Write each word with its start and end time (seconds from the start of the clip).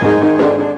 Thank 0.00 0.60
you. 0.60 0.69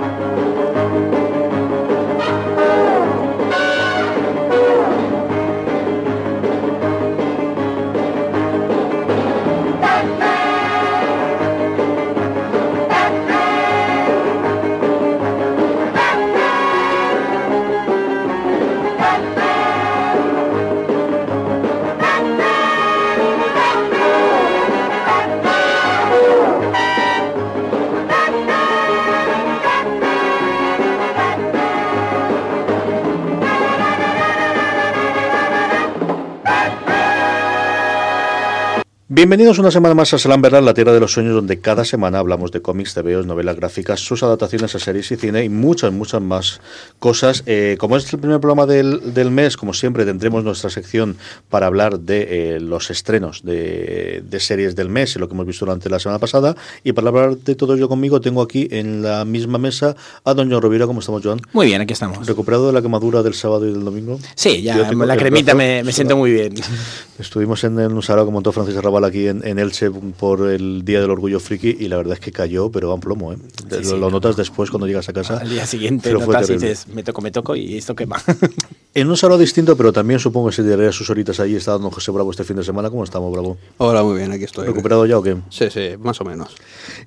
Bienvenidos 39.14 39.58
una 39.58 39.70
semana 39.70 39.94
más 39.94 40.14
a 40.14 40.18
Salamberland, 40.18 40.64
la 40.64 40.72
tierra 40.72 40.94
de 40.94 40.98
los 40.98 41.12
sueños, 41.12 41.34
donde 41.34 41.60
cada 41.60 41.84
semana 41.84 42.18
hablamos 42.18 42.50
de 42.50 42.62
cómics, 42.62 42.94
TVOs, 42.94 43.26
novelas 43.26 43.56
gráficas, 43.56 44.00
sus 44.00 44.22
adaptaciones 44.22 44.74
a 44.74 44.78
series 44.78 45.12
y 45.12 45.16
cine 45.16 45.44
y 45.44 45.50
muchas, 45.50 45.92
muchas 45.92 46.22
más 46.22 46.62
cosas. 46.98 47.42
Eh, 47.44 47.76
como 47.78 47.98
es 47.98 48.10
el 48.10 48.20
primer 48.20 48.40
programa 48.40 48.64
del, 48.64 49.12
del, 49.12 49.30
mes, 49.30 49.58
como 49.58 49.74
siempre, 49.74 50.06
tendremos 50.06 50.44
nuestra 50.44 50.70
sección 50.70 51.18
para 51.50 51.66
hablar 51.66 52.00
de 52.00 52.54
eh, 52.54 52.60
los 52.60 52.90
estrenos 52.90 53.42
de, 53.42 54.24
de, 54.26 54.40
series 54.40 54.76
del 54.76 54.88
mes 54.88 55.14
y 55.14 55.18
lo 55.18 55.28
que 55.28 55.34
hemos 55.34 55.44
visto 55.44 55.66
durante 55.66 55.90
la 55.90 55.98
semana 55.98 56.18
pasada. 56.18 56.56
Y 56.82 56.92
para 56.92 57.08
hablar 57.08 57.36
de 57.36 57.54
todo 57.54 57.74
ello 57.74 57.90
conmigo, 57.90 58.18
tengo 58.22 58.40
aquí 58.40 58.66
en 58.70 59.02
la 59.02 59.26
misma 59.26 59.58
mesa 59.58 59.94
a 60.24 60.32
Don 60.32 60.50
John 60.50 60.62
Rovira. 60.62 60.86
¿Cómo 60.86 61.00
estamos, 61.00 61.20
Joan? 61.22 61.38
Muy 61.52 61.66
bien, 61.66 61.82
aquí 61.82 61.92
estamos. 61.92 62.26
¿Recuperado 62.26 62.68
de 62.68 62.72
la 62.72 62.80
quemadura 62.80 63.22
del 63.22 63.34
sábado 63.34 63.68
y 63.68 63.72
del 63.72 63.84
domingo? 63.84 64.18
Sí, 64.36 64.62
ya 64.62 64.90
la 64.90 65.16
cremita 65.18 65.54
me, 65.54 65.84
me, 65.84 65.92
siento 65.92 66.16
muy 66.16 66.32
bien. 66.32 66.54
Estuvimos 67.18 67.62
en, 67.64 67.78
en 67.78 67.92
un 67.92 68.02
salón 68.02 68.24
que 68.24 68.32
montó 68.32 68.52
Francis 68.52 68.74
Arrabal 68.74 69.01
aquí 69.06 69.28
en, 69.28 69.46
en, 69.46 69.58
Elche 69.58 69.90
por 69.90 70.48
el 70.48 70.84
Día 70.84 71.00
del 71.00 71.10
Orgullo 71.10 71.40
Friki 71.40 71.76
y 71.80 71.88
la 71.88 71.96
verdad 71.96 72.14
es 72.14 72.20
que 72.20 72.32
cayó, 72.32 72.70
pero 72.70 72.88
va 72.88 72.94
en 72.94 73.00
plomo. 73.00 73.32
¿eh? 73.32 73.36
Sí, 73.70 73.76
lo, 73.76 73.84
sí. 73.84 73.98
lo, 73.98 74.10
notas 74.10 74.36
después 74.36 74.70
cuando 74.70 74.86
llegas 74.86 75.08
a 75.08 75.12
casa. 75.12 75.38
Al 75.38 75.50
día 75.50 75.66
siguiente 75.66 76.12
notas 76.12 76.50
y 76.50 76.54
dices, 76.54 76.86
me 76.88 77.02
toco, 77.02 77.20
me 77.20 77.30
toco 77.30 77.56
y 77.56 77.76
esto 77.76 77.94
quema. 77.94 78.22
en 78.94 79.08
un 79.08 79.16
salón 79.16 79.40
distinto, 79.40 79.76
pero 79.76 79.92
también 79.92 80.20
supongo 80.20 80.50
que 80.50 80.56
se 80.56 80.62
tiraría 80.62 80.92
sus 80.92 81.08
horitas 81.10 81.40
allí. 81.40 81.56
Está 81.56 81.72
dando 81.72 81.90
José 81.90 82.10
Bravo 82.10 82.30
este 82.30 82.44
fin 82.44 82.56
de 82.56 82.64
semana. 82.64 82.90
¿Cómo 82.90 83.04
estamos, 83.04 83.32
Bravo? 83.32 83.58
Hola, 83.78 84.02
muy 84.02 84.16
bien, 84.16 84.32
aquí 84.32 84.44
estoy. 84.44 84.66
¿Recuperado 84.66 85.06
ya 85.06 85.18
o 85.18 85.22
qué? 85.22 85.36
Sí, 85.50 85.70
sí, 85.70 85.90
más 85.98 86.20
o 86.20 86.24
menos. 86.24 86.54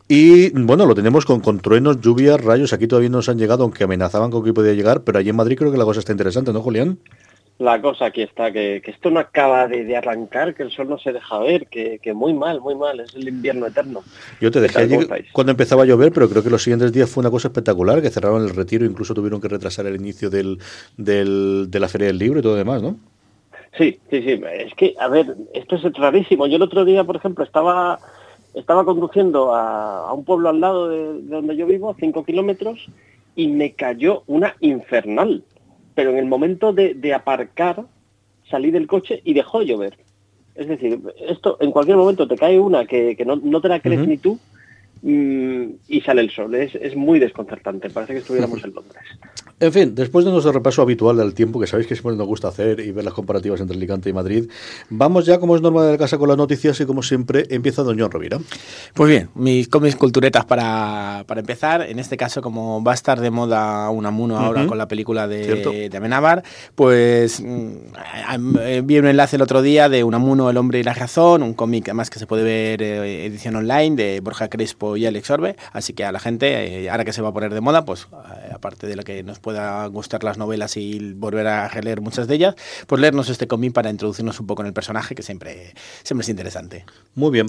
Y 0.07 0.49
bueno, 0.49 0.85
lo 0.85 0.95
tenemos 0.95 1.25
con, 1.25 1.39
con 1.39 1.59
truenos, 1.59 2.01
lluvias, 2.01 2.41
rayos. 2.41 2.73
Aquí 2.73 2.87
todavía 2.87 3.09
no 3.09 3.17
nos 3.17 3.29
han 3.29 3.37
llegado, 3.37 3.63
aunque 3.63 3.83
amenazaban 3.83 4.31
con 4.31 4.43
que 4.43 4.53
podía 4.53 4.73
llegar, 4.73 5.03
pero 5.03 5.19
allí 5.19 5.29
en 5.29 5.35
Madrid 5.35 5.57
creo 5.57 5.71
que 5.71 5.77
la 5.77 5.85
cosa 5.85 5.99
está 5.99 6.11
interesante, 6.11 6.51
¿no, 6.53 6.61
Julián? 6.61 6.99
La 7.57 7.81
cosa 7.81 8.05
aquí 8.05 8.21
está, 8.21 8.51
que, 8.51 8.81
que 8.83 8.91
esto 8.91 9.09
no 9.09 9.19
acaba 9.19 9.67
de, 9.67 9.85
de, 9.85 9.95
arrancar, 9.95 10.53
que 10.55 10.63
el 10.63 10.71
sol 10.71 10.89
no 10.89 10.97
se 10.97 11.13
deja 11.13 11.39
ver, 11.39 11.67
que, 11.67 11.99
que, 11.99 12.13
muy 12.13 12.33
mal, 12.33 12.59
muy 12.59 12.75
mal, 12.75 12.99
es 12.99 13.15
el 13.15 13.29
invierno 13.29 13.65
eterno. 13.65 14.03
Yo 14.41 14.51
te 14.51 14.59
dejé 14.59 14.79
allí 14.79 14.97
cuando 15.31 15.51
empezaba 15.51 15.83
a 15.83 15.85
llover, 15.85 16.11
pero 16.11 16.29
creo 16.29 16.43
que 16.43 16.49
los 16.49 16.63
siguientes 16.63 16.91
días 16.91 17.09
fue 17.09 17.21
una 17.21 17.31
cosa 17.31 17.47
espectacular, 17.47 18.01
que 18.01 18.09
cerraron 18.09 18.43
el 18.43 18.53
retiro, 18.53 18.85
incluso 18.85 19.13
tuvieron 19.13 19.39
que 19.39 19.47
retrasar 19.47 19.85
el 19.85 19.95
inicio 19.95 20.29
del, 20.29 20.59
del, 20.97 21.67
de 21.69 21.79
la 21.79 21.87
Feria 21.87 22.07
del 22.07 22.17
Libro 22.17 22.39
y 22.39 22.41
todo 22.41 22.53
lo 22.53 22.57
demás, 22.57 22.81
¿no? 22.81 22.97
Sí, 23.77 23.99
sí, 24.09 24.21
sí, 24.21 24.41
es 24.53 24.73
que, 24.75 24.95
a 24.99 25.07
ver, 25.07 25.35
esto 25.53 25.75
es 25.75 25.83
rarísimo. 25.93 26.47
Yo 26.47 26.57
el 26.57 26.61
otro 26.61 26.83
día, 26.83 27.03
por 27.03 27.15
ejemplo, 27.15 27.43
estaba, 27.43 27.99
estaba 28.53 28.83
conduciendo 28.83 29.53
a, 29.53 30.09
a 30.09 30.13
un 30.13 30.25
pueblo 30.25 30.49
al 30.49 30.59
lado 30.59 30.89
de, 30.89 31.21
de 31.21 31.35
donde 31.35 31.55
yo 31.55 31.65
vivo, 31.65 31.89
a 31.89 31.95
cinco 31.95 32.25
kilómetros, 32.25 32.87
y 33.35 33.47
me 33.47 33.73
cayó 33.73 34.23
una 34.27 34.55
infernal 34.59 35.43
pero 35.95 36.11
en 36.11 36.17
el 36.17 36.25
momento 36.25 36.73
de, 36.73 36.93
de, 36.93 37.13
aparcar 37.13 37.85
salí 38.49 38.69
del 38.69 38.85
coche 38.85 39.21
y 39.23 39.33
dejó 39.33 39.59
de 39.59 39.65
llover. 39.65 39.97
Es 40.53 40.67
decir, 40.67 40.99
esto 41.27 41.57
en 41.59 41.71
cualquier 41.71 41.97
momento 41.97 42.27
te 42.27 42.37
cae 42.37 42.59
una 42.59 42.85
que, 42.85 43.15
que 43.15 43.25
no, 43.25 43.35
no, 43.37 43.59
te 43.61 43.69
la 43.69 43.79
crees 43.79 44.01
uh 44.01 44.03
-huh. 44.03 44.07
ni 44.07 44.17
tú 44.17 44.39
y 45.07 46.01
sale 46.01 46.21
el 46.21 46.31
sol. 46.31 46.55
Es, 46.55 46.73
es, 46.75 46.95
muy 46.95 47.19
desconcertante. 47.19 47.89
Parece 47.91 48.13
que 48.13 48.19
estuviéramos 48.19 48.63
en 48.63 48.73
Londres. 48.73 49.03
En 49.57 49.71
fin, 49.71 49.95
después 49.95 50.25
de 50.25 50.31
nuestro 50.31 50.51
repaso 50.51 50.81
habitual 50.81 51.15
del 51.15 51.33
tiempo, 51.33 51.61
que 51.61 51.67
sabéis 51.67 51.87
que 51.87 51.95
siempre 51.95 52.17
nos 52.17 52.27
gusta 52.27 52.49
hacer 52.49 52.81
y 52.81 52.91
ver 52.91 53.05
las 53.05 53.13
comparativas 53.13 53.61
entre 53.61 53.77
Alicante 53.77 54.09
y 54.09 54.13
Madrid, 54.13 54.49
vamos 54.89 55.25
ya, 55.25 55.39
como 55.39 55.55
es 55.55 55.61
norma 55.61 55.81
de 55.85 55.93
la 55.93 55.97
casa, 55.97 56.17
con 56.17 56.27
las 56.27 56.35
noticias 56.35 56.77
y 56.81 56.85
como 56.85 57.01
siempre 57.01 57.45
empieza 57.49 57.81
John 57.85 57.97
Rovira. 58.11 58.37
Pues 58.93 59.09
bien, 59.09 59.29
mis 59.33 59.69
cómics 59.69 59.95
culturetas 59.95 60.43
para, 60.43 61.23
para 61.25 61.39
empezar. 61.39 61.83
En 61.83 61.99
este 61.99 62.17
caso, 62.17 62.41
como 62.41 62.83
va 62.83 62.91
a 62.91 62.95
estar 62.95 63.21
de 63.21 63.31
moda 63.31 63.89
Unamuno 63.91 64.37
ahora 64.37 64.63
uh 64.63 64.65
-huh. 64.65 64.67
con 64.67 64.77
la 64.77 64.89
película 64.89 65.25
de, 65.25 65.89
de 65.89 65.97
Amenábar, 65.97 66.43
pues 66.75 67.41
mmm, 67.41 68.83
vi 68.83 68.99
un 68.99 69.07
enlace 69.07 69.37
el 69.37 69.41
otro 69.41 69.61
día 69.61 69.87
de 69.87 70.03
Unamuno, 70.03 70.49
El 70.49 70.57
hombre 70.57 70.79
y 70.79 70.83
la 70.83 70.93
razón, 70.93 71.43
un 71.43 71.53
cómic 71.53 71.87
además 71.87 72.09
que 72.09 72.19
se 72.19 72.27
puede 72.27 72.43
ver 72.43 72.81
eh, 72.81 73.25
edición 73.25 73.55
online 73.55 73.95
de 73.95 74.19
Borja 74.19 74.49
Crespo 74.49 74.94
y 74.95 75.05
Alex 75.05 75.29
Orbe. 75.29 75.55
Así 75.71 75.93
que 75.93 76.05
a 76.05 76.11
la 76.11 76.19
gente, 76.19 76.83
eh, 76.83 76.89
ahora 76.89 77.05
que 77.05 77.13
se 77.13 77.21
va 77.21 77.29
a 77.29 77.33
poner 77.33 77.53
de 77.53 77.61
moda, 77.61 77.85
pues 77.85 78.07
eh, 78.11 78.51
aparte 78.53 78.87
de 78.87 78.95
lo 78.95 79.03
que 79.03 79.23
nos 79.23 79.39
pueda 79.39 79.85
gustar 79.87 80.23
las 80.23 80.37
novelas 80.37 80.77
y 80.77 81.13
volver 81.13 81.47
a 81.47 81.67
releer 81.67 82.01
muchas 82.01 82.27
de 82.27 82.35
ellas, 82.35 82.55
pues 82.87 83.01
leernos 83.01 83.29
este 83.29 83.47
cómic 83.47 83.73
para 83.73 83.89
introducirnos 83.89 84.39
un 84.39 84.47
poco 84.47 84.61
en 84.61 84.67
el 84.67 84.73
personaje, 84.73 85.15
que 85.15 85.23
siempre, 85.23 85.73
siempre 86.03 86.23
es 86.23 86.29
interesante. 86.29 86.85
Muy 87.15 87.31
bien. 87.31 87.47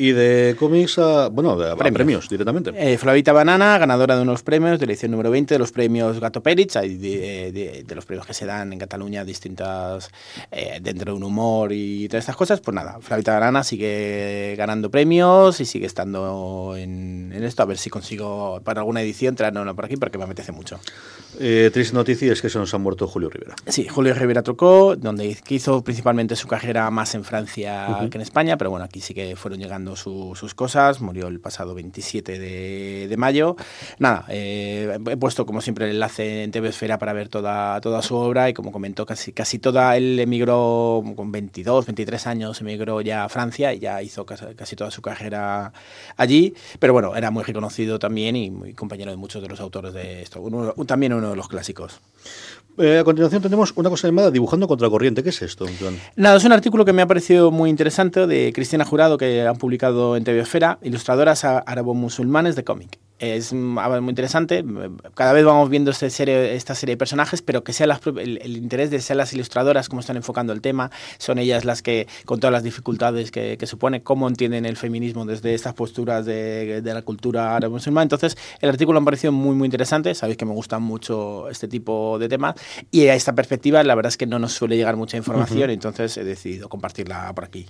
Y 0.00 0.12
de 0.12 0.56
cómics 0.58 0.98
a, 0.98 1.28
bueno, 1.28 1.50
a 1.50 1.76
premios, 1.76 1.94
premios 1.94 2.28
directamente. 2.30 2.72
Eh, 2.74 2.96
Flavita 2.96 3.34
Banana, 3.34 3.76
ganadora 3.76 4.16
de 4.16 4.22
unos 4.22 4.42
premios 4.42 4.80
de 4.80 4.86
la 4.86 4.92
edición 4.92 5.10
número 5.10 5.30
20 5.30 5.54
de 5.54 5.58
los 5.58 5.72
premios 5.72 6.18
Gato 6.20 6.42
Pérez, 6.42 6.72
de, 6.72 7.52
de, 7.52 7.84
de, 7.86 7.94
los 7.94 8.06
premios 8.06 8.26
que 8.26 8.32
se 8.32 8.46
dan 8.46 8.72
en 8.72 8.78
Cataluña 8.78 9.26
distintas, 9.26 10.10
eh, 10.50 10.78
dentro 10.80 11.12
de 11.12 11.18
un 11.18 11.24
humor 11.24 11.72
y 11.72 12.08
todas 12.08 12.22
estas 12.22 12.36
cosas, 12.36 12.62
pues 12.62 12.74
nada, 12.74 12.96
Flavita 13.02 13.34
Banana 13.34 13.62
sigue 13.62 14.54
ganando 14.56 14.90
premios 14.90 15.60
y 15.60 15.66
sigue 15.66 15.84
estando 15.84 16.74
en, 16.82 17.32
en 17.34 17.44
esto, 17.44 17.62
a 17.62 17.66
ver 17.66 17.78
si 17.78 17.90
consigo 17.90 18.60
para 18.64 18.80
alguna 18.80 19.02
edición 19.02 19.34
traerlo 19.34 19.74
por 19.74 19.84
aquí 19.84 19.96
porque 19.96 20.18
me 20.18 20.24
apetece 20.24 20.52
mucho. 20.52 20.80
Eh, 21.38 21.70
triste 21.72 21.94
noticia 21.94 22.32
es 22.32 22.42
que 22.42 22.48
se 22.48 22.58
nos 22.58 22.74
ha 22.74 22.78
muerto 22.78 23.06
Julio 23.06 23.30
Rivera. 23.30 23.54
Sí, 23.66 23.86
Julio 23.86 24.14
Rivera 24.14 24.42
Trocó, 24.42 24.96
donde 24.96 25.36
hizo 25.48 25.82
principalmente 25.84 26.34
su 26.34 26.48
carrera 26.48 26.90
más 26.90 27.14
en 27.14 27.24
Francia 27.24 27.86
uh 27.88 27.92
-huh. 27.92 28.08
que 28.10 28.18
en 28.18 28.22
España, 28.22 28.56
pero 28.56 28.70
bueno, 28.70 28.84
aquí 28.84 29.00
sí 29.00 29.14
que 29.14 29.36
fueron 29.36 29.60
llegando 29.60 29.96
su, 29.96 30.34
sus 30.34 30.54
cosas. 30.54 31.00
Murió 31.00 31.28
el 31.28 31.40
pasado 31.40 31.74
27 31.74 32.38
de, 32.38 33.06
de 33.08 33.16
mayo. 33.16 33.56
Nada, 33.98 34.24
eh, 34.28 34.98
he 35.10 35.16
puesto 35.16 35.46
como 35.46 35.60
siempre 35.60 35.86
el 35.86 35.92
enlace 35.92 36.42
en 36.42 36.50
TV 36.50 36.68
Esfera 36.68 36.98
para 36.98 37.12
ver 37.12 37.28
toda, 37.28 37.80
toda 37.80 38.02
su 38.02 38.16
obra 38.16 38.48
y 38.48 38.54
como 38.54 38.72
comentó, 38.72 39.06
casi, 39.06 39.32
casi 39.32 39.58
toda, 39.58 39.96
él 39.96 40.18
emigró 40.18 41.02
con 41.16 41.30
22, 41.32 41.86
23 41.86 42.26
años, 42.26 42.60
emigró 42.60 43.00
ya 43.00 43.24
a 43.24 43.28
Francia 43.28 43.72
y 43.72 43.78
ya 43.78 44.02
hizo 44.02 44.26
casi, 44.26 44.46
casi 44.56 44.76
toda 44.76 44.90
su 44.90 45.02
carrera 45.02 45.72
allí, 46.16 46.54
pero 46.78 46.92
bueno, 46.92 47.16
era 47.16 47.30
muy 47.30 47.42
reconocido 47.42 47.98
también 47.98 48.36
y 48.36 48.50
muy 48.50 48.74
compañero 48.74 49.10
de 49.10 49.16
muchos 49.16 49.42
de 49.42 49.48
los 49.48 49.60
autores 49.60 49.92
de 49.92 50.22
esto. 50.22 50.40
Uno, 50.40 50.74
también 50.86 51.12
uno 51.12 51.30
de 51.30 51.36
los 51.36 51.48
clásicos. 51.48 52.00
Eh, 52.78 52.98
a 52.98 53.04
continuación 53.04 53.42
tenemos 53.42 53.72
una 53.76 53.90
cosa 53.90 54.08
llamada 54.08 54.30
Dibujando 54.30 54.66
contra 54.68 54.86
la 54.86 54.90
corriente. 54.90 55.22
¿Qué 55.22 55.30
es 55.30 55.42
esto, 55.42 55.66
Joan? 55.80 55.98
Nada, 56.16 56.36
es 56.36 56.44
un 56.44 56.52
artículo 56.52 56.84
que 56.84 56.92
me 56.92 57.02
ha 57.02 57.06
parecido 57.06 57.50
muy 57.50 57.70
interesante 57.70 58.26
de 58.26 58.52
Cristina 58.54 58.84
Jurado 58.84 59.18
que 59.18 59.46
han 59.46 59.56
publicado 59.56 60.16
en 60.16 60.24
TV 60.24 60.40
Esfera, 60.40 60.78
ilustradoras 60.82 61.44
árabo-musulmanes 61.44 62.56
de 62.56 62.64
cómic 62.64 62.98
es 63.20 63.52
muy 63.52 64.08
interesante. 64.08 64.64
Cada 65.14 65.32
vez 65.32 65.44
vamos 65.44 65.68
viendo 65.68 65.92
serie, 65.92 66.54
esta 66.56 66.74
serie 66.74 66.94
de 66.94 66.96
personajes, 66.96 67.42
pero 67.42 67.62
que 67.62 67.72
sea 67.72 67.86
las, 67.86 68.00
el, 68.06 68.38
el, 68.42 68.56
interés 68.56 68.90
de 68.90 69.00
ser 69.00 69.16
las 69.16 69.32
ilustradoras, 69.32 69.88
cómo 69.88 70.00
están 70.00 70.16
enfocando 70.16 70.52
el 70.52 70.62
tema, 70.62 70.90
son 71.18 71.38
ellas 71.38 71.64
las 71.64 71.82
que, 71.82 72.08
con 72.24 72.40
todas 72.40 72.52
las 72.52 72.62
dificultades 72.62 73.30
que, 73.30 73.58
supone, 73.66 74.02
cómo 74.02 74.26
entienden 74.26 74.64
el 74.64 74.76
feminismo 74.76 75.26
desde 75.26 75.54
estas 75.54 75.74
posturas 75.74 76.24
de, 76.24 76.80
de 76.80 76.94
la 76.94 77.02
cultura 77.02 77.54
árabe 77.54 77.74
musulmana. 77.74 78.04
Entonces, 78.04 78.36
el 78.60 78.70
artículo 78.70 79.00
me 79.00 79.04
ha 79.04 79.06
parecido 79.06 79.32
muy, 79.32 79.54
muy 79.54 79.66
interesante. 79.66 80.14
Sabéis 80.14 80.38
que 80.38 80.46
me 80.46 80.52
gustan 80.52 80.82
mucho 80.82 81.48
este 81.50 81.68
tipo 81.68 82.18
de 82.18 82.28
temas. 82.28 82.54
Y 82.90 83.06
a 83.08 83.14
esta 83.14 83.34
perspectiva, 83.34 83.82
la 83.82 83.94
verdad 83.94 84.08
es 84.10 84.16
que 84.16 84.26
no 84.26 84.38
nos 84.38 84.52
suele 84.52 84.76
llegar 84.76 84.96
mucha 84.96 85.16
información, 85.16 85.62
uh 85.68 85.72
-huh. 85.72 85.74
entonces 85.74 86.16
he 86.16 86.24
decidido 86.24 86.68
compartirla 86.68 87.32
por 87.34 87.44
aquí. 87.44 87.66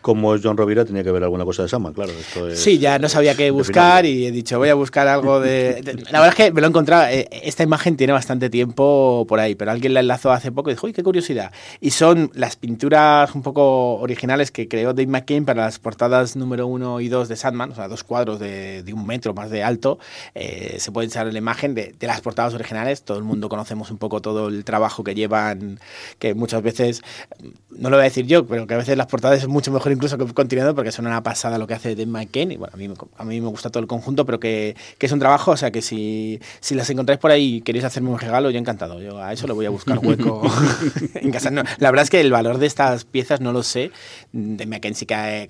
Como 0.00 0.36
John 0.42 0.56
Rovira, 0.56 0.84
tenía 0.84 1.02
que 1.02 1.10
ver 1.10 1.22
alguna 1.22 1.44
cosa 1.44 1.62
de 1.62 1.68
Sama, 1.68 1.92
claro. 1.92 2.12
Esto 2.12 2.48
es, 2.48 2.58
sí, 2.58 2.78
ya 2.78 2.98
no 2.98 3.08
sabía 3.08 3.34
qué 3.34 3.50
buscar 3.50 4.04
y 4.04 4.26
he 4.26 4.30
dicho, 4.30 4.58
voy 4.58 4.68
a 4.68 4.74
buscar 4.74 5.08
algo 5.08 5.40
de, 5.40 5.82
La 6.10 6.20
verdad 6.20 6.28
es 6.28 6.34
que 6.34 6.52
me 6.52 6.60
lo 6.60 6.66
he 6.66 6.70
encontrado. 6.70 7.06
eh, 7.10 7.28
Esta 7.30 7.62
imagen 7.62 7.96
tiene 7.96 8.12
bastante 8.12 8.50
tiempo 8.50 9.24
por 9.28 9.40
ahí, 9.40 9.54
pero 9.54 9.70
alguien 9.70 9.94
la 9.94 10.00
enlazó 10.00 10.30
hace 10.32 10.52
poco 10.52 10.70
y 10.70 10.74
dijo, 10.74 10.86
uy, 10.86 10.92
qué 10.92 11.02
curiosidad. 11.02 11.52
Y 11.80 11.90
son 11.90 12.30
las 12.34 12.56
pinturas 12.56 13.34
un 13.34 13.42
poco 13.42 13.94
originales 13.96 14.50
que 14.50 14.68
creó 14.68 14.92
Dave 14.92 15.06
McCain 15.06 15.44
para 15.44 15.64
las 15.64 15.78
portadas 15.78 16.36
número 16.36 16.66
uno 16.66 17.00
y 17.00 17.08
dos 17.08 17.28
de 17.28 17.36
Sandman, 17.36 17.72
o 17.72 17.74
sea, 17.74 17.88
dos 17.88 18.04
cuadros 18.04 18.38
de, 18.38 18.82
de 18.82 18.92
un 18.92 19.06
metro 19.06 19.32
más 19.32 19.50
de 19.50 19.62
alto. 19.62 19.98
Eh, 20.34 20.76
se 20.80 20.92
puede 20.92 21.06
echar 21.06 21.32
la 21.32 21.38
imagen 21.38 21.74
de, 21.74 21.94
de 21.98 22.06
las 22.06 22.20
portadas 22.20 22.52
originales. 22.54 23.02
Todo 23.02 23.16
el 23.18 23.24
mundo 23.24 23.48
conocemos 23.48 23.90
un 23.90 23.98
poco 23.98 24.20
todo 24.24 24.48
el 24.48 24.64
trabajo 24.64 25.04
que 25.04 25.14
llevan, 25.14 25.78
que 26.18 26.34
muchas 26.34 26.62
veces, 26.62 27.02
no 27.70 27.90
lo 27.90 27.96
voy 27.96 28.00
a 28.00 28.04
decir 28.04 28.26
yo, 28.26 28.46
pero 28.46 28.66
que 28.66 28.74
a 28.74 28.78
veces 28.78 28.96
las 28.96 29.06
portadas 29.06 29.38
es 29.38 29.46
mucho 29.46 29.70
mejor 29.70 29.92
incluso 29.92 30.18
que 30.18 30.24
continuando 30.32 30.74
porque 30.74 30.90
son 30.90 31.06
una 31.06 31.22
pasada 31.22 31.58
lo 31.58 31.66
que 31.66 31.74
hace 31.74 31.90
Dave 31.94 32.06
McCain. 32.06 32.50
Y 32.50 32.56
bueno, 32.56 32.72
a 32.74 32.76
mí, 32.76 32.92
a 33.18 33.24
mí 33.24 33.40
me 33.40 33.48
gusta 33.48 33.70
todo 33.70 33.80
el 33.80 33.86
conjunto, 33.86 34.24
pero 34.24 34.40
que, 34.40 34.74
que 34.98 35.06
es 35.06 35.12
un 35.12 35.18
trabajo, 35.18 35.52
o 35.52 35.56
sea, 35.56 35.70
que 35.70 35.82
si, 35.82 36.40
si 36.60 36.74
las 36.74 36.88
encontráis 36.90 37.20
por 37.20 37.30
ahí 37.30 37.56
y 37.56 37.60
queréis 37.60 37.84
hacerme 37.84 38.10
un 38.10 38.18
regalo, 38.18 38.50
yo 38.50 38.58
encantado. 38.58 39.00
Yo 39.00 39.22
a 39.22 39.32
eso 39.32 39.46
le 39.46 39.52
voy 39.52 39.66
a 39.66 39.70
buscar 39.70 39.98
hueco 39.98 40.42
en 41.14 41.30
casa. 41.30 41.50
No, 41.50 41.62
la 41.78 41.90
verdad 41.90 42.04
es 42.04 42.10
que 42.10 42.20
el 42.20 42.32
valor 42.32 42.58
de 42.58 42.66
estas 42.66 43.04
piezas 43.04 43.40
no 43.40 43.52
lo 43.52 43.62
sé. 43.62 43.92
De 44.32 44.64
sí 44.94 45.06
que 45.06 45.48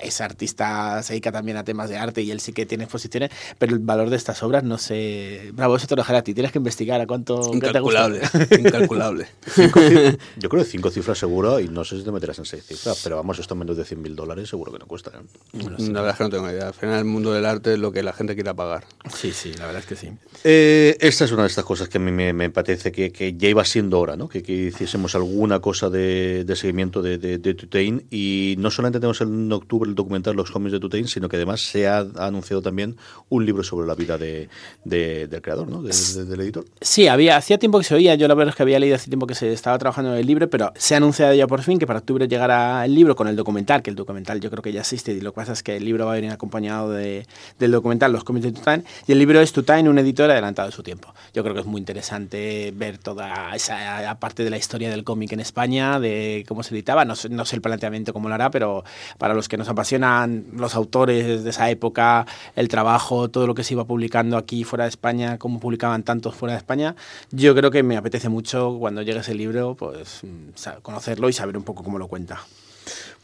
es 0.00 0.20
artista, 0.20 1.02
se 1.02 1.14
dedica 1.14 1.32
también 1.32 1.56
a 1.56 1.64
temas 1.64 1.88
de 1.88 1.96
arte 1.96 2.22
y 2.22 2.30
él 2.30 2.40
sí 2.40 2.52
que 2.52 2.66
tiene 2.66 2.84
exposiciones, 2.84 3.30
pero 3.58 3.74
el 3.74 3.80
valor 3.80 4.10
de 4.10 4.16
estas 4.16 4.42
obras 4.42 4.62
no 4.64 4.78
sé. 4.78 5.50
Bravo, 5.52 5.76
eso 5.76 5.86
te 5.86 5.96
lo 5.96 6.02
dejaré 6.02 6.18
a 6.18 6.22
ti. 6.22 6.34
Tienes 6.34 6.52
que 6.52 6.58
investigar 6.58 7.00
a 7.00 7.06
cuánto 7.06 7.50
te 7.50 7.80
gusta. 7.80 8.08
Incalculable, 8.16 9.26
incalculable. 9.56 10.18
Yo 10.36 10.48
creo 10.48 10.62
que 10.64 10.68
cinco 10.70 10.90
cifras 10.90 11.18
seguro 11.18 11.60
y 11.60 11.68
no 11.68 11.84
sé 11.84 11.98
si 11.98 12.04
te 12.04 12.12
meterás 12.12 12.38
en 12.38 12.44
seis 12.44 12.64
cifras, 12.64 13.00
pero 13.02 13.16
vamos, 13.16 13.38
esto 13.38 13.54
menos 13.54 13.76
de 13.76 13.84
100.000 13.84 14.14
dólares 14.14 14.48
seguro 14.48 14.72
que 14.72 14.78
no 14.78 14.86
cuesta. 14.86 15.10
¿eh? 15.10 15.58
La 15.78 16.00
verdad 16.02 16.10
es 16.10 16.16
que 16.16 16.24
no 16.24 16.30
tengo 16.30 16.50
idea. 16.50 16.68
Al 16.68 16.74
final 16.74 16.98
el 16.98 17.04
mundo 17.04 17.32
del 17.32 17.46
arte 17.46 17.74
es 17.74 17.78
lo 17.78 17.92
que 17.92 18.02
la 18.02 18.12
gente 18.12 18.34
quiera 18.34 18.54
pagar. 18.54 18.84
Sí, 19.14 19.32
sí, 19.32 19.52
la 19.54 19.66
verdad 19.66 19.80
es 19.80 19.86
que 19.86 19.96
sí. 19.96 20.10
Eh, 20.44 20.96
esta 21.00 21.24
es 21.24 21.32
una 21.32 21.42
de 21.42 21.48
estas 21.48 21.64
cosas 21.64 21.88
que 21.88 21.98
a 21.98 22.00
mí 22.00 22.10
me, 22.12 22.32
me 22.32 22.50
parece 22.50 22.92
que, 22.92 23.12
que 23.12 23.34
ya 23.36 23.48
iba 23.48 23.64
siendo 23.64 23.98
hora, 24.00 24.16
¿no? 24.16 24.28
Que, 24.28 24.42
que 24.42 24.52
hiciésemos 24.52 25.14
alguna 25.14 25.60
cosa 25.60 25.90
de, 25.90 26.44
de 26.44 26.56
seguimiento 26.56 27.02
de, 27.02 27.18
de, 27.18 27.38
de 27.38 27.54
Tutain. 27.54 28.04
Y 28.10 28.56
no 28.58 28.70
solamente 28.70 28.98
tenemos 29.00 29.20
en 29.20 29.50
octubre 29.52 29.88
el 29.88 29.94
documental 29.94 30.36
Los 30.36 30.50
cómics 30.50 30.72
de 30.72 30.80
Tutain, 30.80 31.06
sino 31.08 31.28
que 31.28 31.36
además 31.36 31.60
se 31.60 31.86
ha, 31.86 31.98
ha 31.98 32.26
anunciado 32.26 32.62
también 32.62 32.96
un 33.28 33.46
libro 33.46 33.62
sobre 33.62 33.86
la 33.86 33.94
vida 33.94 34.18
de, 34.18 34.48
de- 34.84 35.26
del 35.28 35.42
creador, 35.42 35.68
¿no? 35.68 35.82
De- 35.82 35.92
de- 35.92 36.24
del 36.24 36.40
editor. 36.40 36.64
Sí, 36.80 37.06
había, 37.08 37.36
hacía 37.36 37.58
tiempo 37.58 37.78
que 37.78 37.84
se 37.84 37.94
oía, 37.94 38.01
yo 38.02 38.28
la 38.28 38.34
verdad 38.34 38.50
es 38.50 38.56
que 38.56 38.62
había 38.62 38.78
leído 38.78 38.96
hace 38.96 39.08
tiempo 39.08 39.26
que 39.26 39.34
se 39.34 39.52
estaba 39.52 39.78
trabajando 39.78 40.12
en 40.12 40.18
el 40.18 40.26
libro, 40.26 40.48
pero 40.50 40.72
se 40.76 40.94
ha 40.94 40.96
anunciado 40.98 41.32
ya 41.34 41.46
por 41.46 41.62
fin 41.62 41.78
que 41.78 41.86
para 41.86 42.00
octubre 42.00 42.26
llegará 42.28 42.84
el 42.84 42.94
libro 42.94 43.14
con 43.16 43.28
el 43.28 43.36
documental, 43.36 43.82
que 43.82 43.90
el 43.90 43.96
documental 43.96 44.40
yo 44.40 44.50
creo 44.50 44.62
que 44.62 44.72
ya 44.72 44.80
existe 44.80 45.12
y 45.12 45.20
lo 45.20 45.32
que 45.32 45.36
pasa 45.36 45.52
es 45.52 45.62
que 45.62 45.76
el 45.76 45.84
libro 45.84 46.06
va 46.06 46.12
a 46.12 46.14
venir 46.16 46.30
acompañado 46.30 46.90
de- 46.90 47.26
del 47.58 47.70
documental 47.70 48.12
Los 48.12 48.24
cómics 48.24 48.44
de 48.46 48.52
Tutain 48.52 48.84
y 49.06 49.12
el 49.12 49.18
libro 49.18 49.40
es 49.40 49.52
Tutain, 49.52 49.86
un 49.88 49.98
editor 49.98 50.30
adelantado 50.30 50.68
de 50.68 50.74
su 50.74 50.82
tiempo. 50.82 51.14
Yo 51.32 51.42
creo 51.42 51.54
que 51.54 51.60
es 51.60 51.66
muy 51.66 51.78
interesante 51.78 52.72
ver 52.76 52.98
toda 52.98 53.54
esa 53.54 54.16
parte 54.18 54.44
de 54.44 54.50
la 54.50 54.56
historia 54.56 54.90
del 54.90 55.04
cómic 55.04 55.32
en 55.32 55.40
España, 55.40 55.98
de 56.00 56.44
cómo 56.48 56.62
se 56.62 56.74
editaba, 56.74 57.04
no 57.04 57.14
no 57.30 57.44
sé 57.44 57.56
el 57.56 57.62
planteamiento 57.62 58.12
cómo 58.12 58.28
lo 58.28 58.34
hará, 58.34 58.50
pero 58.50 58.84
para 59.18 59.34
los 59.34 59.48
que 59.48 59.56
nos 59.56 59.68
apasionan 59.68 60.46
los 60.54 60.74
autores 60.74 61.44
de 61.44 61.50
esa 61.50 61.70
época, 61.70 62.26
el 62.56 62.68
trabajo, 62.68 63.28
todo 63.30 63.46
lo 63.46 63.54
que 63.54 63.64
se 63.64 63.74
iba 63.74 63.84
publicando 63.84 64.36
aquí 64.36 64.64
fuera 64.64 64.84
de 64.84 64.88
España, 64.90 65.38
cómo 65.38 65.60
publicaban 65.60 66.02
tantos 66.02 66.34
fuera 66.34 66.52
de 66.54 66.58
España, 66.58 66.96
yo 67.30 67.54
creo 67.54 67.70
que 67.70 67.82
me 67.82 67.91
apetece 67.96 68.28
mucho 68.28 68.76
cuando 68.78 69.02
llegue 69.02 69.20
ese 69.20 69.34
libro, 69.34 69.74
pues 69.74 70.20
mm, 70.22 70.80
conocerlo 70.82 71.28
y 71.28 71.32
saber 71.32 71.56
un 71.56 71.64
poco 71.64 71.82
cómo 71.82 71.98
lo 71.98 72.08
cuenta. 72.08 72.40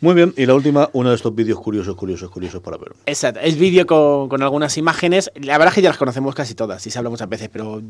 Muy 0.01 0.15
bien, 0.15 0.33
y 0.37 0.47
la 0.47 0.55
última, 0.55 0.89
uno 0.93 1.11
de 1.11 1.17
estos 1.17 1.35
vídeos 1.35 1.59
curiosos, 1.59 1.97
curiosos, 1.97 2.31
curiosos 2.31 2.63
para 2.63 2.77
ver. 2.77 2.93
Exacto, 3.07 3.41
es 3.41 3.59
vídeo 3.59 3.85
con, 3.85 4.29
con 4.29 4.41
algunas 4.45 4.79
imágenes. 4.79 5.29
La 5.35 5.59
verdad 5.59 5.73
es 5.73 5.75
que 5.75 5.83
ya 5.83 5.89
las 5.89 5.99
conocemos 5.99 6.37
casi 6.37 6.55
todas, 6.55 6.87
y 6.87 6.91
se 6.91 6.99
habla 6.99 7.11
muchas 7.11 7.29
veces, 7.29 7.49
pero 7.53 7.83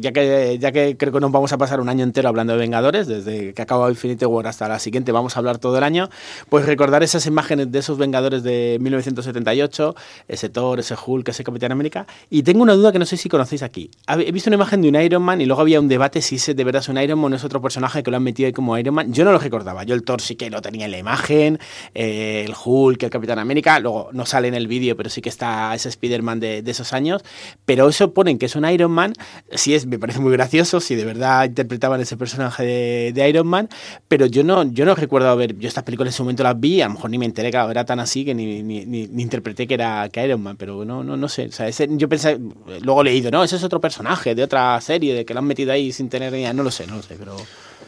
ya 0.00 0.12
que, 0.12 0.58
ya 0.60 0.70
que 0.70 0.96
creo 0.96 1.12
que 1.12 1.18
nos 1.18 1.32
vamos 1.32 1.52
a 1.52 1.58
pasar 1.58 1.80
un 1.80 1.88
año 1.88 2.04
entero 2.04 2.28
hablando 2.28 2.52
de 2.52 2.60
Vengadores, 2.60 3.08
desde 3.08 3.52
que 3.52 3.62
acaba 3.62 3.90
Infinity 3.90 4.26
War 4.26 4.46
hasta 4.46 4.68
la 4.68 4.78
siguiente, 4.78 5.10
vamos 5.10 5.34
a 5.34 5.40
hablar 5.40 5.58
todo 5.58 5.76
el 5.76 5.82
año, 5.82 6.08
pues 6.48 6.66
recordar 6.66 7.02
esas 7.02 7.26
imágenes 7.26 7.72
de 7.72 7.80
esos 7.80 7.98
Vengadores 7.98 8.44
de 8.44 8.78
1978, 8.80 9.96
ese 10.28 10.48
Thor, 10.50 10.78
ese 10.78 10.94
Hulk, 11.04 11.30
ese 11.30 11.42
Capitán 11.42 11.72
América. 11.72 12.06
Y 12.30 12.44
tengo 12.44 12.62
una 12.62 12.74
duda 12.74 12.92
que 12.92 13.00
no 13.00 13.06
sé 13.06 13.16
si 13.16 13.28
conocéis 13.28 13.64
aquí. 13.64 13.90
He 14.06 14.30
visto 14.30 14.50
una 14.50 14.54
imagen 14.54 14.82
de 14.82 14.88
un 14.88 14.94
Iron 14.94 15.24
Man 15.24 15.40
y 15.40 15.46
luego 15.46 15.62
había 15.62 15.80
un 15.80 15.88
debate 15.88 16.22
si 16.22 16.36
ese 16.36 16.54
de 16.54 16.62
verdad 16.62 16.80
es 16.80 16.88
un 16.88 16.96
Iron 16.98 17.18
Man 17.18 17.32
o 17.32 17.36
es 17.36 17.42
otro 17.42 17.60
personaje 17.60 18.04
que 18.04 18.10
lo 18.12 18.18
han 18.18 18.22
metido 18.22 18.46
ahí 18.46 18.52
como 18.52 18.78
Iron 18.78 18.94
Man. 18.94 19.12
Yo 19.12 19.24
no 19.24 19.32
lo 19.32 19.38
recordaba, 19.38 19.82
yo 19.82 19.96
el 19.96 20.04
Thor 20.04 20.20
sí 20.20 20.36
que 20.36 20.48
lo 20.48 20.62
tenía 20.62 20.86
en 20.86 20.92
imagen, 21.00 21.58
eh, 21.94 22.44
el 22.46 22.54
Hulk, 22.64 23.02
el 23.02 23.10
Capitán 23.10 23.38
América, 23.38 23.78
luego 23.80 24.10
no 24.12 24.26
sale 24.26 24.48
en 24.48 24.54
el 24.54 24.66
vídeo, 24.68 24.96
pero 24.96 25.10
sí 25.10 25.20
que 25.20 25.28
está 25.28 25.74
ese 25.74 25.88
Spider-Man 25.88 26.40
de, 26.40 26.62
esos 26.66 26.92
años, 26.92 27.22
pero 27.64 27.88
eso 27.88 28.12
ponen 28.14 28.38
que 28.38 28.46
es 28.46 28.54
un 28.56 28.64
Iron 28.68 28.92
Man, 28.92 29.12
sí 29.52 29.74
es, 29.74 29.86
me 29.86 29.98
parece 29.98 30.20
muy 30.20 30.32
gracioso, 30.32 30.80
si 30.80 30.94
de 30.94 31.04
verdad 31.04 31.44
interpretaban 31.44 32.00
ese 32.00 32.16
personaje 32.16 32.64
de, 33.12 33.28
Iron 33.28 33.46
Man, 33.48 33.68
pero 34.08 34.26
yo 34.26 34.44
no, 34.44 34.62
yo 34.64 34.84
no 34.84 34.94
recuerdo 34.94 35.28
haber, 35.28 35.58
yo 35.58 35.68
estas 35.68 35.84
películas 35.84 36.14
en 36.14 36.16
su 36.16 36.22
momento 36.22 36.42
las 36.42 36.58
vi, 36.58 36.80
a 36.80 36.86
lo 36.88 36.94
mejor 36.94 37.10
ni 37.10 37.18
me 37.18 37.26
enteré 37.26 37.50
que 37.50 37.56
era 37.56 37.84
tan 37.84 37.98
así 38.00 38.24
que 38.24 38.34
ni, 38.34 38.62
ni, 38.62 38.86
ni- 38.86 39.06
ni 39.08 39.22
interpreté 39.22 39.66
que 39.66 39.74
era 39.74 40.08
que 40.10 40.24
Iron 40.24 40.42
Man, 40.42 40.56
pero 40.56 40.84
no, 40.84 41.02
no, 41.02 41.16
no 41.16 41.28
sé, 41.28 41.46
o 41.46 41.52
sea, 41.52 41.66
ese- 41.68 41.88
yo 41.90 42.08
pensé, 42.08 42.38
luego 42.82 43.00
he 43.00 43.04
leído, 43.04 43.30
no, 43.30 43.42
ese 43.42 43.56
es 43.56 43.64
otro 43.64 43.80
personaje 43.80 44.34
de 44.34 44.42
otra 44.42 44.80
serie, 44.80 45.14
de 45.14 45.24
que 45.24 45.34
lo 45.34 45.40
han 45.40 45.46
metido 45.46 45.72
ahí 45.72 45.92
sin 45.92 46.08
tener 46.08 46.32
ni 46.32 46.40
idea, 46.40 46.52
no 46.52 46.62
lo 46.62 46.70
sé, 46.70 46.86
no 46.86 46.96
lo 46.96 47.02
sé, 47.02 47.16
pero... 47.18 47.36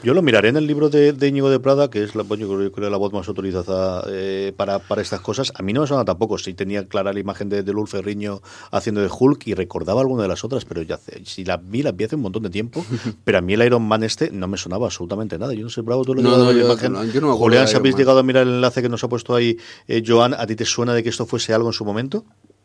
Yo 0.04 0.14
lo 0.14 0.22
miraré 0.22 0.49
en 0.49 0.56
el 0.56 0.66
libro 0.66 0.90
de, 0.90 1.12
de 1.12 1.28
Íñigo 1.28 1.49
de 1.49 1.60
Prada, 1.60 1.88
que 1.88 2.02
es 2.02 2.16
la, 2.16 2.25
yo 2.25 2.49
creo, 2.49 2.72
creo 2.72 2.90
la 2.90 2.96
voz 2.96 3.12
más 3.12 3.28
autorizada 3.28 4.02
eh, 4.10 4.52
para, 4.56 4.81
para 4.81 5.00
estas 5.00 5.20
cosas. 5.20 5.52
A 5.56 5.62
mí 5.62 5.72
no 5.72 5.82
me 5.82 5.87
suena 5.87 6.04
tampoco. 6.04 6.38
Sí 6.38 6.54
tenía 6.54 6.88
clara 6.88 7.12
la 7.12 7.20
imagen 7.20 7.49
de, 7.49 7.62
de 7.62 7.72
Lul 7.72 7.87
Ferriño 7.87 8.40
haciendo 8.72 9.00
de 9.00 9.08
Hulk 9.16 9.46
y 9.46 9.54
recordaba 9.54 10.00
alguna 10.00 10.22
de 10.22 10.28
las 10.28 10.43
otras, 10.43 10.64
pero 10.64 10.82
ya 10.82 10.96
hace, 10.96 11.25
si 11.25 11.44
la 11.44 11.56
vi, 11.56 11.84
la 11.84 11.93
vi 11.93 12.02
hace 12.04 12.16
un 12.16 12.22
montón 12.22 12.43
de 12.43 12.50
tiempo. 12.50 12.84
pero 13.25 13.38
a 13.38 13.40
mí 13.43 13.54
el 13.54 13.62
Iron 13.62 13.82
Man 13.82 14.02
este 14.02 14.32
no 14.32 14.49
me 14.49 14.56
sonaba 14.56 14.87
absolutamente 14.87 15.38
nada. 15.38 15.54
Yo 15.54 15.62
no 15.62 15.70
sé, 15.70 15.82
Bravo, 15.82 16.04
tú 16.04 16.14
lo 16.14 16.20
has 16.20 16.25
No, 16.25 16.31
llegado 16.31 16.44
no, 16.46 16.52
la 16.52 16.58
yo- 16.58 16.66
imagen. 16.66 16.93
no, 16.94 17.04
yo 17.04 17.20
no 17.20 17.26
me 17.28 17.32
acuerdo 17.34 17.38
Julián, 17.38 17.69
si 17.69 17.76
habéis 17.76 17.94
Man. 17.94 18.00
llegado 18.00 18.19
a 18.19 18.22
mirar 18.25 18.43
el 18.43 18.54
enlace 18.54 18.82
que 18.82 18.88
nos 18.88 19.04
ha 19.04 19.08
puesto 19.08 19.37
ahí 19.37 19.56
eh, 19.87 20.02
Joan, 20.04 20.34
¿a 20.34 20.44
ti 20.49 20.56
te 20.56 20.64
suena 20.64 20.94
de 20.94 21.04
que 21.04 21.10
esto 21.10 21.26
fuese 21.26 21.54
algo 21.54 21.69
en 21.69 21.75
su 21.75 21.84
momento? 21.84 22.25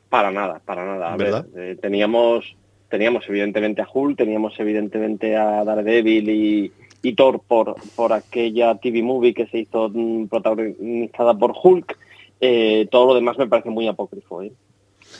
Para 0.09 0.31
nada, 0.31 0.59
para 0.65 0.83
nada. 0.85 1.13
A 1.13 1.17
¿Verdad? 1.17 1.45
ver, 1.53 1.73
eh, 1.73 1.77
teníamos, 1.79 2.55
teníamos 2.89 3.25
evidentemente 3.29 3.83
a 3.83 3.87
Hulk, 3.93 4.17
teníamos 4.17 4.53
evidentemente 4.57 5.35
a 5.37 5.63
Daredevil 5.63 6.29
y, 6.29 6.71
y 7.01 7.13
Thor 7.13 7.41
por, 7.47 7.75
por 7.95 8.13
aquella 8.13 8.75
TV 8.75 9.01
movie 9.01 9.33
que 9.33 9.47
se 9.47 9.59
hizo 9.59 9.89
mm, 9.89 10.27
protagonizada 10.27 11.37
por 11.37 11.53
Hulk. 11.61 11.97
Eh, 12.39 12.87
todo 12.91 13.07
lo 13.07 13.15
demás 13.15 13.37
me 13.37 13.47
parece 13.47 13.69
muy 13.69 13.87
apócrifo. 13.87 14.41
¿eh? 14.41 14.51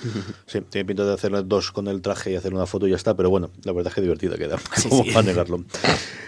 Sí, 0.45 0.61
tiene 0.69 0.85
pinta 0.85 1.05
de 1.05 1.13
hacer 1.13 1.45
dos 1.45 1.71
con 1.71 1.88
el 1.88 2.01
traje 2.01 2.31
y 2.31 2.35
hacer 2.35 2.53
una 2.53 2.65
foto 2.65 2.88
y 2.88 2.91
ya 2.91 2.95
está, 2.95 3.15
pero 3.15 3.29
bueno, 3.29 3.50
la 3.63 3.72
verdad 3.74 3.91
es 3.91 3.95
que 3.95 4.01
divertida 4.01 4.38
queda, 4.38 4.57
Sí, 4.75 4.89
sí. 4.89 5.12
para 5.13 5.25
negarlo. 5.25 5.63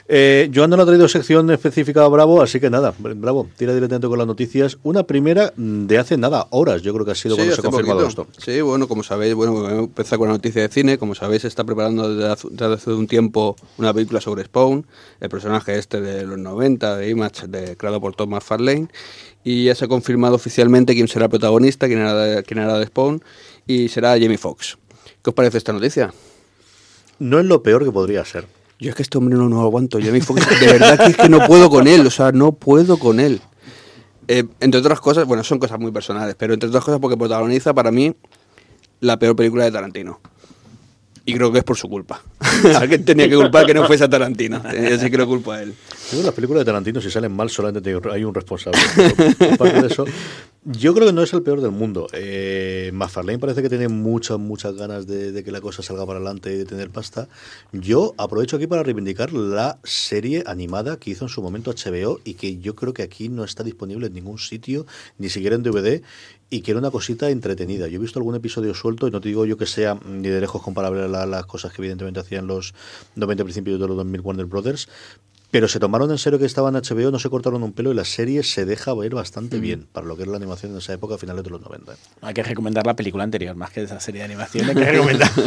Eh, 0.07 0.49
Joan 0.53 0.71
no 0.71 0.81
ha 0.81 0.85
traído 0.85 1.07
sección 1.07 1.49
específica 1.51 2.03
a 2.03 2.07
Bravo, 2.07 2.41
así 2.41 2.59
que 2.59 2.69
nada, 2.69 2.93
Bravo, 2.97 3.47
tira 3.55 3.73
directamente 3.73 4.07
con 4.07 4.17
las 4.17 4.27
noticias. 4.27 4.77
Una 4.83 5.03
primera 5.03 5.53
mm, 5.55 5.85
de 5.85 5.97
hace 5.99 6.17
nada, 6.17 6.47
horas, 6.49 6.81
yo 6.81 6.93
creo 6.93 7.05
que 7.05 7.11
ha 7.11 7.15
sido 7.15 7.35
cuando 7.35 7.53
se 7.53 7.61
ha 7.61 7.63
confirmado 7.63 8.01
poquito. 8.01 8.27
esto. 8.31 8.41
Sí, 8.43 8.61
bueno, 8.61 8.87
como 8.87 9.03
sabéis, 9.03 9.35
bueno, 9.35 9.53
voy 9.53 9.71
a 9.71 9.75
empezar 9.77 10.17
con 10.17 10.27
la 10.29 10.33
noticia 10.33 10.61
de 10.63 10.69
cine. 10.69 10.97
Como 10.97 11.13
sabéis, 11.13 11.43
se 11.43 11.47
está 11.47 11.63
preparando 11.63 12.13
desde 12.13 12.31
hace, 12.31 12.47
desde 12.51 12.73
hace 12.73 12.91
un 12.91 13.07
tiempo 13.07 13.55
una 13.77 13.93
película 13.93 14.19
sobre 14.19 14.43
Spawn, 14.45 14.85
el 15.19 15.29
personaje 15.29 15.77
este 15.77 16.01
de 16.01 16.25
los 16.25 16.37
90, 16.39 16.97
de 16.97 17.09
Image, 17.09 17.47
de, 17.47 17.77
creado 17.77 18.01
por 18.01 18.15
Thomas 18.15 18.43
Farlane. 18.43 18.87
Y 19.43 19.65
ya 19.65 19.75
se 19.75 19.85
ha 19.85 19.87
confirmado 19.87 20.35
oficialmente 20.35 20.93
quién 20.93 21.07
será 21.07 21.25
el 21.25 21.29
protagonista, 21.29 21.87
quién 21.87 21.99
hará 21.99 22.15
de, 22.15 22.43
quién 22.43 22.59
hará 22.59 22.77
de 22.77 22.85
Spawn, 22.85 23.23
y 23.65 23.87
será 23.87 24.11
Jamie 24.19 24.37
Foxx. 24.37 24.77
¿Qué 25.23 25.29
os 25.29 25.33
parece 25.33 25.57
esta 25.57 25.73
noticia? 25.73 26.13
No 27.19 27.39
es 27.39 27.45
lo 27.45 27.63
peor 27.63 27.83
que 27.83 27.91
podría 27.91 28.23
ser. 28.25 28.45
Yo 28.79 28.89
es 28.89 28.95
que 28.95 29.01
este 29.03 29.17
hombre 29.17 29.37
no, 29.37 29.49
no 29.49 29.61
aguanto. 29.61 29.99
Jamie 30.01 30.21
Foxx, 30.21 30.59
de 30.59 30.67
verdad 30.67 30.97
que 30.97 31.11
es 31.11 31.17
que 31.17 31.29
no 31.29 31.45
puedo 31.47 31.69
con 31.69 31.87
él, 31.87 32.05
o 32.05 32.11
sea, 32.11 32.31
no 32.31 32.53
puedo 32.53 32.97
con 32.97 33.19
él. 33.19 33.41
Eh, 34.27 34.45
entre 34.59 34.79
otras 34.79 35.01
cosas, 35.01 35.25
bueno, 35.25 35.43
son 35.43 35.57
cosas 35.59 35.79
muy 35.79 35.91
personales, 35.91 36.35
pero 36.37 36.53
entre 36.53 36.69
otras 36.69 36.83
cosas 36.83 36.99
porque 36.99 37.17
protagoniza 37.17 37.73
para 37.73 37.91
mí 37.91 38.13
la 39.01 39.17
peor 39.17 39.35
película 39.35 39.65
de 39.65 39.71
Tarantino. 39.71 40.19
Y 41.25 41.33
creo 41.33 41.51
que 41.51 41.59
es 41.59 41.63
por 41.63 41.77
su 41.77 41.89
culpa. 41.89 42.23
Alguien 42.79 43.03
tenía 43.03 43.27
que 43.27 43.35
culpar 43.35 43.65
que 43.65 43.73
no 43.73 43.85
fuese 43.85 44.03
a 44.03 44.09
Tarantino. 44.09 44.61
Eh, 44.71 44.87
Yo 44.91 44.99
sí 44.99 45.11
que 45.11 45.17
lo 45.17 45.27
culpo 45.27 45.51
a 45.51 45.61
él. 45.61 45.73
Las 46.11 46.33
películas 46.33 46.61
de 46.61 46.65
Tarantino, 46.65 46.99
si 47.01 47.11
salen 47.11 47.31
mal, 47.31 47.49
solamente 47.49 47.81
te- 47.81 48.09
hay 48.11 48.23
un 48.23 48.33
responsable. 48.33 48.79
De 49.79 49.87
eso, 49.87 50.05
yo 50.65 50.93
creo 50.95 51.07
que 51.07 51.13
no 51.13 51.21
es 51.21 51.31
el 51.33 51.43
peor 51.43 51.61
del 51.61 51.69
mundo. 51.71 52.07
Eh, 52.13 52.89
McFarlane 52.93 53.37
parece 53.37 53.61
que 53.61 53.69
tiene 53.69 53.87
muchas, 53.89 54.39
muchas 54.39 54.73
ganas 54.75 55.05
de, 55.05 55.43
que 55.43 55.51
la 55.51 55.61
cosa 55.61 55.83
salga 55.83 56.05
para 56.07 56.17
adelante 56.17 56.51
y 56.53 56.57
de 56.57 56.65
tener 56.65 56.89
pasta. 56.89 57.27
Yo 57.71 58.15
aprovecho 58.17 58.55
aquí 58.55 58.65
para 58.65 58.81
reivindicar 58.81 59.31
la 59.33 59.77
serie 59.83 60.43
animada 60.47 60.97
que 60.97 61.11
hizo 61.11 61.25
en 61.25 61.29
su 61.29 61.41
momento 61.43 61.71
HBO 61.71 62.19
y 62.23 62.33
que 62.33 62.57
yo 62.57 62.73
creo 62.75 62.91
que 62.93 63.03
aquí 63.03 63.29
no 63.29 63.43
está 63.43 63.63
disponible 63.63 64.07
en 64.07 64.13
ningún 64.13 64.39
sitio, 64.39 64.87
ni 65.19 65.29
siquiera 65.29 65.55
en 65.55 65.63
DVD. 65.63 66.01
Y 66.49 66.61
que 66.61 66.71
era 66.71 66.79
una 66.79 66.89
cosita 66.89 67.29
entretenida. 67.29 67.87
Yo 67.87 67.97
he 67.97 68.01
visto 68.01 68.17
algún 68.17 68.33
episodio 68.33 68.73
suelto 68.73 69.07
y 69.07 69.11
no 69.11 69.21
te 69.21 69.29
digo 69.29 69.45
yo 69.45 69.55
que 69.57 69.67
sea 69.67 69.99
ni 70.07 70.29
de 70.29 70.41
lejos 70.41 70.63
comparable 70.63 71.03
a 71.03 71.07
la- 71.07 71.27
las 71.27 71.45
cosas 71.45 71.71
que 71.71 71.81
evidentemente 71.83 72.19
hacían 72.19 72.47
los 72.47 72.73
90 73.15 73.43
principios 73.43 73.79
de 73.79 73.87
los 73.87 73.95
2000 73.97 74.21
Warner 74.21 74.45
Brothers, 74.47 74.89
pero 75.51 75.67
se 75.67 75.79
tomaron 75.79 76.11
en 76.11 76.17
serio 76.17 76.37
que 76.39 76.45
estaba 76.45 76.69
en 76.69 76.75
HBO, 76.75 77.11
no 77.11 77.19
se 77.19 77.29
cortaron 77.29 77.63
un 77.63 77.73
pelo 77.73 77.91
y 77.91 77.95
la 77.95 78.05
serie 78.05 78.43
se 78.43 78.65
deja 78.65 78.93
ver 78.93 79.15
bastante 79.15 79.59
bien 79.59 79.87
para 79.91 80.05
lo 80.07 80.15
que 80.15 80.23
era 80.23 80.31
la 80.31 80.37
animación 80.37 80.71
en 80.73 80.77
esa 80.77 80.93
época, 80.93 81.15
a 81.15 81.17
finales 81.17 81.43
de 81.43 81.49
los 81.49 81.61
90. 81.61 81.93
Hay 82.21 82.33
que 82.33 82.43
recomendar 82.43 82.85
la 82.85 82.95
película 82.95 83.23
anterior, 83.23 83.55
más 83.55 83.71
que 83.71 83.81
esa 83.83 83.99
serie 83.99 84.19
de 84.19 84.25
animación. 84.25 84.69
Hay 84.69 84.75
que 84.75 84.85
recomendar. 84.91 85.29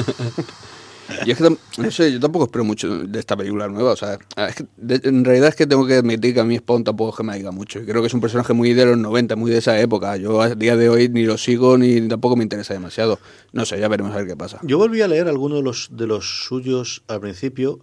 Y 1.27 1.33
es 1.33 1.37
que 1.37 1.57
no 1.79 1.91
sé, 1.91 2.13
yo 2.13 2.21
tampoco 2.21 2.47
espero 2.47 2.65
mucho 2.65 3.01
de 3.01 3.19
esta 3.19 3.37
película 3.37 3.69
nueva. 3.69 3.91
O 3.93 3.97
sea, 3.97 4.17
es 4.49 4.55
que 4.55 4.65
de- 4.77 5.01
en 5.09 5.25
realidad 5.25 5.49
es 5.49 5.57
que 5.57 5.67
tengo 5.67 5.85
que 5.87 5.97
admitir 5.97 6.33
que 6.33 6.41
a 6.41 6.45
mí 6.45 6.57
Spawn 6.57 6.85
tampoco 6.85 7.11
es 7.11 7.17
que 7.17 7.23
me 7.25 7.37
diga 7.37 7.51
mucho. 7.51 7.81
Y 7.81 7.85
creo 7.85 8.01
que 8.01 8.07
es 8.07 8.15
un 8.15 8.21
personaje 8.21 8.53
muy 8.55 8.73
de 8.73 8.87
los 8.87 8.97
90, 8.97 9.37
muy 9.37 9.51
de 9.51 9.59
esa 9.59 9.79
época. 9.81 10.17
Yo 10.17 10.41
a 10.41 10.55
día 10.55 10.77
de 10.77 10.89
hoy 10.89 11.09
ni 11.09 11.25
lo 11.25 11.37
sigo 11.37 11.77
ni 11.77 12.01
tampoco 12.09 12.37
me 12.37 12.45
interesa 12.45 12.73
demasiado. 12.73 13.19
No 13.53 13.67
sé, 13.67 13.79
ya 13.81 13.89
veremos 13.89 14.13
a 14.15 14.19
ver 14.19 14.27
qué 14.29 14.37
pasa. 14.37 14.61
Yo 14.63 14.79
volví 14.79 15.03
a 15.03 15.09
leer 15.09 15.29
algunos 15.29 15.59
de 15.59 15.65
los, 15.65 15.89
de 15.91 16.07
los 16.07 16.45
suyos 16.47 17.03
al 17.09 17.21
principio 17.21 17.81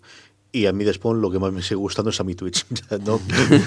y 0.52 0.66
a 0.66 0.74
mí 0.74 0.84
de 0.84 0.94
Spawn 0.94 1.22
lo 1.22 1.30
que 1.30 1.38
más 1.38 1.54
me 1.54 1.62
sigue 1.62 1.76
gustando 1.76 2.10
es 2.10 2.20
a 2.20 2.24
mi 2.24 2.34
Twitch. 2.36 2.66
No, 3.06 3.20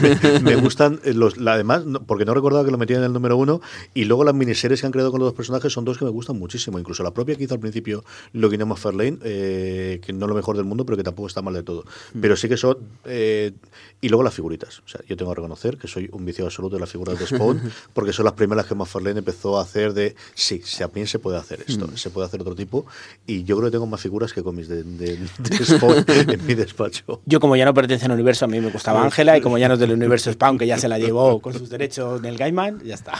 me, 0.03 0.41
me 0.41 0.57
gustan 0.57 1.01
los, 1.05 1.37
la- 1.37 1.53
además, 1.55 1.87
no- 1.87 2.03
porque 2.03 2.25
no 2.25 2.35
recordaba 2.35 2.65
que 2.65 2.71
lo 2.73 2.79
metían 2.79 3.01
en 3.01 3.07
el 3.07 3.13
número 3.13 3.37
uno 3.37 3.61
y 3.95 4.05
luego 4.05 4.25
las 4.25 4.35
miniseries 4.35 4.81
que 4.81 4.87
han 4.87 4.93
creado 4.93 5.11
con 5.13 5.21
los 5.21 5.29
dos 5.29 5.35
personajes 5.35 5.73
son 5.73 5.85
dos 5.85 5.97
que 5.99 6.05
me 6.05 6.11
gustan 6.11 6.39
muchísimo. 6.39 6.79
Incluso 6.79 7.03
la 7.05 7.13
propia 7.13 7.37
que 7.37 7.45
hizo 7.45 7.55
al 7.55 7.61
principio 7.61 8.05
Login 8.33 8.63
of 8.63 8.81
Fairlane, 8.81 9.19
eh, 9.23 10.01
que 10.05 10.13
no 10.13 10.27
es 10.27 10.29
lo 10.31 10.35
mejor 10.35 10.57
del 10.57 10.65
mundo, 10.65 10.85
pero 10.85 10.97
que 10.97 11.05
tampoco 11.05 11.29
está 11.29 11.41
mal 11.41 11.55
de 11.55 11.63
todo. 11.63 11.85
Pero 12.21 12.37
sí 12.37 12.49
que 12.49 12.57
son... 12.57 12.77
eh, 13.05 13.53
y 14.01 14.09
luego 14.09 14.25
las 14.25 14.35
figuritas. 14.35 14.81
O 14.81 14.89
sea, 14.89 15.01
yo 15.09 15.17
tengo 15.17 15.31
que 15.31 15.37
reconocer 15.37 15.79
que 15.79 15.87
soy 15.87 16.09
un 16.13 16.25
vicio 16.25 16.45
absoluto 16.45 16.75
de 16.75 16.81
las 16.81 16.91
figuras 16.91 17.17
de 17.19 17.27
Spawn 17.29 17.61
porque 17.95 18.13
son 18.13 18.25
las 18.25 18.35
primeras 18.35 18.67
que 18.67 18.75
McFarlane 18.75 19.21
empezó 19.21 19.59
a 19.59 19.63
hacer 19.63 19.95
de, 19.95 20.17
sí, 20.35 20.61
también 20.79 21.07
se 21.07 21.21
puede 21.21 21.37
hacer 21.39 21.65
esto, 21.69 21.89
se 21.97 22.11
puede 22.11 22.27
hacer 22.27 22.41
otro 22.41 22.57
tipo. 22.57 22.85
Y 23.27 23.45
yo 23.45 23.57
creo 23.57 23.69
que 23.69 23.73
tengo 23.73 23.87
más 23.87 24.01
figuras 24.01 24.33
que 24.33 24.43
cómics 24.43 24.67
de, 24.69 24.83
de, 24.83 25.17
de 25.39 25.65
Spawn 25.65 26.05
en 26.09 26.45
mi 26.47 26.55
despacho. 26.73 27.21
Yo, 27.27 27.41
como 27.41 27.57
ya 27.57 27.65
no 27.65 27.75
pertenece 27.75 28.07
al 28.07 28.13
universo, 28.13 28.45
a 28.45 28.49
mí 28.49 28.61
me 28.61 28.71
gustaba 28.71 29.03
Ángela, 29.03 29.37
y 29.37 29.41
como 29.41 29.59
ya 29.59 29.69
no 29.69 29.75
es 29.75 29.81
del 29.81 29.93
universo 29.93 30.33
Spawn, 30.33 30.59
que 30.59 30.67
ya 30.67 30.79
se 30.79 30.89
la 30.89 30.99
llevó 30.99 31.41
con 31.41 31.53
sus 31.53 31.69
derechos 31.69 32.21
del 32.23 32.37
Gaiman, 32.37 32.83
ya 32.85 32.95
está. 32.95 33.13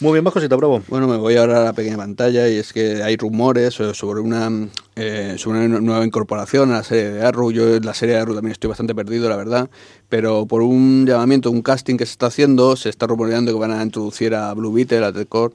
Muy 0.00 0.12
bien, 0.12 0.24
más 0.24 0.32
cosita, 0.32 0.56
bravo. 0.56 0.82
Bueno, 0.88 1.06
me 1.06 1.16
voy 1.16 1.36
ahora 1.36 1.60
a 1.60 1.64
la 1.64 1.72
pequeña 1.72 1.96
pantalla 1.96 2.48
y 2.48 2.56
es 2.56 2.72
que 2.72 3.02
hay 3.02 3.16
rumores 3.16 3.78
eh, 3.80 3.92
sobre 3.92 4.20
una, 4.20 4.50
eh, 4.96 5.34
sobre 5.36 5.66
una 5.66 5.80
nueva 5.80 6.04
incorporación 6.04 6.70
a 6.72 6.78
la 6.78 6.82
serie 6.84 7.10
de 7.10 7.26
Arrow. 7.26 7.50
Yo 7.50 7.76
en 7.76 7.84
la 7.84 7.92
serie 7.92 8.14
de 8.14 8.20
Arrow 8.22 8.34
también 8.34 8.52
estoy 8.52 8.68
bastante 8.68 8.94
perdido, 8.94 9.28
la 9.28 9.36
verdad, 9.36 9.68
pero 10.08 10.46
por 10.46 10.62
un 10.62 11.04
llamamiento, 11.06 11.50
un 11.50 11.62
casting 11.62 11.96
que 11.96 12.06
se 12.06 12.12
está 12.12 12.26
haciendo, 12.26 12.76
se 12.76 12.88
está 12.88 13.06
rumoreando 13.06 13.52
que 13.52 13.58
van 13.58 13.72
a 13.72 13.82
introducir 13.82 14.34
a 14.34 14.54
Blue 14.54 14.72
Beetle, 14.72 15.04
a 15.04 15.12
Ted 15.12 15.26
Cord. 15.28 15.52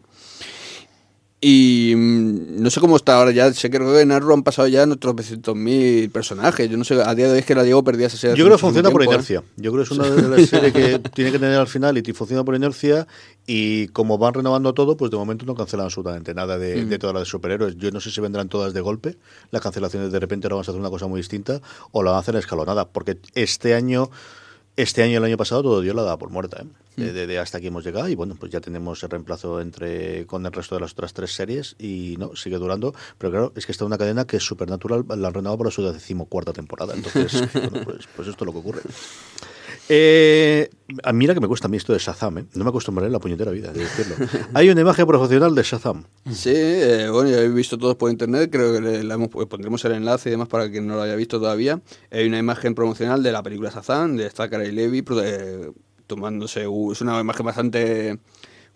Y 1.48 1.94
mm, 1.96 2.64
no 2.64 2.72
sé 2.72 2.80
cómo 2.80 2.96
está 2.96 3.20
ahora 3.20 3.30
ya. 3.30 3.54
Sé 3.54 3.70
que 3.70 3.78
creo 3.78 3.94
que 3.94 4.02
en 4.02 4.12
Arrow 4.12 4.34
han 4.34 4.42
pasado 4.42 4.68
ya 4.68 4.84
otros 4.84 5.14
300.000 5.14 6.10
personajes. 6.10 6.68
Yo 6.68 6.76
no 6.76 6.84
sé, 6.84 7.00
a 7.00 7.14
día 7.14 7.28
de 7.28 7.34
hoy 7.34 7.38
es 7.38 7.46
que 7.46 7.54
la 7.54 7.64
llevo 7.64 7.84
perdida 7.84 8.08
esa 8.08 8.18
serie. 8.18 8.36
Yo 8.36 8.46
creo 8.46 8.58
que 8.58 8.62
funciona 8.62 8.90
por 8.90 9.02
tiempo, 9.02 9.12
¿eh? 9.12 9.16
inercia. 9.16 9.44
Yo 9.56 9.72
creo 9.72 9.84
que 9.86 9.94
es 9.94 10.00
una 10.00 10.10
de 10.10 10.28
las 10.28 10.50
series 10.50 10.74
que 10.74 10.98
tiene 11.14 11.32
que 11.32 11.38
tener 11.38 11.60
al 11.60 11.68
final 11.68 12.00
y 12.00 12.14
funciona 12.14 12.44
por 12.44 12.56
inercia. 12.56 13.06
Y 13.46 13.90
como 13.90 14.18
van 14.18 14.34
renovando 14.34 14.74
todo, 14.74 14.98
pues 14.98 15.12
de 15.12 15.18
momento 15.18 15.46
no 15.46 15.54
cancelan 15.54 15.86
absolutamente 15.86 16.34
nada 16.34 16.58
de, 16.58 16.78
Mm. 16.84 16.90
de 16.90 16.98
todas 16.98 17.14
las 17.14 17.22
de 17.22 17.26
superhéroes. 17.30 17.76
Yo 17.78 17.92
no 17.92 18.00
sé 18.02 18.10
si 18.10 18.22
vendrán 18.22 18.50
todas 18.50 18.74
de 18.74 18.82
golpe, 18.82 19.16
las 19.52 19.62
cancelaciones 19.62 20.12
de 20.12 20.20
repente 20.20 20.48
ahora 20.48 20.56
vamos 20.56 20.68
a 20.70 20.72
hacer 20.72 20.82
una 20.82 20.90
cosa 20.90 21.06
muy 21.06 21.20
distinta, 21.20 21.62
o 21.92 22.02
la 22.02 22.10
van 22.10 22.18
a 22.18 22.22
hacer 22.22 22.36
escalonada. 22.38 22.88
Porque 22.88 23.20
este 23.36 23.76
año. 23.76 24.10
Este 24.78 25.04
año 25.04 25.14
y 25.14 25.16
el 25.16 25.24
año 25.24 25.38
pasado 25.38 25.64
todo 25.64 25.80
Dios 25.80 25.96
la 25.96 26.02
daba 26.04 26.18
por 26.18 26.30
muerta, 26.32 26.62
¿eh? 26.62 26.66
de, 26.98 27.14
de- 27.14 27.28
de 27.28 27.40
hasta 27.40 27.60
aquí 27.60 27.68
hemos 27.68 27.86
llegado 27.86 28.10
y 28.10 28.16
bueno, 28.16 28.36
pues 28.38 28.52
ya 28.52 28.60
tenemos 28.60 29.02
el 29.04 29.10
reemplazo 29.10 29.62
entre 29.62 30.26
con 30.28 30.46
el 30.46 30.52
resto 30.52 30.76
de 30.76 30.82
las 30.82 30.92
otras 30.92 31.14
tres 31.14 31.34
series 31.34 31.76
y 31.80 32.16
no, 32.20 32.36
sigue 32.36 32.58
durando, 32.58 32.94
pero 33.18 33.32
claro, 33.32 33.54
es 33.56 33.66
que 33.66 33.72
está 33.72 33.86
una 33.86 33.98
cadena 33.98 34.26
que 34.28 34.36
es 34.38 34.44
Supernatural, 34.44 35.06
la 35.08 35.28
han 35.30 35.34
renovado 35.34 35.58
para 35.60 35.72
su 35.72 35.82
decimocuarta 35.82 36.52
temporada, 36.52 36.94
entonces, 36.94 37.32
bueno, 37.54 37.82
pues, 37.86 38.08
pues 38.16 38.28
esto 38.28 38.44
es 38.44 38.46
lo 38.48 38.52
que 38.52 38.60
ocurre. 38.60 38.82
Eh, 39.88 40.70
mira 41.14 41.34
que 41.36 41.40
me 41.40 41.48
cuesta 41.48 41.68
a 41.68 41.70
mí 41.70 41.78
esto 41.78 41.94
de 41.94 42.00
Shazam, 42.00 42.40
¿eh? 42.40 42.46
no 42.56 42.64
me 42.64 42.70
acostumbraré 42.70 43.08
en 43.08 43.14
la 43.14 43.20
puñetera 43.20 43.52
vida 43.52 43.72
de 43.72 43.82
decirlo. 43.82 44.16
Hay 44.54 44.70
una 44.70 44.82
imagen 44.82 45.06
profesional 45.06 45.54
de 45.54 45.62
Shazam. 45.64 46.04
Sí, 46.32 46.52
eh, 46.54 47.08
bueno, 47.12 47.30
ya 47.30 47.38
habéis 47.38 47.54
visto 47.54 47.78
todos 47.78 47.96
por 47.96 48.10
internet, 48.10 48.50
creo 48.52 48.74
que 48.74 48.82
le, 48.82 49.04
la 49.04 49.14
hemos- 49.16 49.30
pues 49.30 49.48
pondremos 49.48 49.84
el 49.86 49.92
enlace 49.94 50.30
y 50.30 50.32
demás 50.32 50.48
para 50.48 50.70
quien 50.72 50.88
no 50.88 50.96
lo 50.96 51.04
haya 51.04 51.16
visto 51.16 51.40
todavía. 51.40 51.80
Hay 52.12 52.26
una 52.28 52.40
imagen 52.40 52.74
promocional 52.74 53.22
de 53.22 53.32
la 53.32 53.44
película 53.44 53.70
Shazam, 53.70 54.16
de 54.18 54.30
Zachary 54.32 54.72
Levy, 54.72 55.04
eh, 55.24 55.72
tomándose, 56.08 56.62
es 56.92 57.02
una 57.02 57.20
imagen 57.20 57.46
bastante 57.46 58.18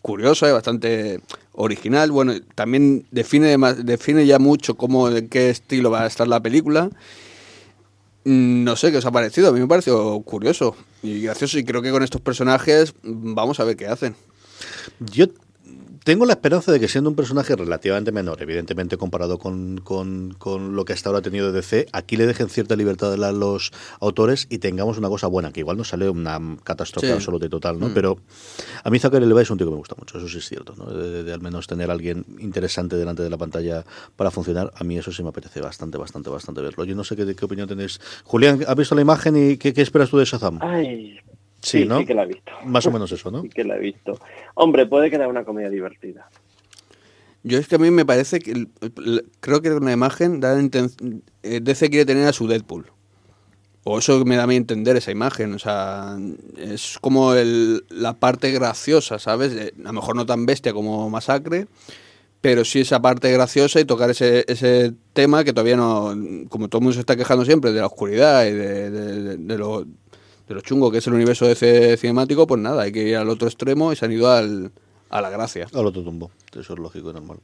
curiosa 0.01 0.47
y 0.47 0.51
bastante 0.51 1.21
original. 1.53 2.11
Bueno, 2.11 2.33
también 2.55 3.05
define, 3.11 3.57
define 3.83 4.25
ya 4.27 4.37
mucho 4.39 4.75
cómo, 4.75 5.09
en 5.09 5.27
qué 5.27 5.49
estilo 5.49 5.89
va 5.91 6.03
a 6.03 6.07
estar 6.07 6.27
la 6.27 6.39
película. 6.39 6.89
Mm, 8.29 8.63
No 8.63 8.75
sé 8.75 8.91
qué 8.91 8.97
os 8.97 9.05
ha 9.05 9.11
parecido, 9.11 9.49
a 9.49 9.51
mí 9.51 9.59
me 9.59 9.67
pareció 9.67 10.19
curioso 10.21 10.75
y 11.01 11.21
gracioso 11.23 11.57
y 11.57 11.63
creo 11.63 11.81
que 11.81 11.89
con 11.91 12.03
estos 12.03 12.21
personajes 12.21 12.93
mm, 13.01 13.33
vamos 13.33 13.59
a 13.59 13.63
ver 13.63 13.75
qué 13.75 13.87
hacen. 13.87 14.15
Yo 14.99 15.25
tengo 16.03 16.25
la 16.25 16.33
esperanza 16.33 16.71
de 16.71 16.79
que 16.79 16.87
siendo 16.87 17.09
un 17.09 17.15
personaje 17.15 17.55
relativamente 17.55 18.11
menor, 18.11 18.41
evidentemente 18.41 18.97
comparado 18.97 19.37
con, 19.37 19.79
con- 19.79 20.33
con 20.37 20.75
lo 20.75 20.85
que 20.85 20.93
hasta 20.93 21.09
ahora 21.09 21.19
ha 21.19 21.21
tenido 21.21 21.51
DC, 21.51 21.87
aquí 21.91 22.17
le 22.17 22.25
dejen 22.25 22.49
cierta 22.49 22.75
libertad 22.75 23.13
a 23.23 23.31
los 23.31 23.71
autores 23.99 24.47
y 24.49 24.59
tengamos 24.59 24.97
una 24.97 25.09
cosa 25.09 25.27
buena, 25.27 25.51
que 25.51 25.59
igual 25.59 25.77
no 25.77 25.83
sale 25.83 26.09
una 26.09 26.39
catástrofe 26.63 27.07
Sí. 27.07 27.13
absoluta 27.13 27.45
y 27.45 27.49
total, 27.49 27.79
¿no? 27.79 27.93
Pero 27.93 28.17
a 28.83 28.89
mí 28.89 28.99
Zachary 28.99 29.25
Levi 29.25 29.41
es 29.41 29.49
un 29.51 29.57
tío 29.57 29.67
que 29.67 29.71
me 29.71 29.77
gusta 29.77 29.95
mucho, 29.97 30.17
eso 30.17 30.27
sí 30.27 30.37
es 30.39 30.47
cierto, 30.47 30.73
¿no? 30.77 30.85
De, 30.85 31.09
de- 31.09 31.23
de 31.23 31.33
al 31.33 31.41
menos 31.41 31.67
tener 31.67 31.89
a 31.89 31.93
alguien 31.93 32.25
interesante 32.39 32.95
delante 32.95 33.23
de 33.23 33.29
la 33.29 33.37
pantalla 33.37 33.83
para 34.15 34.31
funcionar, 34.31 34.71
a 34.75 34.83
mí 34.83 34.97
eso 34.97 35.11
sí 35.11 35.21
me 35.23 35.29
apetece 35.29 35.61
bastante, 35.61 35.97
bastante, 35.97 36.29
bastante 36.29 36.61
verlo. 36.61 36.83
Yo 36.85 36.95
no 36.95 37.03
sé 37.03 37.15
qué, 37.15 37.35
qué 37.35 37.45
opinión 37.45 37.67
tenéis. 37.67 37.99
Julián, 38.23 38.59
¿has 38.67 38.75
visto 38.75 38.95
la 38.95 39.01
imagen 39.01 39.35
y 39.35 39.57
qué, 39.57 39.73
qué 39.73 39.81
esperas 39.81 40.09
tú 40.09 40.17
de 40.17 40.25
Shazam? 40.25 40.59
Ay, 40.61 41.19
Sí, 41.61 41.81
sí, 41.81 41.85
¿no? 41.85 41.99
sí 41.99 42.05
que 42.05 42.13
la 42.13 42.23
he 42.23 42.27
visto. 42.27 42.51
Más 42.65 42.85
o 42.85 42.91
menos 42.91 43.11
eso, 43.11 43.31
¿no? 43.31 43.41
Sí 43.43 43.49
que 43.49 43.63
la 43.63 43.75
he 43.77 43.79
visto. 43.79 44.17
Hombre, 44.55 44.85
puede 44.85 45.09
quedar 45.09 45.27
una 45.27 45.43
comedia 45.43 45.69
divertida. 45.69 46.29
Yo 47.43 47.57
es 47.57 47.67
que 47.67 47.75
a 47.75 47.79
mí 47.79 47.89
me 47.89 48.05
parece 48.05 48.39
que 48.39 48.51
el- 48.51 48.67
el- 48.81 49.25
creo 49.39 49.61
que 49.61 49.71
con 49.71 49.85
la 49.85 49.93
imagen 49.93 50.39
da 50.41 50.59
eh, 50.59 51.59
DC 51.61 51.89
quiere 51.89 52.05
tener 52.05 52.27
a 52.27 52.33
su 52.33 52.47
Deadpool. 52.47 52.85
O 53.85 53.97
eso 53.99 54.23
me 54.25 54.35
da 54.35 54.43
a 54.43 54.47
mí 54.47 54.57
entender 54.57 54.97
esa 54.97 55.09
imagen, 55.11 55.53
o 55.53 55.59
sea, 55.59 56.17
es 56.57 56.97
como 56.99 57.33
el- 57.33 57.85
la 57.89 58.13
parte 58.19 58.51
graciosa, 58.51 59.19
¿sabes? 59.19 59.53
Eh, 59.53 59.73
A 59.79 59.87
lo 59.87 59.93
mejor 59.93 60.15
no 60.17 60.25
tan 60.25 60.45
bestia 60.45 60.73
como 60.73 61.09
Masacre, 61.09 61.67
pero 62.41 62.65
sí 62.65 62.81
esa 62.81 63.01
parte 63.01 63.31
graciosa 63.31 63.79
y 63.79 63.85
tocar 63.85 64.09
ese, 64.09 64.43
ese 64.49 64.93
tema 65.13 65.43
que 65.45 65.53
todavía 65.53 65.77
no, 65.77 66.13
como 66.49 66.67
todo 66.67 66.79
el 66.79 66.83
mundo 66.83 66.93
se 66.93 66.99
está 66.99 67.15
quejando 67.15 67.45
siempre 67.45 67.71
de 67.71 67.79
la 67.79 67.87
oscuridad 67.87 68.45
y 68.45 68.51
de, 68.51 68.91
de- 68.91 69.21
de- 69.23 69.37
de 69.37 69.57
lo, 69.57 69.85
de 70.49 70.55
lo 70.55 70.59
chungo 70.61 70.91
que 70.91 70.97
es 70.97 71.07
el 71.07 71.13
universo 71.13 71.45
de 71.45 71.53
ese 71.53 71.95
cinemático, 71.95 72.45
pues 72.47 72.59
nada, 72.59 72.81
hay 72.83 72.91
que 72.91 73.03
ir 73.07 73.15
al 73.15 73.29
otro 73.29 73.47
extremo 73.47 73.93
y 73.93 73.95
se 73.95 74.03
han 74.05 74.11
ido 74.11 74.29
al, 74.29 74.71
a 75.09 75.21
la 75.21 75.29
gracia. 75.29 75.67
Al 75.73 75.85
otro 75.85 76.03
tumbo. 76.03 76.29
Eso 76.51 76.73
es 76.73 76.79
lógico 76.79 77.11
y 77.11 77.13
normal. 77.13 77.37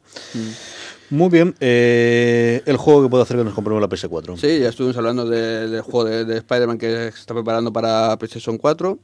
Muy 1.12 1.30
bien. 1.30 1.56
eh, 1.60 2.62
el 2.66 2.78
juego 2.78 3.04
que 3.04 3.10
puede 3.10 3.24
hacer 3.24 3.38
que 3.38 3.44
nos 3.44 3.54
compremos 3.54 3.80
la 3.82 3.88
PS4. 3.88 4.38
Sí, 4.38 4.60
ya 4.60 4.70
estuvimos 4.70 4.98
hablando 4.98 5.26
de- 5.30 5.70
del 5.70 5.82
juego 5.82 6.06
de, 6.06 6.26
de 6.26 6.38
Spider-Man 6.38 6.78
que 6.80 6.88
se 7.12 7.20
está 7.20 7.34
preparando 7.34 7.72
para 7.72 8.18
PlayStation 8.18 8.58
4 8.58 9.00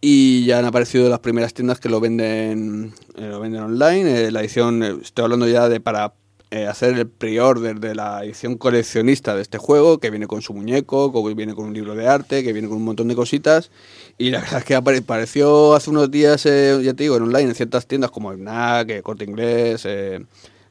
y 0.00 0.44
ya 0.46 0.58
han 0.58 0.64
aparecido 0.64 1.08
las 1.08 1.18
primeras 1.20 1.52
tiendas 1.54 1.78
que 1.80 1.88
lo 1.88 2.00
venden 2.00 2.92
eh, 3.16 3.28
lo 3.28 3.40
venden 3.40 3.62
online. 3.62 4.26
Eh, 4.26 4.30
la 4.30 4.40
edición, 4.40 4.82
eh, 4.82 4.96
estoy 5.02 5.24
hablando 5.24 5.46
ya 5.48 5.68
de 5.68 5.80
para 5.80 6.14
eh, 6.52 6.66
hacer 6.68 6.98
el 6.98 7.08
pre-order 7.08 7.80
de 7.80 7.94
la 7.94 8.22
edición 8.24 8.58
coleccionista 8.58 9.34
de 9.34 9.42
este 9.42 9.58
juego, 9.58 9.98
que 9.98 10.10
viene 10.10 10.26
con 10.28 10.42
su 10.42 10.54
muñeco, 10.54 11.12
que 11.12 11.34
viene 11.34 11.54
con 11.54 11.66
un 11.66 11.74
libro 11.74 11.94
de 11.96 12.06
arte, 12.08 12.44
que 12.44 12.52
viene 12.52 12.68
con 12.68 12.76
un 12.78 12.84
montón 12.84 13.08
de 13.08 13.16
cositas. 13.16 13.70
Y 14.18 14.30
la 14.30 14.40
verdad 14.42 14.58
es 14.60 14.64
que 14.66 14.76
apare- 14.76 15.00
apareció 15.00 15.74
hace 15.74 15.90
unos 15.90 16.10
días, 16.10 16.46
eh, 16.46 16.78
ya 16.82 16.94
te 16.94 17.04
digo, 17.04 17.16
en 17.16 17.24
online, 17.24 17.50
en 17.50 17.54
ciertas 17.54 17.86
tiendas 17.86 18.10
como 18.10 18.32
Fnac, 18.32 18.90
eh, 18.90 19.02
Corte 19.02 19.24
Inglés, 19.24 19.82
eh, 19.86 20.24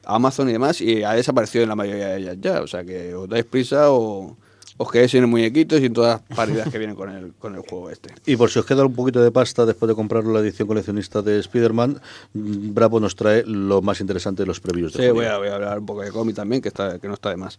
Amazon 0.04 0.48
y 0.48 0.52
demás, 0.52 0.80
y 0.80 1.02
ha 1.04 1.12
desaparecido 1.14 1.62
en 1.64 1.68
la 1.70 1.76
mayoría 1.76 2.08
de 2.08 2.18
ellas 2.20 2.36
ya. 2.40 2.62
O 2.62 2.66
sea 2.66 2.84
que 2.84 3.14
os 3.14 3.28
dais 3.28 3.44
prisa 3.44 3.90
o 3.90 4.36
os 4.82 4.90
quedéis 4.90 5.12
sin 5.12 5.22
el 5.22 5.28
muñequitos 5.28 5.80
y 5.80 5.86
en 5.86 5.92
todas 5.92 6.20
las 6.28 6.36
paridades 6.36 6.72
que 6.72 6.78
vienen 6.78 6.96
con 6.96 7.08
el, 7.08 7.32
con 7.38 7.54
el 7.54 7.60
juego 7.60 7.88
este. 7.90 8.10
Y 8.26 8.36
por 8.36 8.50
si 8.50 8.58
os 8.58 8.66
queda 8.66 8.84
un 8.84 8.94
poquito 8.94 9.22
de 9.22 9.30
pasta 9.30 9.64
después 9.64 9.88
de 9.88 9.94
comprar 9.94 10.24
la 10.24 10.40
edición 10.40 10.66
coleccionista 10.66 11.22
de 11.22 11.38
Spider-Man, 11.38 12.00
Bravo 12.34 12.98
nos 12.98 13.14
trae 13.14 13.44
lo 13.46 13.80
más 13.80 14.00
interesante 14.00 14.42
de 14.42 14.48
los 14.48 14.60
previews 14.60 14.92
de 14.92 15.04
Sí, 15.04 15.10
voy 15.10 15.26
a, 15.26 15.38
voy 15.38 15.48
a 15.48 15.54
hablar 15.54 15.78
un 15.78 15.86
poco 15.86 16.02
de 16.02 16.10
cómic 16.10 16.34
también, 16.34 16.60
que, 16.60 16.68
está, 16.68 16.98
que 16.98 17.06
no 17.06 17.14
está 17.14 17.30
de 17.30 17.36
más. 17.36 17.58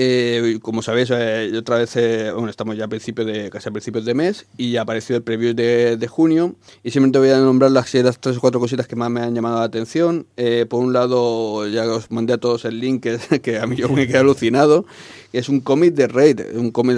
Eh, 0.00 0.60
como 0.62 0.80
sabéis, 0.80 1.10
eh, 1.10 1.50
otra 1.58 1.78
vez, 1.78 1.96
eh, 1.96 2.32
estamos 2.48 2.76
ya 2.76 2.84
a 2.84 2.88
principio 2.88 3.24
de, 3.24 3.50
casi 3.50 3.68
a 3.68 3.72
principios 3.72 4.04
de 4.04 4.14
mes 4.14 4.46
y 4.56 4.70
ya 4.70 4.82
apareció 4.82 5.16
el 5.16 5.24
preview 5.24 5.54
de, 5.54 6.06
junio 6.08 6.54
y 6.84 6.92
simplemente 6.92 7.18
voy 7.18 7.30
a 7.30 7.38
nombrar 7.40 7.72
las, 7.72 7.92
las 7.94 8.20
tres 8.20 8.36
o 8.36 8.40
cuatro 8.40 8.60
cositas 8.60 8.86
que 8.86 8.94
más 8.94 9.10
me 9.10 9.22
han 9.22 9.34
llamado 9.34 9.58
la 9.58 9.64
atención. 9.64 10.24
Por 10.68 10.84
un 10.84 10.92
lado, 10.92 11.66
ya 11.66 11.84
os 11.90 12.12
mandé 12.12 12.34
a 12.34 12.38
todos 12.38 12.64
el 12.64 12.78
link 12.78 13.08
que, 13.42 13.58
a 13.60 13.66
mí 13.66 13.74
yo 13.74 13.88
me 13.88 14.06
quedé 14.06 14.18
alucinado, 14.18 14.86
es 15.32 15.48
un 15.48 15.58
cómic 15.58 15.94
de 15.94 16.06
Raid, 16.06 16.42
un 16.54 16.70
cómic, 16.70 16.96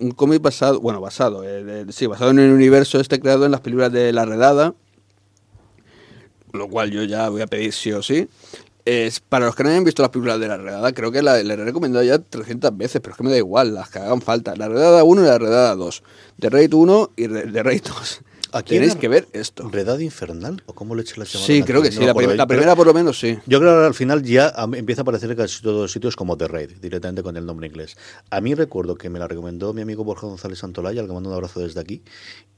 un 0.00 0.10
cómic 0.10 0.42
basado, 0.42 0.80
bueno, 0.80 1.00
basado, 1.00 1.42
de- 1.42 1.92
sí, 1.92 2.06
basado 2.06 2.32
en 2.32 2.40
el 2.40 2.50
universo 2.50 2.98
este 2.98 3.20
creado 3.20 3.46
en 3.46 3.52
las 3.52 3.60
películas 3.60 3.92
de 3.92 4.12
La 4.12 4.24
Redada, 4.24 4.74
lo 6.52 6.68
cual 6.68 6.90
yo 6.90 7.04
ya 7.04 7.28
voy 7.28 7.42
a 7.42 7.46
pedir 7.46 7.72
sí 7.72 7.92
o 7.92 8.02
sí. 8.02 8.26
Es, 8.84 9.20
para 9.20 9.46
los 9.46 9.54
que 9.54 9.62
no 9.62 9.70
hayan 9.70 9.84
visto 9.84 10.02
las 10.02 10.10
películas 10.10 10.40
de 10.40 10.48
la 10.48 10.56
redada, 10.56 10.92
creo 10.92 11.12
que 11.12 11.22
la, 11.22 11.42
le 11.42 11.54
he 11.54 11.56
recomendado 11.56 12.04
ya 12.04 12.18
300 12.18 12.76
veces, 12.76 13.00
pero 13.00 13.12
es 13.12 13.16
que 13.16 13.24
me 13.24 13.30
da 13.30 13.36
igual, 13.36 13.74
las 13.74 13.90
que 13.90 13.98
hagan 13.98 14.20
falta. 14.20 14.54
La 14.56 14.68
redada 14.68 15.04
1 15.04 15.22
y 15.22 15.26
la 15.26 15.38
redada 15.38 15.74
2. 15.74 16.02
De 16.38 16.50
Raid 16.50 16.74
1 16.74 17.10
y 17.16 17.26
de 17.26 17.62
Raid 17.62 17.82
2. 17.86 18.20
Aquí 18.52 18.74
Tenéis 18.74 18.94
que 18.96 19.08
ver 19.08 19.28
esto. 19.32 19.68
¿Redad 19.70 19.98
infernal? 19.98 20.62
¿O 20.66 20.74
cómo 20.74 20.94
le 20.94 21.02
eché 21.02 21.14
la 21.18 21.24
semana? 21.24 21.46
Sí, 21.46 21.62
creo 21.62 21.82
que 21.82 21.90
sí. 21.90 21.98
No 22.00 22.06
la, 22.06 22.14
prim- 22.14 22.46
primera 22.46 22.76
por 22.76 22.86
lo 22.86 22.94
menos 22.94 23.18
sí. 23.18 23.38
Yo 23.46 23.58
creo 23.60 23.80
que 23.80 23.86
al 23.86 23.94
final 23.94 24.22
ya 24.22 24.52
empieza 24.74 25.00
a 25.00 25.04
aparecer 25.04 25.34
casi 25.36 25.62
todos 25.62 25.80
los 25.82 25.92
sitios 25.92 26.16
como 26.16 26.36
The 26.36 26.48
Raid, 26.48 26.70
directamente 26.80 27.22
con 27.22 27.36
el 27.36 27.46
nombre 27.46 27.66
inglés. 27.66 27.96
A 28.30 28.40
mí 28.40 28.54
recuerdo 28.54 28.94
que 28.96 29.08
me 29.10 29.18
la 29.18 29.26
recomendó 29.28 29.72
mi 29.72 29.82
amigo 29.82 30.04
Borja 30.04 30.26
González 30.26 30.58
Santolaya, 30.58 31.00
al 31.00 31.06
que 31.06 31.12
mando 31.14 31.30
un 31.30 31.34
abrazo 31.34 31.60
desde 31.60 31.80
aquí, 31.80 32.02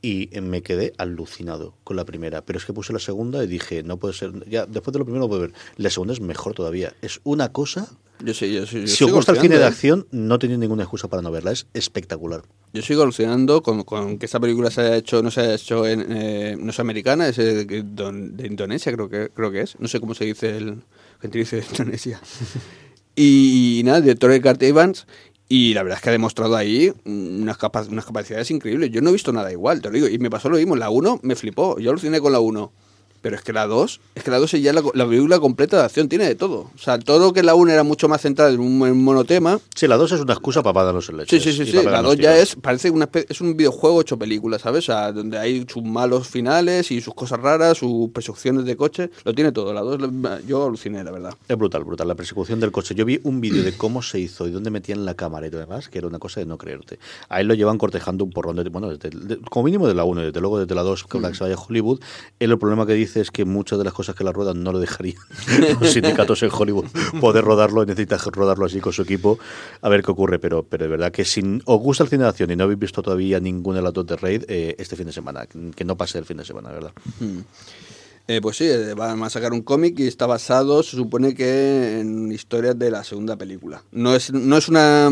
y 0.03 0.29
me 0.43 0.63
quedé 0.63 0.93
alucinado 0.99 1.77
con 1.85 1.97
la 1.97 2.05
primera. 2.05 2.45
Pero 2.45 2.59
es 2.59 2.65
que 2.65 2.73
puse 2.73 2.93
la 2.93 2.99
segunda 2.99 3.43
y 3.45 3.47
dije, 3.47 3.83
no 3.83 3.99
puede 3.99 4.15
ser. 4.15 4.33
Ya, 4.49 4.67
después 4.67 4.93
de 4.93 4.99
lo 4.99 5.05
primero 5.05 5.25
no 5.25 5.29
puedo 5.29 5.43
ver. 5.43 5.53
La 5.77 5.91
segunda 5.91 6.13
es 6.13 6.21
mejor 6.21 6.55
todavía. 6.55 6.93
Es 7.03 7.21
una 7.25 7.53
cosa. 7.53 7.89
Yo 8.25 8.33
sí, 8.35 8.53
yo 8.53 8.67
sí. 8.67 8.81
yo 8.83 8.87
Si 8.87 9.05
os 9.05 9.13
gusta 9.13 9.33
el 9.33 9.41
cine 9.41 9.57
de 9.57 9.63
¿eh? 9.63 9.67
acción, 9.67 10.07
no 10.11 10.39
tenéis 10.39 10.59
ninguna 10.59 10.83
excusa 10.85 11.09
para 11.09 11.21
no 11.23 11.31
verla. 11.31 11.53
Es 11.53 11.67
espectacular. 11.75 12.43
Yo 12.73 12.83
sigo 12.83 13.03
alucinando 13.03 13.63
con, 13.63 13.83
con 13.85 14.19
que 14.19 14.27
esta 14.27 14.41
película 14.41 14.71
se 14.71 14.81
haya 14.81 14.97
hecho, 14.97 15.23
no 15.23 15.31
se 15.31 15.41
haya 15.43 15.55
hecho 15.55 15.87
en, 15.87 16.07
eh, 16.11 16.57
no 16.59 16.71
es 16.71 16.81
americana, 16.81 17.29
es 17.29 17.39
eh, 17.39 17.65
de, 17.65 17.83
don- 17.85 18.37
de 18.37 18.47
Indonesia 18.47 18.93
creo 18.93 19.09
que 19.09 19.29
creo 19.35 19.51
que 19.51 19.61
es. 19.61 19.79
No 19.79 19.89
sé 19.89 20.01
cómo 20.01 20.15
se 20.15 20.25
dice 20.25 20.57
el 20.57 20.83
gentilicio 21.21 21.59
de 21.59 21.65
Indonesia. 21.71 22.21
y, 23.17 23.83
nada, 23.85 24.01
director 24.01 24.31
de 24.31 24.41
Cart 24.41 24.63
Evans. 24.63 25.07
Y 25.49 25.75
la 25.75 25.83
verdad 25.83 25.99
es 25.99 26.03
que 26.03 26.09
ha 26.09 26.13
demostrado 26.13 26.57
ahí 26.57 26.91
unas, 27.05 27.59
unas 27.91 28.07
capacidades 28.07 28.51
increíbles. 28.51 28.91
Yo 28.91 29.03
no 29.03 29.11
he 29.11 29.13
visto 29.13 29.31
nada 29.33 29.53
igual, 29.53 29.83
te 29.83 29.89
lo 29.89 29.95
digo. 29.95 30.09
Y 30.09 30.19
me 30.19 30.31
pasó 30.31 30.49
lo 30.49 30.57
mismo. 30.57 30.75
La 30.75 30.89
1 30.89 31.21
me 31.23 31.37
flipó. 31.37 31.79
Yo 31.79 31.91
aluciné 31.91 32.19
con 32.21 32.33
la 32.33 32.41
1. 32.41 32.73
Pero 33.25 33.37
es 33.37 33.43
que 33.43 33.55
la 33.55 33.67
2, 33.67 34.01
es 34.17 34.23
que 34.23 34.31
la 34.31 34.39
2 34.39 34.53
es 34.53 34.63
ya 34.63 34.75
la, 34.75 34.83
la 34.93 35.07
película 35.09 35.41
completa 35.41 35.79
de 35.79 35.85
acción, 35.85 36.11
tiene 36.11 36.27
de 36.27 36.35
todo. 36.35 36.71
O 36.75 36.79
sea, 36.79 36.99
todo 36.99 37.21
lo 37.21 37.33
que 37.33 37.43
la 37.43 37.55
1 37.55 37.73
era 37.73 37.83
mucho 37.83 38.07
más 38.07 38.21
centrada 38.21 38.51
en 38.51 38.61
un, 38.61 38.87
en 38.87 38.93
un 38.93 39.03
monotema, 39.03 39.59
Sí, 39.75 39.87
la 39.89 39.97
dos 39.97 40.13
es 40.13 40.21
una 40.21 40.35
excusa 40.35 40.63
para 40.63 40.85
darnos 40.85 41.09
el 41.09 41.17
leche. 41.17 41.41
Sí, 41.41 41.53
sí, 41.53 41.65
sí, 41.65 41.71
sí. 41.73 41.83
La 41.83 42.03
2 42.03 42.17
ya 42.19 42.37
es, 42.39 42.55
parece 42.57 42.91
una 42.91 43.09
es 43.15 43.41
un 43.41 43.57
videojuego 43.57 44.03
hecho 44.03 44.19
película, 44.19 44.59
¿sabes? 44.59 44.85
O 44.91 44.93
sea, 44.93 45.11
donde 45.11 45.39
hay 45.39 45.65
sus 45.67 45.83
malos 45.83 46.29
finales 46.29 46.91
y 46.91 47.01
sus 47.01 47.15
cosas 47.15 47.41
raras, 47.41 47.79
sus 47.79 48.11
persecuciones 48.11 48.67
de 48.67 48.77
coche, 48.77 49.09
lo 49.25 49.33
tiene 49.35 49.53
todo. 49.53 49.73
La 49.73 49.81
2 49.81 49.99
yo 50.47 50.67
aluciné, 50.67 51.03
la 51.03 51.11
verdad. 51.11 51.33
Es 51.49 51.57
brutal, 51.57 51.83
brutal. 51.85 52.07
La 52.07 52.15
persecución 52.15 52.61
del 52.61 52.73
coche. 52.73 52.95
Yo 52.95 53.07
vi 53.07 53.21
un 53.25 53.41
vídeo 53.41 53.63
de 53.63 53.73
cómo 53.75 54.03
se 54.03 54.21
hizo 54.21 54.47
y 54.47 54.51
dónde 54.51 54.69
metían 54.71 55.07
la 55.07 55.15
cámara 55.15 55.47
y 55.47 55.51
todo 55.51 55.61
demás, 55.63 55.89
que 55.89 55.97
era 55.97 56.07
una 56.09 56.19
cosa 56.19 56.41
de 56.41 56.47
no 56.47 56.59
creerte. 56.59 56.99
A 57.31 57.41
él 57.41 57.49
lo 57.49 57.55
llevan 57.55 57.79
cortejando 57.79 58.23
un 58.25 58.33
porrón 58.33 58.57
de. 58.57 58.69
Bueno, 58.69 58.91
desde- 58.95 59.09
de- 59.19 59.39
como 59.51 59.65
mínimo 59.65 59.89
de 59.89 59.95
la 59.95 60.05
1, 60.05 60.21
desde 60.21 60.41
luego 60.43 60.59
desde 60.59 60.75
la 60.75 60.83
2, 60.83 61.05
que, 61.05 61.21
que 61.21 61.35
se 61.35 61.43
vaya 61.45 61.55
a 61.57 61.59
Hollywood. 61.59 62.01
Él 62.39 62.51
el 62.51 62.59
problema 62.59 62.87
que 62.87 62.93
dice 62.93 63.14
es 63.21 63.31
que 63.31 63.45
muchas 63.45 63.79
de 63.79 63.85
las 63.85 63.93
cosas 63.93 64.15
que 64.15 64.25
la 64.25 64.33
ruedan 64.33 64.63
no 64.63 64.73
lo 64.73 64.79
dejarían 64.79 65.17
los 65.81 65.93
sindicatos 65.93 66.43
en 66.43 66.51
Hollywood 66.53 66.87
poder 67.21 67.45
rodarlo 67.45 67.83
y 67.83 67.87
necesita 67.87 68.19
rodarlo 68.19 68.67
así 68.67 68.81
con 68.81 68.93
su 68.93 69.03
equipo 69.03 69.39
a 69.81 69.89
ver 69.89 70.03
qué 70.03 70.11
ocurre. 70.11 70.39
Pero, 70.39 70.63
pero 70.63 70.85
de 70.85 70.91
verdad 70.91 71.13
que 71.13 71.25
si 71.25 71.43
os 71.65 71.81
gusta 71.81 72.05
el 72.05 72.11
cine 72.11 72.25
de 72.25 72.31
acción 72.31 72.51
y 72.51 72.57
no 72.57 72.65
habéis 72.65 72.79
visto 72.79 73.03
todavía 73.03 73.41
ninguna 73.41 73.79
de 73.79 73.83
las 73.83 73.93
dos 73.93 74.07
de 74.07 74.17
Raid, 74.17 74.45
eh, 74.49 74.75
este 74.79 74.97
fin 74.97 75.07
de 75.07 75.13
semana, 75.13 75.47
que 75.47 75.85
no 75.85 75.97
pase 75.97 76.19
el 76.19 76.25
fin 76.25 76.37
de 76.37 76.45
semana, 76.45 76.71
¿verdad? 76.71 76.93
Eh, 78.27 78.41
pues 78.41 78.57
sí, 78.57 78.65
eh, 78.65 78.95
van 78.95 79.23
a 79.23 79.31
sacar 79.31 79.53
un 79.53 79.63
cómic 79.63 79.99
y 79.99 80.07
está 80.07 80.27
basado, 80.27 80.83
se 80.83 80.97
supone 80.97 81.35
que 81.35 82.01
en 82.01 82.33
historias 82.33 82.79
de 82.79 82.91
la 82.91 83.05
segunda 83.05 83.37
película. 83.37 83.83
No 83.93 84.15
es, 84.15 84.33
no 84.33 84.57
es 84.57 84.69
una 84.69 85.11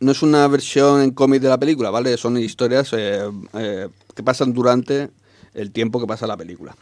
no 0.00 0.10
es 0.10 0.22
una 0.22 0.48
versión 0.48 1.00
en 1.00 1.12
cómic 1.12 1.40
de 1.42 1.48
la 1.48 1.58
película, 1.58 1.90
¿vale? 1.90 2.16
Son 2.16 2.36
historias 2.36 2.90
que 2.90 4.22
pasan 4.24 4.52
durante 4.52 5.10
el 5.54 5.70
tiempo 5.70 6.00
que 6.00 6.06
pasa 6.06 6.26
la 6.26 6.36
película. 6.36 6.76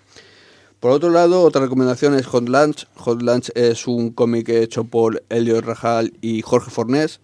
Por 0.80 0.92
otro 0.92 1.10
lado, 1.10 1.42
otra 1.42 1.60
recomendación 1.60 2.14
es 2.14 2.26
Hot 2.26 2.48
Lunch. 2.48 2.86
Hot 2.96 3.20
Lunch 3.20 3.50
es 3.54 3.86
un 3.86 4.10
cómic 4.10 4.48
hecho 4.48 4.84
por 4.84 5.22
Elliot 5.28 5.62
Rajal 5.62 6.14
y 6.22 6.40
Jorge 6.40 6.70
Fornés. 6.70 7.20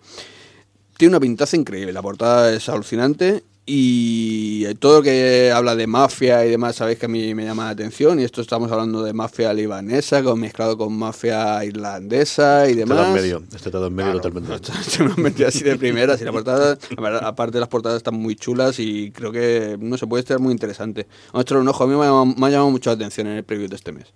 Tiene 0.98 1.12
una 1.12 1.20
pintaza 1.20 1.56
increíble, 1.56 1.94
la 1.94 2.02
portada 2.02 2.52
es 2.52 2.68
alucinante 2.68 3.42
y 3.68 4.73
todo 4.76 4.99
lo 4.99 5.02
que 5.02 5.50
habla 5.52 5.75
de 5.75 5.88
mafia 5.88 6.46
y 6.46 6.50
demás, 6.50 6.76
sabéis 6.76 7.00
que 7.00 7.06
a 7.06 7.08
mí 7.08 7.35
me 7.35 7.44
llama 7.44 7.64
la 7.64 7.70
atención 7.70 8.20
y 8.20 8.23
esto 8.23 8.40
estamos 8.40 8.70
hablando 8.70 9.02
de 9.02 9.12
mafia 9.12 9.52
libanesa 9.52 10.23
con, 10.23 10.38
mezclado 10.38 10.78
con 10.78 10.96
mafia 10.96 11.64
irlandesa 11.64 12.66
y 12.66 12.70
Este 12.70 12.80
demás. 12.80 12.99
dado 12.99 13.08
en 13.08 13.14
medio, 13.14 13.42
este 13.52 13.68
en 13.70 13.94
medio 13.94 14.20
Claro, 14.20 14.20
totalmente. 14.20 14.73
se 14.88 15.02
me 15.02 15.11
han 15.11 15.20
metido 15.20 15.49
así 15.49 15.64
de 15.64 15.76
primeras 15.76 16.20
y 16.20 16.25
la 16.25 16.30
portada, 16.30 16.78
la 16.96 17.02
verdad, 17.02 17.25
aparte 17.25 17.58
las 17.58 17.68
portadas 17.68 17.97
están 17.97 18.14
muy 18.14 18.36
chulas 18.36 18.78
y 18.78 19.10
creo 19.10 19.32
que, 19.32 19.76
no 19.80 19.99
se 19.99 20.06
puede 20.06 20.21
estar 20.21 20.38
muy 20.38 20.52
interesante. 20.52 21.08
Vamos 21.32 21.41
a 21.41 21.43
echarle 21.43 21.62
un 21.62 21.69
ojo, 21.69 21.82
a 21.82 21.86
mí 21.88 21.95
me 21.97 22.02
ha, 22.02 22.06
llamado, 22.06 22.26
me 22.26 22.47
ha 22.47 22.50
llamado 22.50 22.71
mucho 22.71 22.91
la 22.91 22.95
atención 22.95 23.26
en 23.26 23.38
el 23.38 23.43
preview 23.43 23.69
de 23.69 23.75
este 23.75 23.91
mes. 23.91 24.06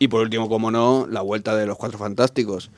Y 0.00 0.08
por 0.08 0.20
último, 0.20 0.48
como 0.48 0.72
no, 0.72 1.06
la 1.08 1.20
vuelta 1.20 1.54
de 1.54 1.66
los 1.66 1.78
Cuatro 1.78 1.96
Fantásticos. 1.98 2.72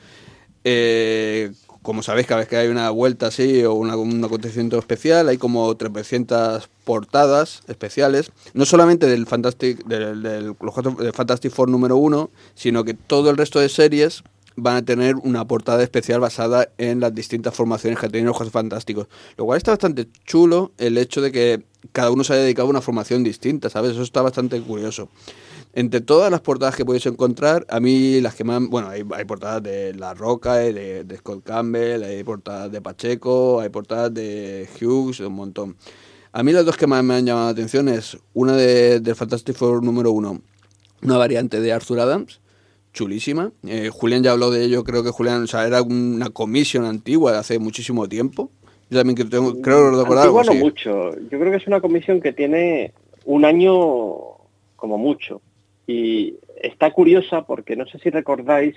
Eh, 0.63 1.51
como 1.81 2.03
sabéis, 2.03 2.27
cada 2.27 2.39
vez 2.39 2.47
que 2.49 2.57
hay 2.57 2.67
una 2.67 2.89
vuelta 2.89 3.27
así 3.27 3.63
o 3.63 3.73
una- 3.73 3.95
un 3.95 4.23
acontecimiento 4.23 4.77
especial, 4.77 5.29
hay 5.29 5.37
como 5.37 5.75
300 5.75 6.69
portadas 6.83 7.61
especiales, 7.67 8.31
no 8.53 8.65
solamente 8.65 9.07
del 9.07 9.25
Fantastic, 9.27 9.85
del, 9.85 10.55
Fantastic 11.13 11.51
Four 11.51 11.69
número 11.69 11.97
uno, 11.97 12.29
sino 12.55 12.83
que 12.83 12.93
todo 12.93 13.29
el 13.29 13.37
resto 13.37 13.59
de 13.59 13.69
series 13.69 14.23
van 14.59 14.75
a 14.77 14.81
tener 14.85 15.15
una 15.17 15.45
portada 15.47 15.83
especial 15.83 16.19
basada 16.19 16.69
en 16.79 16.99
las 16.99 17.13
distintas 17.13 17.53
formaciones 17.53 17.99
que 17.99 18.09
tenido 18.09 18.29
los 18.29 18.37
Cuatro 18.37 18.51
Fantásticos. 18.51 19.07
Lo 19.37 19.45
cual 19.45 19.57
está 19.57 19.71
bastante 19.71 20.07
chulo 20.25 20.71
el 20.79 20.97
hecho 20.97 21.21
de 21.21 21.31
que 21.31 21.63
cada 21.91 22.09
uno 22.09 22.23
se 22.23 22.33
haya 22.33 22.41
dedicado 22.41 22.67
a 22.67 22.71
una 22.71 22.81
formación 22.81 23.23
distinta, 23.23 23.69
¿sabes? 23.69 23.91
Eso 23.91 24.01
está 24.01 24.23
bastante 24.23 24.59
curioso. 24.61 25.09
Entre 25.79 26.01
todas 26.01 26.31
las 26.31 26.41
portadas 26.41 26.75
que 26.75 26.83
podéis 26.83 27.05
encontrar, 27.05 27.63
a 27.69 27.79
mí 27.79 28.19
las 28.19 28.33
que 28.33 28.43
más... 28.43 28.67
Bueno, 28.67 28.89
hay, 28.89 29.03
hay 29.15 29.25
portadas 29.25 29.61
de 29.61 29.93
La 29.93 30.15
Roca, 30.15 30.55
de, 30.55 31.03
de 31.03 31.17
Scott 31.17 31.43
Campbell, 31.43 32.01
hay 32.03 32.23
portadas 32.23 32.71
de 32.71 32.81
Pacheco, 32.81 33.59
hay 33.59 33.69
portadas 33.69 34.11
de 34.11 34.67
Hughes, 34.81 35.19
un 35.19 35.33
montón. 35.33 35.75
A 36.31 36.41
mí 36.41 36.51
las 36.51 36.65
dos 36.65 36.77
que 36.77 36.87
más 36.87 37.03
me 37.03 37.13
han 37.13 37.27
llamado 37.27 37.45
la 37.45 37.51
atención 37.51 37.89
es 37.89 38.17
una 38.33 38.55
de, 38.55 38.99
del 39.01 39.15
Fantastic 39.15 39.55
Four 39.55 39.83
número 39.83 40.11
uno, 40.11 40.41
una 41.03 41.17
variante 41.17 41.61
de 41.61 41.71
Arthur 41.71 41.99
Adams, 41.99 42.41
chulísima. 42.91 43.51
Eh, 43.67 43.91
Julián 43.93 44.23
ya 44.23 44.31
habló 44.31 44.49
de 44.49 44.63
ello, 44.63 44.83
creo 44.83 45.03
que 45.03 45.11
Julián, 45.11 45.43
o 45.43 45.47
sea, 45.47 45.67
era 45.67 45.83
una 45.83 46.31
comisión 46.31 46.85
antigua 46.85 47.33
de 47.33 47.37
hace 47.37 47.59
muchísimo 47.59 48.09
tiempo. 48.09 48.49
Yo 48.89 48.97
también 48.97 49.15
creo, 49.15 49.29
tengo- 49.29 49.61
creo 49.61 49.91
recordar 49.91 50.23
algo 50.23 50.43
no 50.43 50.53
mucho. 50.55 51.11
Yo 51.29 51.37
creo 51.39 51.51
que 51.51 51.57
es 51.57 51.67
una 51.67 51.81
comisión 51.81 52.19
que 52.19 52.33
tiene 52.33 52.93
un 53.25 53.45
año 53.45 53.75
como 54.75 54.97
mucho. 54.97 55.39
Y 55.87 56.35
está 56.61 56.91
curiosa 56.91 57.45
porque 57.45 57.75
no 57.75 57.87
sé 57.87 57.97
si 57.99 58.09
recordáis 58.09 58.75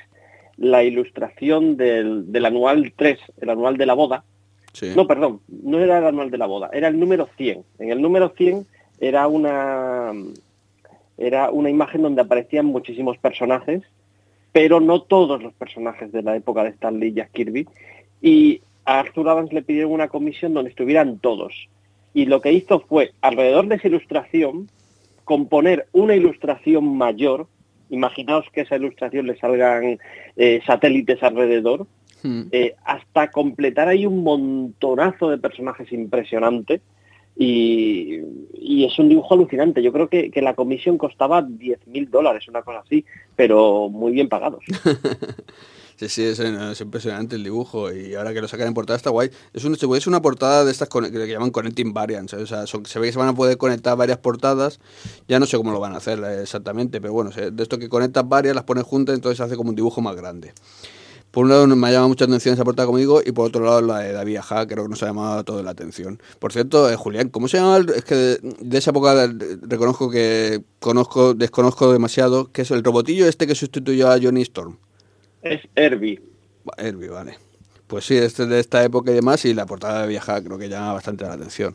la 0.56 0.84
ilustración 0.84 1.76
del, 1.76 2.30
del 2.30 2.46
anual 2.46 2.92
3, 2.94 3.18
el 3.40 3.50
anual 3.50 3.76
de 3.76 3.86
la 3.86 3.94
boda. 3.94 4.24
Sí. 4.72 4.92
No, 4.94 5.06
perdón, 5.06 5.40
no 5.48 5.80
era 5.80 5.98
el 5.98 6.04
anual 6.04 6.30
de 6.30 6.38
la 6.38 6.46
boda, 6.46 6.70
era 6.72 6.88
el 6.88 7.00
número 7.00 7.28
100. 7.36 7.64
En 7.80 7.90
el 7.90 8.00
número 8.00 8.32
100 8.36 8.66
era 9.00 9.26
una, 9.26 10.12
era 11.18 11.50
una 11.50 11.70
imagen 11.70 12.02
donde 12.02 12.22
aparecían 12.22 12.66
muchísimos 12.66 13.18
personajes, 13.18 13.82
pero 14.52 14.80
no 14.80 15.02
todos 15.02 15.42
los 15.42 15.52
personajes 15.54 16.12
de 16.12 16.22
la 16.22 16.36
época 16.36 16.62
de 16.62 16.70
Stan 16.70 16.98
Lee 16.98 17.08
y 17.08 17.14
Jack 17.14 17.32
Kirby. 17.32 17.66
Y 18.20 18.60
a 18.84 19.00
Arthur 19.00 19.28
Adams 19.28 19.52
le 19.52 19.62
pidieron 19.62 19.92
una 19.92 20.08
comisión 20.08 20.54
donde 20.54 20.70
estuvieran 20.70 21.18
todos. 21.18 21.68
Y 22.12 22.26
lo 22.26 22.40
que 22.40 22.52
hizo 22.52 22.80
fue, 22.80 23.12
alrededor 23.20 23.66
de 23.68 23.76
esa 23.76 23.88
ilustración, 23.88 24.68
componer 25.30 25.86
una 25.92 26.16
ilustración 26.16 26.96
mayor. 26.96 27.46
Imaginaos 27.88 28.46
que 28.52 28.62
esa 28.62 28.74
ilustración 28.74 29.28
le 29.28 29.38
salgan 29.38 30.00
eh, 30.34 30.60
satélites 30.66 31.22
alrededor, 31.22 31.86
Hmm. 32.22 32.48
eh, 32.52 32.74
hasta 32.84 33.30
completar 33.30 33.88
ahí 33.88 34.04
un 34.04 34.22
montonazo 34.24 35.30
de 35.30 35.38
personajes 35.38 35.90
impresionante. 35.92 36.80
Y, 37.36 38.18
y 38.52 38.84
es 38.84 38.98
un 38.98 39.08
dibujo 39.08 39.34
alucinante. 39.34 39.82
Yo 39.82 39.92
creo 39.92 40.08
que, 40.08 40.32
que 40.32 40.42
la 40.42 40.54
comisión 40.54 40.98
costaba 40.98 41.40
10 41.42 41.86
mil 41.86 42.10
dólares, 42.10 42.48
una 42.48 42.62
cosa 42.62 42.80
así, 42.80 43.04
pero 43.36 43.88
muy 43.88 44.10
bien 44.10 44.28
pagados. 44.28 44.64
Sí, 46.00 46.08
sí, 46.08 46.24
es, 46.24 46.38
es 46.38 46.80
impresionante 46.80 47.36
el 47.36 47.44
dibujo 47.44 47.92
y 47.92 48.14
ahora 48.14 48.32
que 48.32 48.40
lo 48.40 48.48
sacan 48.48 48.66
en 48.68 48.72
portada 48.72 48.96
está 48.96 49.10
guay. 49.10 49.30
Es, 49.52 49.64
un, 49.64 49.74
es 49.74 50.06
una 50.06 50.22
portada 50.22 50.64
de 50.64 50.72
estas 50.72 50.88
que 50.88 51.26
llaman 51.28 51.50
Connecting 51.50 51.92
Variants, 51.92 52.32
¿eh? 52.32 52.36
o 52.38 52.46
sea, 52.46 52.66
son- 52.66 52.86
se 52.86 52.98
ve 52.98 53.08
que 53.08 53.12
se 53.12 53.18
van 53.18 53.28
a 53.28 53.34
poder 53.34 53.58
conectar 53.58 53.98
varias 53.98 54.16
portadas, 54.16 54.80
ya 55.28 55.38
no 55.38 55.44
sé 55.44 55.58
cómo 55.58 55.72
lo 55.72 55.78
van 55.78 55.92
a 55.92 55.98
hacer 55.98 56.18
eh, 56.20 56.40
exactamente, 56.40 57.02
pero 57.02 57.12
bueno, 57.12 57.30
de 57.32 57.62
esto 57.62 57.78
que 57.78 57.90
conectas 57.90 58.26
varias, 58.26 58.54
las 58.54 58.64
pones 58.64 58.84
juntas, 58.84 59.14
entonces 59.14 59.36
se 59.36 59.42
hace 59.42 59.56
como 59.56 59.68
un 59.68 59.76
dibujo 59.76 60.00
más 60.00 60.16
grande. 60.16 60.54
Por 61.32 61.44
un 61.44 61.50
lado 61.50 61.66
me 61.66 61.86
ha 61.88 61.90
llamado 61.90 62.08
mucha 62.08 62.24
atención 62.24 62.54
esa 62.54 62.64
portada 62.64 62.86
como 62.86 62.96
digo 62.96 63.20
y 63.22 63.32
por 63.32 63.48
otro 63.48 63.62
lado 63.62 63.82
la 63.82 63.98
de 63.98 64.12
David 64.14 64.36
Aja 64.38 64.66
creo 64.66 64.84
que 64.84 64.88
nos 64.88 65.02
ha 65.02 65.06
llamado 65.08 65.44
toda 65.44 65.62
la 65.62 65.72
atención. 65.72 66.18
Por 66.38 66.54
cierto, 66.54 66.88
eh, 66.90 66.96
Julián, 66.96 67.28
¿cómo 67.28 67.46
se 67.46 67.58
llama? 67.58 67.84
Es 67.94 68.04
que 68.04 68.14
de, 68.14 68.40
de 68.58 68.78
esa 68.78 68.90
época 68.90 69.22
eh, 69.24 69.28
reconozco 69.60 70.08
que 70.08 70.62
conozco 70.78 71.34
desconozco 71.34 71.92
demasiado, 71.92 72.50
que 72.50 72.62
es 72.62 72.70
el 72.70 72.82
robotillo 72.82 73.26
este 73.28 73.46
que 73.46 73.54
sustituyó 73.54 74.10
a 74.10 74.18
Johnny 74.18 74.40
Storm. 74.40 74.78
Es 75.42 75.60
Herbie. 75.74 76.20
Herbie, 76.76 77.08
vale. 77.08 77.34
Pues 77.86 78.04
sí, 78.04 78.16
este 78.16 78.44
es 78.44 78.48
de 78.48 78.60
esta 78.60 78.84
época 78.84 79.10
y 79.10 79.14
demás, 79.14 79.44
y 79.44 79.54
la 79.54 79.66
portada 79.66 80.02
de 80.02 80.08
Viaja 80.08 80.42
creo 80.42 80.58
que 80.58 80.68
llama 80.68 80.92
bastante 80.92 81.24
la 81.24 81.32
atención. 81.32 81.74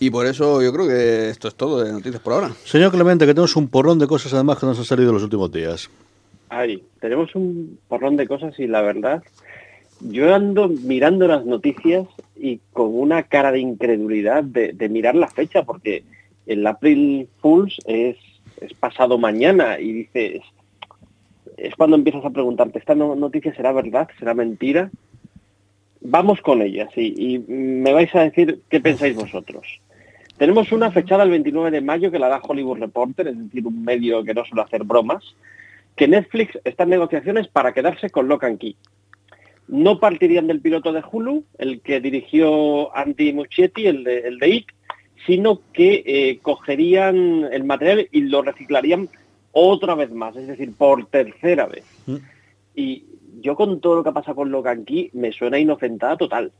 Y 0.00 0.10
por 0.10 0.26
eso 0.26 0.62
yo 0.62 0.72
creo 0.72 0.86
que 0.86 1.28
esto 1.28 1.48
es 1.48 1.54
todo 1.54 1.82
de 1.82 1.92
noticias 1.92 2.22
por 2.22 2.32
ahora. 2.32 2.50
Señor 2.64 2.92
Clemente, 2.92 3.26
que 3.26 3.34
tenemos 3.34 3.56
un 3.56 3.68
porrón 3.68 3.98
de 3.98 4.06
cosas 4.06 4.32
además 4.32 4.58
que 4.58 4.66
nos 4.66 4.78
han 4.78 4.84
salido 4.84 5.10
en 5.10 5.14
los 5.14 5.24
últimos 5.24 5.50
días. 5.50 5.90
Ay, 6.48 6.82
tenemos 7.00 7.34
un 7.34 7.78
porrón 7.88 8.16
de 8.16 8.26
cosas 8.26 8.58
y 8.58 8.66
la 8.66 8.80
verdad, 8.80 9.22
yo 10.00 10.34
ando 10.34 10.68
mirando 10.68 11.26
las 11.26 11.44
noticias 11.44 12.06
y 12.36 12.60
con 12.72 12.96
una 12.96 13.24
cara 13.24 13.52
de 13.52 13.60
incredulidad 13.60 14.44
de, 14.44 14.72
de 14.72 14.88
mirar 14.88 15.14
la 15.14 15.28
fecha, 15.28 15.64
porque 15.64 16.04
el 16.46 16.66
April 16.66 17.28
Fools 17.40 17.76
es, 17.84 18.16
es 18.60 18.72
pasado 18.74 19.18
mañana 19.18 19.78
y 19.78 19.92
dices, 19.92 20.42
es 21.58 21.74
cuando 21.74 21.96
empiezas 21.96 22.24
a 22.24 22.30
preguntarte, 22.30 22.78
¿esta 22.78 22.94
no- 22.94 23.14
noticia 23.14 23.54
será 23.54 23.72
verdad? 23.72 24.08
¿Será 24.18 24.34
mentira? 24.34 24.90
Vamos 26.00 26.40
con 26.40 26.62
ellas 26.62 26.88
y, 26.96 27.34
y 27.34 27.38
me 27.48 27.92
vais 27.92 28.14
a 28.14 28.20
decir 28.22 28.60
qué 28.70 28.80
pensáis 28.80 29.16
vosotros. 29.16 29.66
Tenemos 30.36 30.70
una 30.70 30.92
fechada 30.92 31.24
el 31.24 31.30
29 31.30 31.72
de 31.72 31.80
mayo 31.80 32.10
que 32.12 32.20
la 32.20 32.28
da 32.28 32.40
Hollywood 32.40 32.78
Reporter, 32.78 33.26
es 33.28 33.38
decir, 33.38 33.66
un 33.66 33.82
medio 33.82 34.22
que 34.22 34.34
no 34.34 34.44
suele 34.44 34.62
hacer 34.62 34.84
bromas, 34.84 35.34
que 35.96 36.06
Netflix 36.06 36.56
está 36.64 36.84
en 36.84 36.90
negociaciones 36.90 37.48
para 37.48 37.72
quedarse 37.74 38.10
con 38.10 38.28
Lock 38.28 38.44
and 38.44 38.58
Key. 38.58 38.76
No 39.66 39.98
partirían 39.98 40.46
del 40.46 40.60
piloto 40.60 40.92
de 40.92 41.02
Hulu, 41.10 41.44
el 41.58 41.80
que 41.80 42.00
dirigió 42.00 42.96
Andy 42.96 43.32
Muschietti, 43.32 43.86
el 43.88 44.04
de, 44.04 44.20
el 44.20 44.38
de 44.38 44.64
sino 45.26 45.60
que 45.72 46.04
eh, 46.06 46.38
cogerían 46.40 47.48
el 47.52 47.64
material 47.64 48.08
y 48.12 48.20
lo 48.22 48.40
reciclarían 48.42 49.08
otra 49.58 49.94
vez 49.94 50.10
más, 50.12 50.36
es 50.36 50.46
decir, 50.46 50.72
por 50.72 51.06
tercera 51.06 51.66
vez. 51.66 51.84
Mm. 52.06 52.16
Y 52.74 53.04
yo 53.40 53.56
con 53.56 53.80
todo 53.80 53.96
lo 53.96 54.04
que 54.04 54.12
pasa 54.12 54.34
con 54.34 54.50
Logan 54.50 54.84
Key 54.84 55.10
me 55.12 55.32
suena 55.32 55.58
inocentada 55.58 56.16
total. 56.16 56.52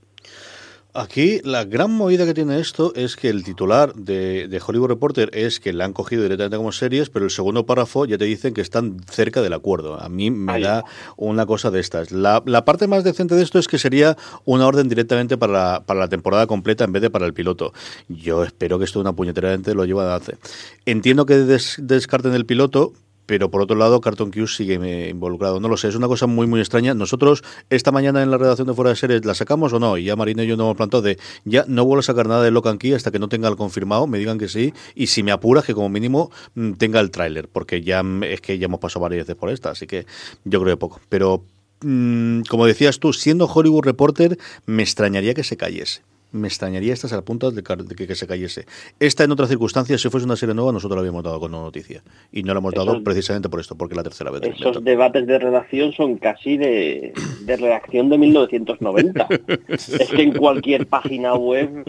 Aquí 1.00 1.40
la 1.44 1.64
gran 1.64 1.92
movida 1.92 2.26
que 2.26 2.34
tiene 2.34 2.58
esto 2.58 2.92
es 2.96 3.14
que 3.14 3.28
el 3.28 3.44
titular 3.44 3.94
de, 3.94 4.48
de 4.48 4.60
Hollywood 4.66 4.88
Reporter 4.88 5.30
es 5.32 5.60
que 5.60 5.72
le 5.72 5.84
han 5.84 5.92
cogido 5.92 6.22
directamente 6.24 6.56
como 6.56 6.72
series, 6.72 7.08
pero 7.08 7.24
el 7.24 7.30
segundo 7.30 7.66
párrafo 7.66 8.04
ya 8.04 8.18
te 8.18 8.24
dicen 8.24 8.52
que 8.52 8.60
están 8.62 8.96
cerca 9.08 9.40
del 9.40 9.52
acuerdo. 9.52 10.00
A 10.00 10.08
mí 10.08 10.32
me 10.32 10.54
Ahí. 10.54 10.62
da 10.62 10.84
una 11.16 11.46
cosa 11.46 11.70
de 11.70 11.78
estas. 11.78 12.10
La, 12.10 12.42
la 12.46 12.64
parte 12.64 12.88
más 12.88 13.04
decente 13.04 13.36
de 13.36 13.42
esto 13.44 13.60
es 13.60 13.68
que 13.68 13.78
sería 13.78 14.16
una 14.44 14.66
orden 14.66 14.88
directamente 14.88 15.36
para 15.36 15.52
la, 15.52 15.82
para 15.86 16.00
la 16.00 16.08
temporada 16.08 16.48
completa 16.48 16.82
en 16.84 16.92
vez 16.92 17.02
de 17.02 17.10
para 17.10 17.26
el 17.26 17.32
piloto. 17.32 17.72
Yo 18.08 18.42
espero 18.42 18.78
que 18.80 18.84
esto 18.84 18.98
una 18.98 19.12
puñetera 19.12 19.50
gente 19.52 19.74
lo 19.74 19.84
lleva 19.84 20.12
a 20.12 20.16
hacer. 20.16 20.36
Entiendo 20.84 21.26
que 21.26 21.36
des- 21.36 21.76
descarten 21.80 22.34
el 22.34 22.44
piloto, 22.44 22.92
pero 23.28 23.50
por 23.50 23.60
otro 23.60 23.76
lado 23.76 24.00
Carton 24.00 24.30
Q 24.30 24.46
sigue 24.46 24.78
eh, 24.82 25.10
involucrado. 25.10 25.60
No 25.60 25.68
lo 25.68 25.76
sé, 25.76 25.88
es 25.88 25.94
una 25.94 26.08
cosa 26.08 26.26
muy 26.26 26.46
muy 26.46 26.60
extraña. 26.60 26.94
Nosotros 26.94 27.44
esta 27.68 27.92
mañana 27.92 28.22
en 28.22 28.30
la 28.30 28.38
redacción 28.38 28.66
de 28.66 28.72
Fuera 28.72 28.88
de 28.88 28.96
Series 28.96 29.22
la 29.26 29.34
sacamos 29.34 29.70
o 29.74 29.78
no, 29.78 29.98
y 29.98 30.04
ya 30.04 30.16
Marina 30.16 30.44
y 30.44 30.46
yo 30.46 30.56
nos 30.56 30.64
hemos 30.64 30.76
plantado 30.78 31.02
de 31.02 31.18
ya 31.44 31.66
no 31.68 31.84
vuelvo 31.84 32.00
a 32.00 32.02
sacar 32.02 32.26
nada 32.26 32.42
de 32.42 32.50
Locan 32.50 32.78
Key 32.78 32.94
hasta 32.94 33.10
que 33.10 33.18
no 33.18 33.28
tenga 33.28 33.48
el 33.50 33.56
confirmado, 33.56 34.06
me 34.06 34.16
digan 34.16 34.38
que 34.38 34.48
sí, 34.48 34.72
y 34.94 35.08
si 35.08 35.22
me 35.22 35.30
apuras 35.30 35.66
que 35.66 35.74
como 35.74 35.90
mínimo 35.90 36.30
mm, 36.54 36.72
tenga 36.72 37.00
el 37.00 37.10
tráiler, 37.10 37.48
porque 37.48 37.82
ya 37.82 38.02
mm, 38.02 38.24
es 38.24 38.40
que 38.40 38.58
ya 38.58 38.64
hemos 38.64 38.80
pasado 38.80 39.02
varias 39.02 39.26
veces 39.26 39.36
por 39.36 39.50
esta, 39.50 39.70
así 39.72 39.86
que 39.86 40.06
yo 40.44 40.62
creo 40.62 40.76
que 40.76 40.80
poco. 40.80 41.00
Pero 41.10 41.44
mm, 41.82 42.42
como 42.48 42.64
decías 42.64 42.98
tú, 42.98 43.12
siendo 43.12 43.44
Hollywood 43.44 43.84
Reporter, 43.84 44.38
me 44.64 44.82
extrañaría 44.82 45.34
que 45.34 45.44
se 45.44 45.58
cayese. 45.58 46.00
Me 46.30 46.46
extrañaría 46.48 46.92
estas 46.92 47.12
al 47.14 47.24
punto 47.24 47.50
de, 47.50 47.62
que, 47.62 48.06
que 48.06 48.14
se 48.14 48.26
cayese. 48.26 48.66
Esta 49.00 49.24
en 49.24 49.32
otras 49.32 49.48
circunstancias, 49.48 50.00
si 50.00 50.10
fuese 50.10 50.26
una 50.26 50.36
serie 50.36 50.54
nueva, 50.54 50.72
nosotros 50.72 50.96
la 50.96 51.00
habíamos 51.00 51.24
dado 51.24 51.40
con 51.40 51.54
una 51.54 51.62
noticia. 51.62 52.02
Y 52.30 52.42
no 52.42 52.52
la 52.52 52.60
hemos 52.60 52.74
dado 52.74 52.92
Esos- 52.92 53.02
precisamente 53.02 53.48
por 53.48 53.60
esto, 53.60 53.76
porque 53.76 53.94
la 53.94 54.02
tercera 54.02 54.30
vez. 54.30 54.42
Esos 54.42 54.84
debates 54.84 55.26
de 55.26 55.38
redacción 55.38 55.92
son 55.92 56.18
casi 56.18 56.58
de, 56.58 57.14
de 57.42 57.56
redacción 57.56 58.10
de 58.10 58.18
1990. 58.18 59.26
es 59.68 60.10
que 60.14 60.22
en 60.22 60.32
cualquier 60.34 60.86
página 60.86 61.34
web, 61.34 61.84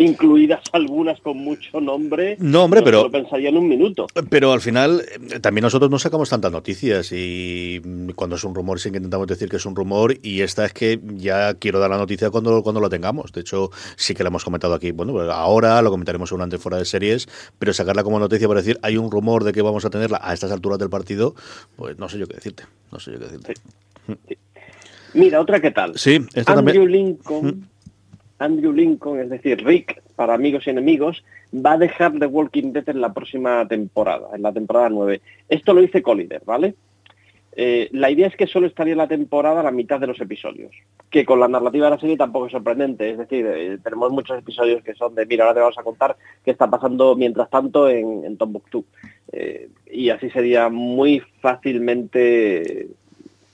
incluidas 0.00 0.60
algunas 0.72 1.20
con 1.20 1.38
mucho 1.38 1.80
nombre, 1.80 2.36
No, 2.38 2.62
hombre, 2.64 2.80
no 2.80 2.84
pero- 2.84 3.02
lo 3.02 3.10
pensaría 3.10 3.48
en 3.48 3.56
un 3.56 3.68
minuto. 3.68 4.06
Pero 4.30 4.52
al 4.52 4.60
final, 4.60 5.02
eh, 5.32 5.40
también 5.40 5.62
nosotros 5.64 5.90
no 5.90 5.98
sacamos 5.98 6.30
tantas 6.30 6.52
noticias 6.52 7.10
y 7.10 7.80
mm, 7.84 8.10
cuando 8.10 8.36
es 8.36 8.44
un 8.44 8.54
rumor 8.54 8.78
sí 8.78 8.90
que 8.92 8.98
intentamos 8.98 9.26
decir 9.26 9.48
que 9.48 9.56
es 9.56 9.66
un 9.66 9.74
rumor 9.74 10.14
y 10.22 10.42
esta 10.42 10.64
es 10.64 10.72
que 10.72 11.00
ya 11.16 11.54
quiero 11.54 11.80
dar 11.80 11.90
la 11.90 11.98
noticia 11.98 12.30
cuando, 12.30 12.62
cuando 12.62 12.80
la 12.80 12.88
tengamos. 12.88 13.32
De 13.32 13.40
hecho, 13.40 13.70
sí 13.96 14.14
que 14.14 14.22
la 14.22 14.28
hemos 14.28 14.44
comentado 14.44 14.72
aquí. 14.74 14.92
Bueno, 14.92 15.12
pues 15.12 15.28
ahora 15.30 15.82
lo 15.82 15.90
comentaremos 15.90 16.28
seguramente 16.28 16.58
fuera 16.58 16.78
de 16.78 16.84
series, 16.84 17.26
pero 17.58 17.72
sacarla 17.72 18.04
como 18.04 18.20
noticia 18.20 18.46
para 18.46 18.60
decir 18.60 18.78
hay 18.82 18.96
un 18.96 19.10
rumor 19.10 19.42
de 19.42 19.52
que 19.52 19.62
vamos 19.62 19.84
a 19.84 19.90
tenerla 19.90 20.20
a 20.22 20.32
estas 20.32 20.52
alturas 20.52 20.78
del 20.78 20.90
partido, 20.90 21.34
pues 21.74 21.98
no 21.98 22.08
sé 22.08 22.18
yo 22.20 22.26
qué 22.28 22.34
decirte. 22.36 22.62
No 22.92 23.00
sé 23.00 23.12
yo 23.12 23.18
qué 23.18 23.24
decirte. 23.24 23.54
Mira, 25.14 25.40
otra 25.40 25.60
que 25.60 25.70
tal. 25.70 25.98
Sí, 25.98 26.20
esta 26.34 26.52
Andrew 26.52 26.84
también. 26.84 26.92
Lincoln, 26.92 27.68
Andrew 28.38 28.72
Lincoln, 28.72 29.20
es 29.20 29.30
decir, 29.30 29.64
Rick, 29.64 30.02
para 30.16 30.34
amigos 30.34 30.66
y 30.66 30.70
enemigos, 30.70 31.24
va 31.54 31.72
a 31.72 31.78
dejar 31.78 32.18
The 32.18 32.26
Walking 32.26 32.72
Dead 32.72 32.88
en 32.88 33.00
la 33.00 33.12
próxima 33.12 33.66
temporada, 33.66 34.28
en 34.34 34.42
la 34.42 34.52
temporada 34.52 34.88
9. 34.88 35.20
Esto 35.48 35.74
lo 35.74 35.80
dice 35.80 36.02
Collider, 36.02 36.42
¿vale? 36.44 36.74
Eh, 37.60 37.88
la 37.90 38.08
idea 38.08 38.28
es 38.28 38.36
que 38.36 38.46
solo 38.46 38.68
estaría 38.68 38.94
la 38.94 39.08
temporada 39.08 39.64
la 39.64 39.72
mitad 39.72 39.98
de 39.98 40.06
los 40.06 40.20
episodios, 40.20 40.70
que 41.10 41.24
con 41.24 41.40
la 41.40 41.48
narrativa 41.48 41.86
de 41.86 41.90
la 41.90 42.00
serie 42.00 42.16
tampoco 42.16 42.46
es 42.46 42.52
sorprendente, 42.52 43.10
es 43.10 43.18
decir, 43.18 43.44
eh, 43.46 43.78
tenemos 43.82 44.12
muchos 44.12 44.38
episodios 44.38 44.84
que 44.84 44.94
son 44.94 45.16
de, 45.16 45.26
mira, 45.26 45.44
ahora 45.44 45.54
te 45.54 45.60
vamos 45.60 45.78
a 45.78 45.82
contar 45.82 46.16
qué 46.44 46.52
está 46.52 46.70
pasando 46.70 47.16
mientras 47.16 47.50
tanto 47.50 47.88
en, 47.88 48.24
en 48.24 48.36
Tombuctú. 48.36 48.84
Eh, 49.32 49.70
y 49.90 50.10
así 50.10 50.30
sería 50.30 50.68
muy 50.68 51.20
fácilmente 51.40 52.88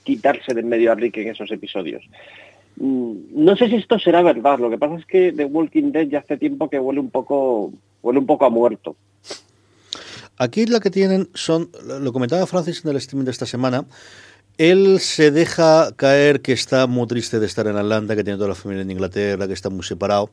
quitarse 0.03 0.53
de 0.53 0.61
en 0.61 0.69
medio 0.69 0.91
a 0.91 0.95
Rick 0.95 1.17
en 1.17 1.29
esos 1.29 1.51
episodios. 1.51 2.03
Mm, 2.77 3.13
No 3.31 3.55
sé 3.55 3.67
si 3.67 3.75
esto 3.75 3.99
será 3.99 4.21
verdad, 4.21 4.59
lo 4.59 4.69
que 4.69 4.77
pasa 4.77 4.95
es 4.95 5.05
que 5.05 5.31
The 5.31 5.45
Walking 5.45 5.91
Dead 5.91 6.07
ya 6.07 6.19
hace 6.19 6.37
tiempo 6.37 6.69
que 6.69 6.79
huele 6.79 6.99
un 6.99 7.09
poco, 7.09 7.71
huele 8.01 8.19
un 8.19 8.25
poco 8.25 8.45
a 8.45 8.49
muerto. 8.49 8.95
Aquí 10.37 10.65
la 10.65 10.81
que 10.81 10.89
tienen 10.89 11.29
son, 11.33 11.69
lo 12.01 12.11
comentaba 12.11 12.45
Francis 12.45 12.83
en 12.83 12.91
el 12.91 12.97
streaming 12.97 13.25
de 13.25 13.31
esta 13.31 13.45
semana, 13.45 13.85
él 14.57 14.99
se 14.99 15.31
deja 15.31 15.91
caer 15.95 16.41
que 16.41 16.53
está 16.53 16.87
muy 16.87 17.07
triste 17.07 17.39
de 17.39 17.45
estar 17.45 17.67
en 17.67 17.77
Atlanta, 17.77 18.15
que 18.15 18.23
tiene 18.23 18.37
toda 18.37 18.49
la 18.49 18.55
familia 18.55 18.83
en 18.83 18.91
Inglaterra, 18.91 19.47
que 19.47 19.53
está 19.53 19.69
muy 19.69 19.83
separado, 19.83 20.29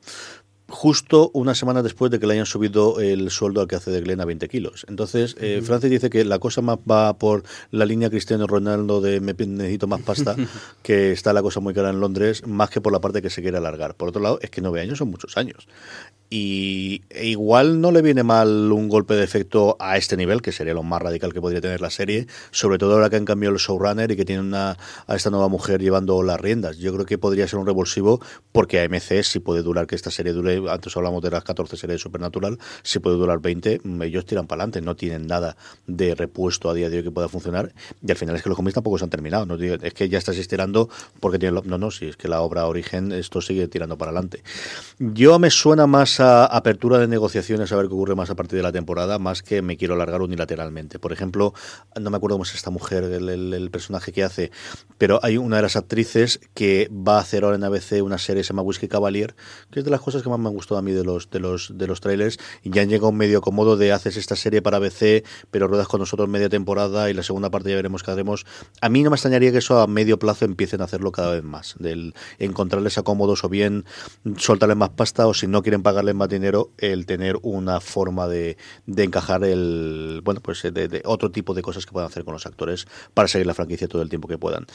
justo 0.73 1.31
una 1.35 1.55
semana 1.55 1.83
después 1.83 2.11
de 2.11 2.19
que 2.19 2.27
le 2.27 2.33
hayan 2.33 2.47
subido 2.47 2.99
el 2.99 3.31
sueldo 3.31 3.61
al 3.61 3.69
que 3.69 3.77
hace 3.77 3.91
de 3.91 4.01
Glenn 4.01 4.21
a 4.23 4.25
20 4.25 4.49
kilos. 4.49 4.87
Entonces, 4.89 5.37
eh, 5.39 5.61
Francis 5.63 5.91
dice 5.91 6.09
que 6.09 6.25
la 6.25 6.39
cosa 6.39 6.63
más 6.63 6.79
va 6.79 7.19
por 7.19 7.45
la 7.71 7.85
línea 7.85 8.09
Cristiano 8.09 8.47
Ronaldo 8.47 9.01
de 9.01 9.21
me 9.21 9.35
necesito 9.35 9.87
más 9.87 10.01
pasta, 10.01 10.35
que 10.83 11.13
está 11.13 11.33
la 11.33 11.43
cosa 11.43 11.61
muy 11.61 11.75
cara 11.75 11.91
en 11.91 12.01
Londres, 12.01 12.47
más 12.47 12.71
que 12.71 12.81
por 12.81 12.93
la 12.93 13.01
parte 13.01 13.21
que 13.21 13.31
se 13.31 13.43
quiere 13.43 13.59
alargar. 13.59 13.95
Por 13.95 14.09
otro 14.09 14.23
lado, 14.23 14.39
es 14.41 14.51
que 14.51 14.63
nueve 14.63 14.81
años 14.81 14.99
son 14.99 15.11
muchos 15.11 15.37
años. 15.37 15.69
Y 16.35 17.03
igual 17.23 17.83
no 17.83 17.93
le 17.93 18.01
viene 18.01 18.23
mal 18.23 18.73
un 18.73 18.89
golpe 18.89 19.13
de 19.13 19.23
efecto 19.23 19.77
a 19.79 19.99
este 19.99 20.17
nivel, 20.17 20.41
que 20.41 20.51
sería 20.51 20.73
lo 20.73 20.83
más 20.83 21.03
radical 21.03 21.31
que 21.35 21.43
podría 21.43 21.61
tener 21.61 21.83
la 21.83 21.91
serie, 21.91 22.27
sobre 22.53 22.79
todo 22.79 22.95
ahora 22.95 23.11
que 23.11 23.17
han 23.17 23.27
cambiado 23.27 23.55
el 23.55 23.61
showrunner 23.61 24.11
y 24.11 24.17
que 24.17 24.25
tiene 24.25 24.41
una, 24.41 24.79
a 25.07 25.15
esta 25.15 25.29
nueva 25.29 25.49
mujer 25.49 25.83
llevando 25.83 26.23
las 26.23 26.41
riendas. 26.41 26.79
Yo 26.79 26.91
creo 26.95 27.05
que 27.05 27.19
podría 27.19 27.47
ser 27.47 27.59
un 27.59 27.67
revulsivo 27.67 28.19
porque 28.51 28.81
AMC 28.81 29.23
si 29.25 29.41
puede 29.41 29.61
durar 29.63 29.87
que 29.87 29.95
esta 29.95 30.11
serie 30.11 30.33
dure, 30.33 30.63
antes 30.71 30.97
hablamos 30.97 31.23
de 31.23 31.31
las 31.33 31.45
14 31.45 31.77
series 31.77 31.97
de 31.97 32.03
Supernatural, 32.03 32.59
si 32.83 32.99
puede 32.99 33.17
durar 33.19 33.39
20, 33.41 33.83
mm, 33.85 34.01
ellos 34.01 34.25
tiran 34.25 34.47
para 34.47 34.63
adelante, 34.63 34.81
no 34.81 34.97
tienen 34.97 35.27
nada 35.27 35.59
de 35.87 36.15
repuesto 36.15 36.71
a 36.71 36.75
día 36.75 36.89
de 36.89 36.97
hoy 36.97 37.03
que 37.05 37.11
pueda 37.11 37.29
funcionar 37.29 37.75
y 38.03 38.11
al 38.11 38.17
final 38.17 38.37
es 38.37 38.43
que 38.43 38.49
los 38.49 38.57
cómics 38.57 38.73
tampoco 38.77 38.97
se 38.97 39.05
han 39.05 39.11
terminado, 39.11 39.45
no 39.45 39.57
es 39.57 39.93
que 39.93 40.09
ya 40.09 40.17
estás 40.17 40.39
estirando 40.39 40.89
porque 41.21 41.39
tiene 41.39 41.57
lo- 41.57 41.63
no, 41.63 41.77
no, 41.77 41.91
si 41.91 42.07
es 42.07 42.17
que 42.17 42.27
la 42.29 42.41
obra 42.41 42.65
origen 42.67 43.13
esto 43.13 43.43
sigue 43.43 43.69
tirando 43.69 43.99
para 43.99 44.13
adelante. 44.13 44.43
Yo 44.99 45.39
me 45.39 45.51
suena 45.51 45.87
más 45.87 46.22
apertura 46.23 46.99
de 46.99 47.09
negociaciones 47.09 47.73
a 47.73 47.77
ver 47.77 47.89
qué 47.89 47.95
ocurre 47.95 48.15
más 48.15 48.31
a 48.31 48.35
partir 48.35 48.57
de 48.57 48.63
la 48.63 48.73
temporada, 48.73 49.19
más 49.19 49.43
que 49.43 49.63
me 49.63 49.77
quiero 49.77 49.95
alargar 49.95 50.23
unilateralmente. 50.23 50.99
Por 50.99 51.13
ejemplo, 51.13 51.55
no 52.01 52.11
me 52.11 52.17
acuerdo 52.17 52.37
cómo 52.37 52.45
es 52.45 52.55
esta 52.55 52.71
mujer, 52.71 53.05
el, 53.05 53.71
personaje 53.71 54.13
que 54.13 54.23
hace, 54.23 54.51
pero 54.99 55.21
hay 55.23 55.37
una 55.37 55.57
de 55.57 55.63
las 55.63 55.77
actrices 55.77 56.41
que 56.55 56.91
va 56.91 57.17
a 57.19 57.21
hacer 57.21 57.45
ahora 57.45 57.57
en 57.57 57.65
ABC 57.65 58.03
una 58.03 58.19
serie 58.19 58.45
se 58.45 58.49
llama 58.49 58.63
Whiskey 58.63 58.89
Cavalier, 58.89 59.35
que 59.71 59.81
es 59.81 59.85
de 59.85 59.91
las 59.91 60.01
cosas 60.01 60.23
que 60.23 60.29
más 60.29 60.39
me 60.39 60.49
han 60.49 60.55
gustado 60.55 60.79
a 60.79 60.83
mí 60.83 60.93
de 60.93 61.05
los 61.05 61.31
de 61.31 61.41
los 61.41 61.77
de 61.77 61.87
los 61.87 62.01
trailers, 62.01 62.39
y 62.63 62.71
ya 62.71 62.83
han 62.83 62.89
llegado 62.89 63.09
un 63.09 63.17
medio 63.17 63.41
cómodo 63.41 63.77
de 63.77 63.93
haces 63.93 64.17
esta 64.17 64.37
serie 64.37 64.63
para 64.63 64.79
ABC, 64.79 65.25
pero 65.51 65.69
ruedas 65.69 65.89
con 65.89 66.01
nosotros 66.01 66.29
media 66.29 66.49
temporada 66.49 67.11
y 67.11 67.15
la 67.15 67.23
segunda 67.23 67.51
parte 67.51 67.71
ya 67.71 67.77
veremos 67.77 68.03
qué 68.03 68.11
haremos. 68.11 68.45
A 68.81 68.89
mí 68.89 69.03
no 69.03 69.11
me 69.11 69.17
extrañaría 69.17 69.53
que 69.53 69.59
eso 69.59 69.81
a 69.81 69.87
medio 69.87 70.19
plazo 70.19 70.45
empiecen 70.45 70.81
a 70.81 70.85
hacerlo 70.85 71.13
cada 71.13 71.33
vez 71.33 71.45
más, 71.45 71.75
del 71.79 72.15
encontrarles 72.39 72.99
acómodos 72.99 73.45
o 73.45 73.49
bien 73.49 73.85
soltarles 74.37 74.77
más 74.77 74.91
pasta 74.91 75.27
o 75.27 75.35
si 75.35 75.47
no 75.47 75.63
quieren 75.63 75.83
más 76.15 76.29
dinero, 76.29 76.71
el 76.79 77.07
tener 77.07 77.37
una 77.43 77.81
forma 77.81 78.29
de, 78.29 78.57
de 78.87 79.05
encajar 79.05 79.45
el 79.45 80.21
bueno 80.25 80.41
pues 80.41 80.63
de, 80.63 80.71
de 80.89 81.03
otro 81.05 81.31
tipo 81.31 81.55
de 81.55 81.63
cosas 81.63 81.87
que 81.87 81.93
puedan 81.93 82.09
hacer 82.09 82.25
con 82.25 82.35
los 82.35 82.47
actores 82.47 82.87
para 83.15 83.29
seguir 83.29 83.47
la 83.47 83.55
franquicia 83.55 83.89
todo 83.89 84.03
el 84.03 84.09
tiempo 84.09 84.29
que 84.29 84.39
puedan. 84.39 84.67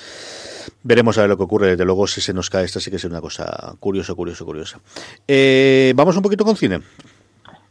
Veremos 0.84 1.17
a 1.17 1.21
ver 1.21 1.30
lo 1.30 1.38
que 1.38 1.43
ocurre. 1.43 1.67
Desde 1.71 1.86
luego, 1.86 2.08
si 2.08 2.21
se 2.21 2.34
nos 2.34 2.50
cae 2.50 2.65
esta, 2.65 2.80
sí 2.80 2.89
que 2.89 2.97
es 2.97 3.06
una 3.06 3.21
cosa 3.21 3.76
curiosa, 3.80 4.13
curiosa, 4.13 4.45
curiosa. 4.45 4.80
Eh, 5.28 5.93
Vamos 5.95 6.15
un 6.15 6.23
poquito 6.23 6.45
con 6.45 6.56
cine. 6.56 6.80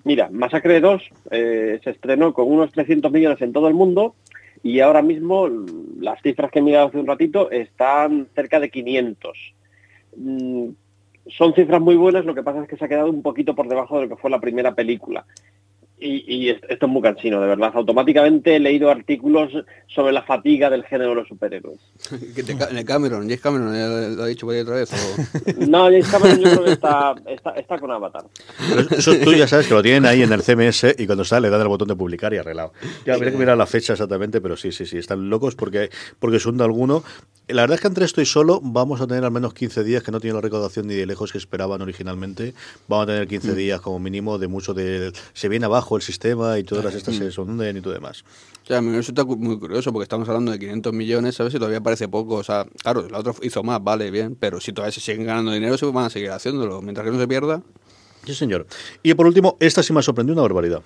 Mira, 0.04 0.28
Masacre 0.30 0.80
2 0.80 1.02
eh, 1.32 1.80
se 1.82 1.90
estrenó 1.90 2.32
con 2.32 2.50
unos 2.50 2.70
300 2.72 3.10
millones 3.10 3.42
en 3.42 3.52
todo 3.52 3.66
el 3.68 3.74
mundo 3.74 4.14
y 4.62 4.80
ahora 4.80 5.02
mismo 5.02 5.48
las 5.98 6.22
cifras 6.22 6.50
que 6.50 6.60
he 6.60 6.62
mirado 6.62 6.88
hace 6.88 6.98
un 6.98 7.06
ratito 7.06 7.50
están 7.50 8.28
cerca 8.34 8.60
de 8.60 8.70
500. 8.70 9.54
Son 11.28 11.54
cifras 11.54 11.80
muy 11.80 11.96
buenas, 11.96 12.24
lo 12.24 12.34
que 12.34 12.42
pasa 12.42 12.62
es 12.62 12.68
que 12.68 12.76
se 12.76 12.84
ha 12.84 12.88
quedado 12.88 13.10
un 13.10 13.22
poquito 13.22 13.54
por 13.54 13.68
debajo 13.68 13.96
de 13.96 14.02
lo 14.06 14.08
que 14.08 14.20
fue 14.20 14.30
la 14.30 14.40
primera 14.40 14.74
película. 14.74 15.24
Y, 15.98 16.50
esto 16.50 16.84
es 16.84 16.92
muy 16.92 17.00
cansino, 17.00 17.40
de 17.40 17.46
verdad. 17.46 17.72
Automáticamente 17.74 18.56
he 18.56 18.60
leído 18.60 18.90
artículos 18.90 19.50
sobre 19.86 20.12
la 20.12 20.22
fatiga 20.22 20.68
del 20.68 20.84
género 20.84 21.10
de 21.10 21.16
los 21.16 21.28
superhéroes. 21.28 21.80
Cameron, 22.86 23.22
James 23.22 23.40
Cameron 23.40 24.16
lo 24.16 24.22
ha 24.22 24.26
dicho 24.26 24.44
por 24.44 24.54
ahí 24.54 24.60
otra 24.60 24.74
vez. 24.74 24.90
no, 25.68 25.84
James 25.84 26.06
Cameron 26.08 26.38
yo 26.38 26.50
creo 26.50 26.64
que 26.64 26.72
está, 26.72 27.14
está, 27.56 27.78
con 27.78 27.90
Avatar. 27.90 28.26
eso 28.90 29.14
tú 29.24 29.32
ya 29.32 29.48
sabes 29.48 29.68
que 29.68 29.74
lo 29.74 29.82
tienen 29.82 30.04
ahí 30.04 30.22
en 30.22 30.32
el 30.32 30.42
CMS 30.42 30.96
y 30.98 31.06
cuando 31.06 31.24
sale 31.24 31.48
le 31.48 31.50
dan 31.50 31.62
el 31.62 31.68
botón 31.68 31.88
de 31.88 31.96
publicar 31.96 32.34
y 32.34 32.38
arreglado. 32.38 32.74
Ya 33.06 33.14
habría 33.14 33.32
que 33.32 33.38
mirar 33.38 33.56
la 33.56 33.66
fecha 33.66 33.94
exactamente, 33.94 34.42
pero 34.42 34.54
sí, 34.54 34.72
sí, 34.72 34.84
sí, 34.84 34.98
están 34.98 35.30
locos 35.30 35.54
porque, 35.54 35.88
porque 36.18 36.38
son 36.40 36.58
de 36.58 36.64
alguno. 36.64 37.04
La 37.48 37.62
verdad 37.62 37.76
es 37.76 37.80
que 37.80 37.86
entre 37.86 38.04
estoy 38.04 38.26
solo 38.26 38.58
vamos 38.60 39.00
a 39.00 39.06
tener 39.06 39.24
al 39.24 39.30
menos 39.30 39.54
15 39.54 39.84
días 39.84 40.02
que 40.02 40.10
no 40.10 40.18
tiene 40.18 40.34
la 40.34 40.40
recaudación 40.40 40.88
ni 40.88 40.94
de 40.94 41.06
lejos 41.06 41.30
que 41.30 41.38
esperaban 41.38 41.80
originalmente. 41.80 42.54
Vamos 42.88 43.04
a 43.04 43.06
tener 43.06 43.28
15 43.28 43.52
mm. 43.52 43.54
días 43.54 43.80
como 43.80 44.00
mínimo 44.00 44.38
de 44.38 44.48
mucho 44.48 44.74
de... 44.74 45.12
Se 45.32 45.48
viene 45.48 45.66
abajo 45.66 45.94
el 45.94 46.02
sistema 46.02 46.58
y 46.58 46.64
todas 46.64 46.84
las 46.84 46.96
estas 46.96 47.14
se 47.14 47.40
hunden 47.40 47.76
y 47.76 47.80
todo 47.80 47.92
demás. 47.92 48.24
O 48.64 48.66
sea, 48.66 48.78
a 48.78 48.82
mí 48.82 48.88
me 48.88 48.96
resulta 48.96 49.24
muy 49.24 49.60
curioso 49.60 49.92
porque 49.92 50.02
estamos 50.02 50.28
hablando 50.28 50.50
de 50.50 50.58
500 50.58 50.92
millones, 50.92 51.36
¿sabes? 51.36 51.54
Y 51.54 51.58
todavía 51.58 51.80
parece 51.80 52.08
poco. 52.08 52.34
O 52.34 52.42
sea, 52.42 52.66
claro, 52.82 53.08
la 53.08 53.20
otra 53.20 53.32
hizo 53.42 53.62
más, 53.62 53.80
vale, 53.80 54.10
bien, 54.10 54.34
pero 54.34 54.60
si 54.60 54.72
todavía 54.72 54.90
se 54.90 55.00
siguen 55.00 55.24
ganando 55.24 55.52
dinero, 55.52 55.78
se 55.78 55.86
van 55.86 56.06
a 56.06 56.10
seguir 56.10 56.30
haciéndolo. 56.30 56.82
Mientras 56.82 57.04
que 57.04 57.12
no 57.12 57.20
se 57.20 57.28
pierda. 57.28 57.62
Sí, 58.24 58.34
señor. 58.34 58.66
Y 59.04 59.14
por 59.14 59.24
último, 59.24 59.56
esta 59.60 59.84
sí 59.84 59.92
me 59.92 60.00
ha 60.00 60.02
sorprendido 60.02 60.34
una 60.34 60.42
barbaridad. 60.42 60.82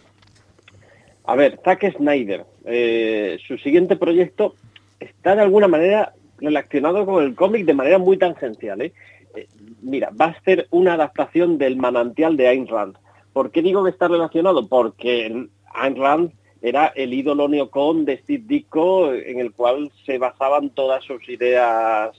A 1.24 1.36
ver, 1.36 1.58
Zack 1.64 1.96
Snyder, 1.96 2.44
eh, 2.66 3.38
su 3.48 3.56
siguiente 3.56 3.96
proyecto 3.96 4.56
está 4.98 5.34
de 5.34 5.40
alguna 5.40 5.66
manera 5.66 6.12
relacionado 6.40 7.06
con 7.06 7.22
el 7.22 7.34
cómic 7.34 7.64
de 7.64 7.74
manera 7.74 7.98
muy 7.98 8.16
tangencial. 8.16 8.82
¿eh? 8.82 8.92
¿eh? 9.34 9.46
mira, 9.82 10.10
va 10.18 10.26
a 10.26 10.42
ser 10.42 10.66
una 10.70 10.94
adaptación 10.94 11.58
del 11.58 11.76
manantial 11.76 12.36
de 12.36 12.48
Ayn 12.48 12.66
Rand. 12.66 12.96
¿Por 13.32 13.50
qué 13.50 13.62
digo 13.62 13.84
que 13.84 13.90
está 13.90 14.08
relacionado? 14.08 14.66
Porque 14.66 15.46
Ayn 15.74 15.96
Rand 15.96 16.32
era 16.62 16.88
el 16.88 17.14
ídolo 17.14 17.48
neocon 17.48 18.04
de 18.04 18.18
Steve 18.18 18.44
Ditko 18.46 19.12
en 19.14 19.38
el 19.38 19.52
cual 19.52 19.90
se 20.04 20.18
basaban 20.18 20.70
todas 20.70 21.04
sus 21.04 21.26
ideas 21.28 22.10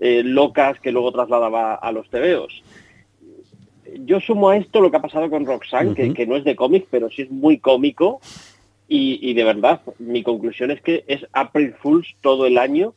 eh, 0.00 0.22
locas 0.22 0.78
que 0.80 0.92
luego 0.92 1.12
trasladaba 1.12 1.74
a 1.74 1.92
los 1.92 2.08
tebeos. 2.10 2.62
Yo 4.00 4.20
sumo 4.20 4.50
a 4.50 4.56
esto 4.56 4.80
lo 4.80 4.90
que 4.90 4.98
ha 4.98 5.02
pasado 5.02 5.30
con 5.30 5.46
Roxanne, 5.46 5.94
que, 5.94 6.26
no 6.26 6.36
es 6.36 6.44
de 6.44 6.56
cómic, 6.56 6.86
pero 6.90 7.08
sí 7.08 7.22
es 7.22 7.30
muy 7.30 7.58
cómico. 7.58 8.20
Y, 8.88 9.18
y, 9.22 9.34
de 9.34 9.44
verdad, 9.44 9.80
mi 9.98 10.22
conclusión 10.22 10.70
es 10.70 10.80
que 10.82 11.04
es 11.08 11.26
April 11.32 11.74
Fools 11.80 12.14
todo 12.20 12.46
el 12.46 12.58
año 12.58 12.94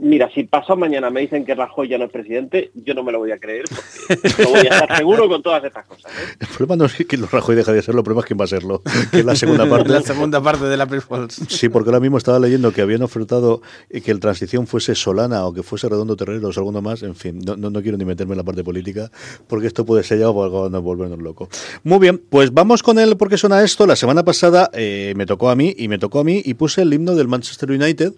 Mira, 0.00 0.30
si 0.34 0.44
pasado 0.44 0.76
mañana 0.76 1.10
me 1.10 1.20
dicen 1.20 1.44
que 1.44 1.54
Rajoy 1.54 1.88
ya 1.88 1.98
no 1.98 2.04
es 2.04 2.10
presidente, 2.10 2.70
yo 2.74 2.94
no 2.94 3.02
me 3.02 3.12
lo 3.12 3.18
voy 3.18 3.32
a 3.32 3.38
creer 3.38 3.64
porque 4.08 4.42
no 4.42 4.48
voy 4.50 4.60
a 4.60 4.62
estar 4.62 4.96
seguro 4.96 5.28
con 5.28 5.42
todas 5.42 5.62
estas 5.64 5.84
cosas. 5.84 6.10
¿eh? 6.10 6.36
El 6.40 6.46
problema 6.46 6.76
no 6.76 6.84
es 6.86 6.94
que 6.94 7.16
Rajoy 7.16 7.56
deje 7.56 7.72
de 7.72 7.82
serlo, 7.82 8.00
el 8.00 8.04
problema 8.04 8.20
es 8.20 8.26
quién 8.26 8.40
va 8.40 8.44
a 8.44 8.48
serlo, 8.48 8.82
que 9.10 9.18
es 9.18 9.24
la 9.24 9.36
segunda 9.36 9.66
parte. 9.70 9.90
la 9.90 10.00
segunda 10.00 10.40
parte 10.40 10.64
de 10.64 10.76
la 10.76 10.86
Falls. 10.86 11.34
Sí, 11.48 11.68
porque 11.68 11.90
ahora 11.90 12.00
mismo 12.00 12.16
estaba 12.16 12.38
leyendo 12.38 12.72
que 12.72 12.80
habían 12.80 13.02
ofertado 13.02 13.60
que 13.90 14.10
el 14.10 14.20
transición 14.20 14.66
fuese 14.66 14.94
Solana 14.94 15.44
o 15.44 15.52
que 15.52 15.62
fuese 15.62 15.88
Redondo 15.88 16.16
Terrero 16.16 16.48
o 16.48 16.52
segundo 16.52 16.80
más, 16.80 17.02
en 17.02 17.14
fin, 17.14 17.40
no, 17.44 17.56
no, 17.56 17.82
quiero 17.82 17.98
ni 17.98 18.04
meterme 18.04 18.32
en 18.32 18.38
la 18.38 18.44
parte 18.44 18.64
política 18.64 19.10
porque 19.48 19.66
esto 19.66 19.84
puede 19.84 20.02
ser 20.02 20.18
ya 20.18 20.30
o 20.30 20.32
volvernos 20.32 21.18
loco. 21.18 21.48
Muy 21.84 21.98
bien, 21.98 22.22
pues 22.30 22.52
vamos 22.52 22.82
con 22.82 22.98
el 22.98 23.16
por 23.16 23.28
qué 23.28 23.36
suena 23.36 23.62
esto. 23.62 23.86
La 23.86 23.96
semana 23.96 24.24
pasada 24.24 24.70
eh, 24.72 25.12
me 25.16 25.26
tocó 25.26 25.50
a 25.50 25.56
mí 25.56 25.74
y 25.76 25.88
me 25.88 25.98
tocó 25.98 26.20
a 26.20 26.24
mí 26.24 26.42
y 26.44 26.54
puse 26.54 26.82
el 26.82 26.92
himno 26.92 27.14
del 27.14 27.28
Manchester 27.28 27.70
United, 27.70 28.14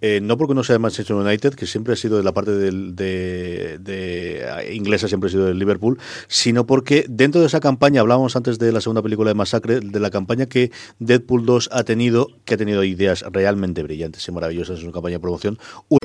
eh, 0.00 0.20
no 0.22 0.36
porque 0.36 0.54
no 0.54 0.62
sea 0.64 0.74
de 0.74 0.78
Manchester 0.78 1.16
United, 1.16 1.54
que 1.54 1.66
siempre 1.66 1.94
ha 1.94 1.96
sido 1.96 2.16
de 2.16 2.22
la 2.22 2.32
parte 2.32 2.52
de, 2.52 3.78
inglesa, 4.72 5.08
siempre 5.08 5.28
ha 5.28 5.30
sido 5.30 5.46
del 5.46 5.58
Liverpool, 5.58 5.98
sino 6.28 6.66
porque 6.66 7.04
dentro 7.08 7.40
de 7.40 7.46
esa 7.46 7.60
campaña, 7.60 8.00
hablábamos 8.00 8.36
antes 8.36 8.58
de 8.58 8.72
la 8.72 8.80
segunda 8.80 9.02
película 9.02 9.30
de 9.30 9.34
Masacre, 9.34 9.80
de 9.80 10.00
la 10.00 10.10
campaña 10.10 10.46
que 10.46 10.70
Deadpool 10.98 11.46
2 11.46 11.70
ha 11.72 11.84
tenido, 11.84 12.28
que 12.44 12.54
ha 12.54 12.56
tenido 12.56 12.84
ideas 12.84 13.24
realmente 13.30 13.82
brillantes 13.82 14.26
y 14.26 14.32
maravillosas 14.32 14.78
en 14.80 14.86
su 14.86 14.92
campaña 14.92 15.16
de 15.16 15.20
promoción. 15.20 15.58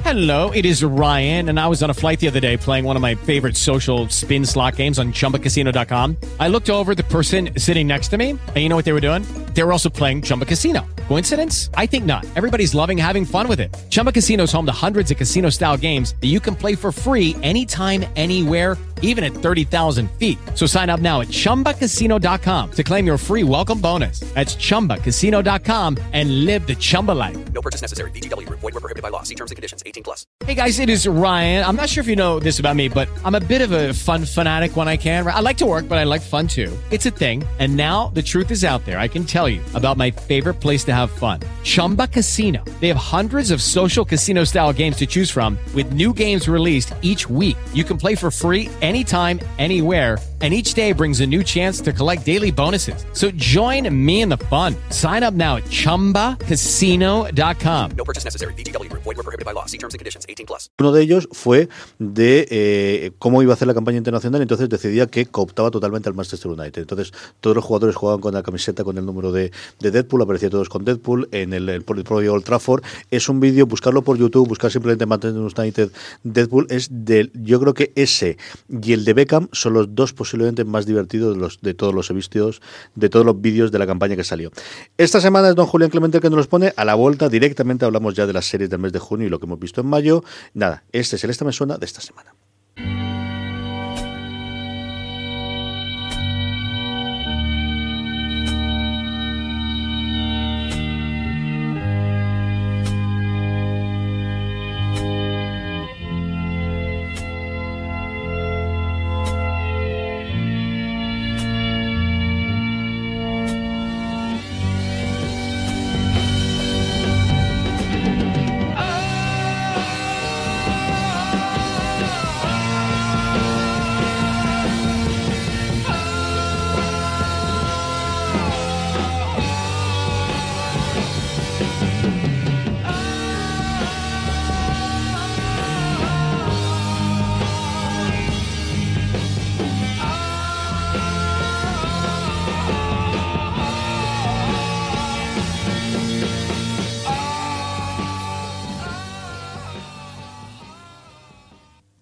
Hello, 0.05 0.51
it 0.53 0.65
is 0.65 0.83
Ryan, 0.83 1.49
and 1.49 1.59
I 1.59 1.67
was 1.67 1.81
on 1.81 1.89
a 1.89 1.93
flight 1.93 2.19
the 2.19 2.27
other 2.27 2.41
day 2.41 2.57
playing 2.57 2.85
one 2.85 2.95
of 2.95 3.01
my 3.01 3.15
favorite 3.15 3.55
social 3.55 4.07
spin 4.09 4.45
slot 4.45 4.75
games 4.75 4.99
on 4.99 5.13
chumbacasino.com. 5.13 6.17
I 6.39 6.49
looked 6.49 6.69
over 6.69 6.93
the 6.93 7.03
person 7.03 7.51
sitting 7.57 7.87
next 7.87 8.09
to 8.09 8.17
me, 8.17 8.31
and 8.31 8.57
you 8.57 8.69
know 8.69 8.75
what 8.75 8.85
they 8.85 8.93
were 8.93 9.01
doing? 9.01 9.23
They 9.53 9.63
were 9.63 9.71
also 9.71 9.89
playing 9.89 10.23
Chumba 10.23 10.45
Casino. 10.45 10.85
Coincidence? 11.07 11.69
I 11.75 11.85
think 11.85 12.05
not. 12.05 12.25
Everybody's 12.35 12.75
loving 12.75 12.97
having 12.97 13.25
fun 13.25 13.47
with 13.47 13.59
it. 13.59 13.73
Chumba 13.89 14.11
Casino 14.11 14.43
is 14.43 14.51
home 14.51 14.65
to 14.65 14.71
hundreds 14.71 15.11
of 15.11 15.17
casino 15.17 15.49
style 15.51 15.77
games 15.77 16.15
that 16.19 16.27
you 16.27 16.39
can 16.39 16.55
play 16.55 16.73
for 16.75 16.91
free 16.91 17.35
anytime, 17.43 18.03
anywhere, 18.15 18.75
even 19.03 19.23
at 19.23 19.33
30,000 19.33 20.09
feet. 20.17 20.39
So 20.55 20.65
sign 20.65 20.89
up 20.89 20.99
now 20.99 21.21
at 21.21 21.27
chumbacasino.com 21.27 22.71
to 22.71 22.83
claim 22.83 23.05
your 23.05 23.17
free 23.19 23.43
welcome 23.43 23.79
bonus. 23.79 24.21
That's 24.33 24.55
chumbacasino.com 24.55 25.97
and 26.13 26.45
live 26.45 26.65
the 26.65 26.73
Chumba 26.75 27.11
life. 27.11 27.37
No 27.53 27.61
purchase 27.61 27.81
necessary. 27.81 28.09
DTW, 28.11 28.49
void, 28.49 28.63
were 28.63 28.71
prohibited 28.71 29.03
by 29.03 29.09
law. 29.09 29.21
See 29.23 29.35
terms 29.35 29.51
and 29.51 29.57
conditions 29.57 29.83
18 29.85 30.03
plus. 30.03 30.25
Hey 30.45 30.55
guys, 30.55 30.79
it 30.79 30.89
is 30.89 31.07
Ryan. 31.07 31.63
I'm 31.65 31.75
not 31.75 31.89
sure 31.89 32.01
if 32.01 32.07
you 32.07 32.15
know 32.15 32.39
this 32.39 32.59
about 32.59 32.75
me, 32.77 32.87
but 32.87 33.07
I'm 33.25 33.35
a 33.35 33.41
bit 33.41 33.61
of 33.61 33.71
a 33.73 33.93
fun 33.93 34.25
fanatic 34.25 34.75
when 34.75 34.87
I 34.87 34.97
can. 34.97 35.27
I 35.27 35.41
like 35.41 35.57
to 35.57 35.65
work, 35.65 35.87
but 35.87 35.97
I 35.97 36.05
like 36.05 36.21
fun 36.21 36.47
too. 36.47 36.75
It's 36.89 37.05
a 37.05 37.11
thing. 37.11 37.43
And 37.59 37.75
now 37.75 38.07
the 38.07 38.21
truth 38.23 38.51
is 38.51 38.63
out 38.63 38.85
there. 38.85 38.99
I 38.99 39.07
can 39.09 39.25
tell 39.25 39.47
you 39.49 39.61
about 39.75 39.97
my 39.97 40.11
favorite 40.11 40.55
place 40.55 40.83
to 40.85 40.93
have 40.93 41.11
fun 41.11 41.41
Chumba 41.63 42.07
Casino. 42.07 42.63
They 42.79 42.87
have 42.87 42.97
hundreds 42.97 43.51
of 43.51 43.61
social 43.73 44.05
casino 44.05 44.43
style 44.43 44.71
games 44.71 44.97
to 44.97 45.07
choose 45.07 45.31
from, 45.31 45.57
with 45.73 45.91
new 45.93 46.13
games 46.13 46.47
released 46.47 46.93
each 47.01 47.27
week. 47.27 47.57
You 47.73 47.83
can 47.83 47.97
play 47.97 48.13
for 48.13 48.29
free 48.29 48.69
anytime, 48.81 49.39
anywhere 49.57 50.19
and 50.43 50.53
each 50.53 50.73
day 50.73 50.91
brings 50.91 51.21
a 51.21 51.25
new 51.25 51.41
chance 51.41 51.79
to 51.79 51.93
collect 51.93 52.25
daily 52.25 52.51
bonuses. 52.51 53.05
So 53.13 53.31
join 53.31 53.87
me 53.89 54.21
in 54.21 54.27
the 54.27 54.35
fun. 54.49 54.75
Sign 54.89 55.23
up 55.23 55.33
now 55.33 55.55
at 55.55 55.63
ChumbaCasino.com. 55.69 57.91
No 57.95 58.03
purchase 58.03 58.25
necessary. 58.25 58.53
BGW. 58.55 58.91
Void 58.91 59.15
were 59.15 59.23
prohibited 59.23 59.45
by 59.45 59.53
law. 59.53 59.65
See 59.67 59.77
terms 59.77 59.93
and 59.93 59.99
conditions. 59.99 60.25
18 60.27 60.45
plus. 60.45 60.69
Uno 60.79 60.91
de 60.91 61.01
ellos 61.01 61.29
fue 61.31 61.69
de 61.97 62.45
eh, 62.51 63.13
cómo 63.19 63.41
iba 63.41 63.53
a 63.53 63.55
hacer 63.55 63.69
la 63.69 63.73
campaña 63.73 63.97
internacional. 63.97 64.41
Entonces 64.41 64.67
decidía 64.67 65.07
que 65.07 65.27
cooptaba 65.27 65.71
totalmente 65.71 66.09
al 66.09 66.15
Manchester 66.15 66.51
United. 66.51 66.81
Entonces 66.81 67.13
todos 67.39 67.55
los 67.55 67.63
jugadores 67.63 67.95
jugaban 67.95 68.19
con 68.19 68.33
la 68.33 68.43
camiseta 68.43 68.83
con 68.83 68.97
el 68.97 69.05
número 69.05 69.31
de, 69.31 69.53
de 69.79 69.91
Deadpool. 69.91 70.23
Aparecía 70.23 70.49
todos 70.49 70.67
con 70.67 70.83
Deadpool 70.83 71.29
en 71.31 71.53
el, 71.53 71.69
el, 71.69 71.75
el 71.75 72.03
propio 72.03 72.33
Old 72.33 72.43
Trafford. 72.43 72.83
Es 73.11 73.29
un 73.29 73.39
vídeo, 73.39 73.65
buscarlo 73.65 74.01
por 74.01 74.17
YouTube, 74.17 74.49
buscar 74.49 74.69
simplemente 74.69 75.05
Manchester 75.05 75.41
United 75.41 75.89
Deadpool. 76.23 76.67
Es 76.69 76.89
del, 76.91 77.31
yo 77.33 77.61
creo 77.61 77.73
que 77.73 77.93
ese 77.95 78.37
y 78.67 78.91
el 78.91 79.05
de 79.05 79.13
Beckham 79.13 79.47
son 79.53 79.71
los 79.71 79.95
dos 79.95 80.11
posibles 80.11 80.32
posiblemente 80.33 80.65
más 80.65 80.87
divertido 80.87 81.31
de, 81.31 81.39
los, 81.39 81.61
de 81.61 81.75
todos 81.75 81.93
los 81.93 82.09
vídeos, 82.11 82.61
de 82.95 83.09
todos 83.09 83.23
los 83.25 83.39
vídeos 83.39 83.71
de 83.71 83.77
la 83.77 83.85
campaña 83.85 84.15
que 84.15 84.23
salió. 84.23 84.51
Esta 84.97 85.21
semana 85.21 85.49
es 85.49 85.55
don 85.55 85.67
Julián 85.67 85.91
Clemente 85.91 86.17
el 86.17 86.21
que 86.21 86.29
nos 86.29 86.37
los 86.37 86.47
pone. 86.47 86.73
A 86.75 86.85
la 86.85 86.95
vuelta 86.95 87.29
directamente 87.29 87.85
hablamos 87.85 88.15
ya 88.15 88.25
de 88.25 88.33
las 88.33 88.45
series 88.45 88.69
del 88.69 88.79
mes 88.79 88.91
de 88.91 88.99
junio 88.99 89.27
y 89.27 89.29
lo 89.29 89.39
que 89.39 89.45
hemos 89.45 89.59
visto 89.59 89.81
en 89.81 89.87
mayo. 89.87 90.23
Nada, 90.55 90.83
este 90.91 91.17
es 91.17 91.23
el 91.23 91.29
Esta 91.29 91.45
Me 91.45 91.51
Suena 91.51 91.77
de 91.77 91.85
esta 91.85 92.01
semana. 92.01 92.33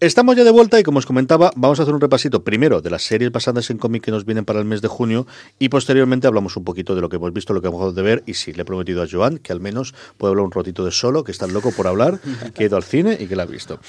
Estamos 0.01 0.35
ya 0.35 0.43
de 0.43 0.49
vuelta 0.49 0.79
y 0.79 0.83
como 0.83 0.97
os 0.97 1.05
comentaba, 1.05 1.51
vamos 1.55 1.79
a 1.79 1.83
hacer 1.83 1.93
un 1.93 2.01
repasito 2.01 2.43
primero 2.43 2.81
de 2.81 2.89
las 2.89 3.03
series 3.03 3.31
basadas 3.31 3.69
en 3.69 3.77
cómic 3.77 4.03
que 4.03 4.09
nos 4.09 4.25
vienen 4.25 4.45
para 4.45 4.57
el 4.57 4.65
mes 4.65 4.81
de 4.81 4.87
junio 4.87 5.27
y 5.59 5.69
posteriormente 5.69 6.25
hablamos 6.25 6.57
un 6.57 6.63
poquito 6.63 6.95
de 6.95 7.01
lo 7.01 7.09
que 7.09 7.17
hemos 7.17 7.31
visto, 7.33 7.53
lo 7.53 7.61
que 7.61 7.67
hemos 7.67 7.93
de 7.93 8.01
ver 8.01 8.23
y 8.25 8.33
sí, 8.33 8.51
le 8.51 8.63
he 8.63 8.65
prometido 8.65 9.03
a 9.03 9.07
Joan 9.07 9.37
que 9.37 9.53
al 9.53 9.59
menos 9.59 9.93
puede 10.17 10.31
hablar 10.31 10.45
un 10.45 10.51
ratito 10.51 10.83
de 10.83 10.89
solo, 10.89 11.23
que 11.23 11.31
está 11.31 11.45
loco 11.45 11.71
por 11.71 11.85
hablar, 11.85 12.19
que 12.55 12.63
ha 12.63 12.65
ido 12.65 12.77
al 12.77 12.83
cine 12.83 13.15
y 13.19 13.27
que 13.27 13.35
la 13.35 13.43
ha 13.43 13.45
visto. 13.45 13.79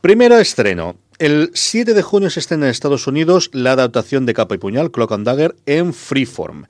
Primero 0.00 0.38
estreno. 0.38 0.96
El 1.18 1.50
7 1.52 1.92
de 1.92 2.00
junio 2.00 2.30
se 2.30 2.40
estrena 2.40 2.64
en 2.64 2.70
Estados 2.70 3.06
Unidos 3.06 3.50
la 3.52 3.72
adaptación 3.72 4.24
de 4.24 4.32
Capa 4.32 4.54
y 4.54 4.58
Puñal, 4.58 4.90
Clock 4.90 5.12
and 5.12 5.26
Dagger, 5.26 5.54
en 5.66 5.92
Freeform, 5.92 6.64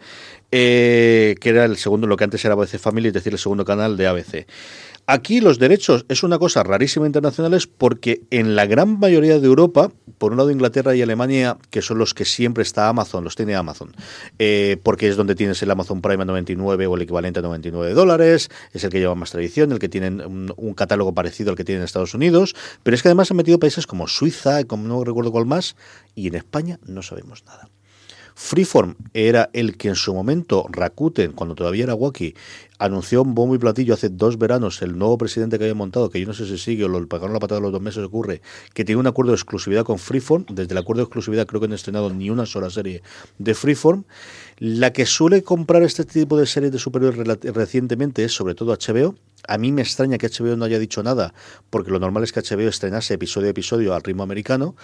eh, 0.50 1.36
que 1.40 1.50
era 1.50 1.66
el 1.66 1.76
segundo, 1.76 2.08
lo 2.08 2.16
que 2.16 2.24
antes 2.24 2.44
era 2.44 2.54
ABC 2.54 2.78
Family, 2.78 3.08
es 3.08 3.14
decir, 3.14 3.32
el 3.32 3.38
segundo 3.38 3.64
canal 3.64 3.96
de 3.96 4.08
ABC. 4.08 4.46
Aquí 5.10 5.40
los 5.40 5.58
derechos 5.58 6.04
es 6.10 6.22
una 6.22 6.38
cosa 6.38 6.62
rarísima 6.62 7.06
internacionales 7.06 7.66
porque 7.66 8.24
en 8.28 8.54
la 8.54 8.66
gran 8.66 8.98
mayoría 8.98 9.40
de 9.40 9.46
Europa, 9.46 9.90
por 10.18 10.32
un 10.32 10.36
lado 10.36 10.50
Inglaterra 10.50 10.94
y 10.94 11.00
Alemania, 11.00 11.56
que 11.70 11.80
son 11.80 11.96
los 11.96 12.12
que 12.12 12.26
siempre 12.26 12.62
está 12.62 12.90
Amazon, 12.90 13.24
los 13.24 13.34
tiene 13.34 13.54
Amazon, 13.54 13.96
eh, 14.38 14.76
porque 14.82 15.08
es 15.08 15.16
donde 15.16 15.34
tienes 15.34 15.62
el 15.62 15.70
Amazon 15.70 16.02
Prime 16.02 16.24
a 16.24 16.26
99 16.26 16.86
o 16.86 16.94
el 16.94 17.00
equivalente 17.00 17.38
a 17.38 17.42
99 17.42 17.94
dólares, 17.94 18.50
es 18.74 18.84
el 18.84 18.90
que 18.90 18.98
lleva 18.98 19.14
más 19.14 19.30
tradición, 19.30 19.72
el 19.72 19.78
que 19.78 19.88
tienen 19.88 20.20
un, 20.20 20.74
catálogo 20.74 21.14
parecido 21.14 21.52
al 21.52 21.56
que 21.56 21.64
tienen 21.64 21.80
en 21.80 21.84
Estados 21.86 22.12
Unidos, 22.12 22.54
pero 22.82 22.94
es 22.94 23.02
que 23.02 23.08
además 23.08 23.30
han 23.30 23.38
metido 23.38 23.58
países 23.58 23.86
como 23.86 24.08
Suiza, 24.08 24.62
como 24.64 24.88
no 24.88 25.02
recuerdo 25.04 25.32
cuál 25.32 25.46
más, 25.46 25.74
y 26.14 26.28
en 26.28 26.34
España 26.34 26.80
no 26.84 27.00
sabemos 27.00 27.46
nada. 27.46 27.67
Freeform 28.40 28.94
era 29.14 29.50
el 29.52 29.76
que 29.76 29.88
en 29.88 29.96
su 29.96 30.14
momento 30.14 30.64
Rakuten, 30.70 31.32
cuando 31.32 31.56
todavía 31.56 31.82
era 31.82 31.96
Wacky, 31.96 32.36
anunció 32.78 33.22
un 33.22 33.34
bombo 33.34 33.56
y 33.56 33.58
platillo 33.58 33.94
hace 33.94 34.10
dos 34.10 34.38
veranos 34.38 34.80
el 34.80 34.96
nuevo 34.96 35.18
presidente 35.18 35.58
que 35.58 35.64
había 35.64 35.74
montado, 35.74 36.08
que 36.08 36.20
yo 36.20 36.26
no 36.28 36.32
sé 36.32 36.46
si 36.46 36.56
sigue 36.56 36.84
o 36.84 36.88
lo 36.88 37.04
pagaron 37.08 37.34
la 37.34 37.40
patada 37.40 37.60
de 37.60 37.64
los 37.64 37.72
dos 37.72 37.82
meses 37.82 38.04
ocurre, 38.04 38.40
que 38.74 38.84
tiene 38.84 39.00
un 39.00 39.08
acuerdo 39.08 39.32
de 39.32 39.34
exclusividad 39.34 39.82
con 39.82 39.98
Freeform. 39.98 40.46
Desde 40.50 40.72
el 40.72 40.78
acuerdo 40.78 41.00
de 41.00 41.06
exclusividad 41.06 41.48
creo 41.48 41.60
que 41.60 41.66
no 41.66 41.72
han 41.72 41.78
estrenado 41.78 42.10
ni 42.10 42.30
una 42.30 42.46
sola 42.46 42.70
serie 42.70 43.02
de 43.38 43.54
Freeform. 43.54 44.04
La 44.58 44.92
que 44.92 45.04
suele 45.04 45.42
comprar 45.42 45.82
este 45.82 46.04
tipo 46.04 46.38
de 46.38 46.46
series 46.46 46.70
de 46.70 46.78
superhéroes 46.78 47.40
recientemente 47.52 48.22
es 48.22 48.32
sobre 48.32 48.54
todo 48.54 48.72
HBO. 48.72 49.16
A 49.48 49.58
mí 49.58 49.72
me 49.72 49.82
extraña 49.82 50.16
que 50.16 50.28
HBO 50.28 50.56
no 50.56 50.64
haya 50.64 50.78
dicho 50.78 51.02
nada, 51.02 51.34
porque 51.70 51.90
lo 51.90 51.98
normal 51.98 52.22
es 52.22 52.32
que 52.32 52.40
HBO 52.40 52.68
estrenase 52.68 53.14
episodio 53.14 53.48
a 53.48 53.50
episodio 53.50 53.94
al 53.94 54.02
ritmo 54.02 54.22
americano. 54.22 54.76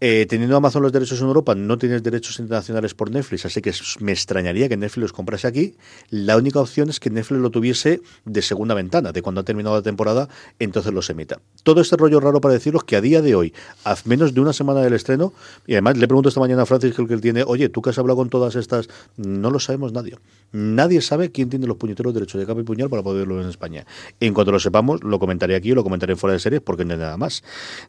Eh, 0.00 0.26
teniendo 0.28 0.56
Amazon 0.56 0.82
los 0.82 0.92
derechos 0.92 1.20
en 1.20 1.26
Europa, 1.26 1.56
no 1.56 1.76
tienes 1.76 2.04
derechos 2.04 2.38
internacionales 2.38 2.94
por 2.94 3.10
Netflix, 3.10 3.46
así 3.46 3.60
que 3.60 3.72
me 3.98 4.12
extrañaría 4.12 4.68
que 4.68 4.76
Netflix 4.76 5.02
los 5.02 5.12
comprase 5.12 5.48
aquí. 5.48 5.74
La 6.10 6.36
única 6.36 6.60
opción 6.60 6.88
es 6.88 7.00
que 7.00 7.10
Netflix 7.10 7.40
lo 7.40 7.50
tuviese 7.50 8.00
de 8.24 8.42
segunda 8.42 8.74
ventana, 8.74 9.10
de 9.10 9.22
cuando 9.22 9.40
ha 9.40 9.44
terminado 9.44 9.74
la 9.74 9.82
temporada, 9.82 10.28
entonces 10.60 10.92
los 10.92 11.10
emita. 11.10 11.40
Todo 11.64 11.80
este 11.80 11.96
rollo 11.96 12.20
raro 12.20 12.40
para 12.40 12.54
deciros 12.54 12.84
que 12.84 12.94
a 12.94 13.00
día 13.00 13.22
de 13.22 13.34
hoy, 13.34 13.52
a 13.84 13.96
menos 14.04 14.34
de 14.34 14.40
una 14.40 14.52
semana 14.52 14.82
del 14.82 14.92
estreno, 14.92 15.32
y 15.66 15.72
además 15.72 15.98
le 15.98 16.06
pregunto 16.06 16.28
esta 16.28 16.40
mañana 16.40 16.62
a 16.62 16.66
Francis, 16.66 16.94
que 16.94 17.02
el 17.02 17.08
que 17.08 17.14
él 17.14 17.20
tiene, 17.20 17.42
oye, 17.42 17.68
tú 17.68 17.82
que 17.82 17.90
has 17.90 17.98
hablado 17.98 18.18
con 18.18 18.30
todas 18.30 18.54
estas, 18.54 18.88
no 19.16 19.50
lo 19.50 19.58
sabemos 19.58 19.92
nadie. 19.92 20.16
Nadie 20.52 21.00
sabe 21.00 21.32
quién 21.32 21.50
tiene 21.50 21.66
los 21.66 21.76
puñeteros 21.76 22.14
derechos 22.14 22.40
de 22.40 22.46
capa 22.46 22.60
y 22.60 22.64
puñal 22.64 22.88
para 22.88 23.02
poder 23.02 23.26
verlo 23.26 23.42
en 23.42 23.48
España. 23.48 23.84
En 24.20 24.32
cuanto 24.32 24.52
lo 24.52 24.60
sepamos, 24.60 25.02
lo 25.02 25.18
comentaré 25.18 25.56
aquí 25.56 25.72
o 25.72 25.74
lo 25.74 25.82
comentaré 25.82 26.14
fuera 26.14 26.34
de 26.34 26.38
series 26.38 26.62
porque 26.62 26.84
no 26.84 26.94
hay 26.94 27.00
nada 27.00 27.16
más. 27.16 27.42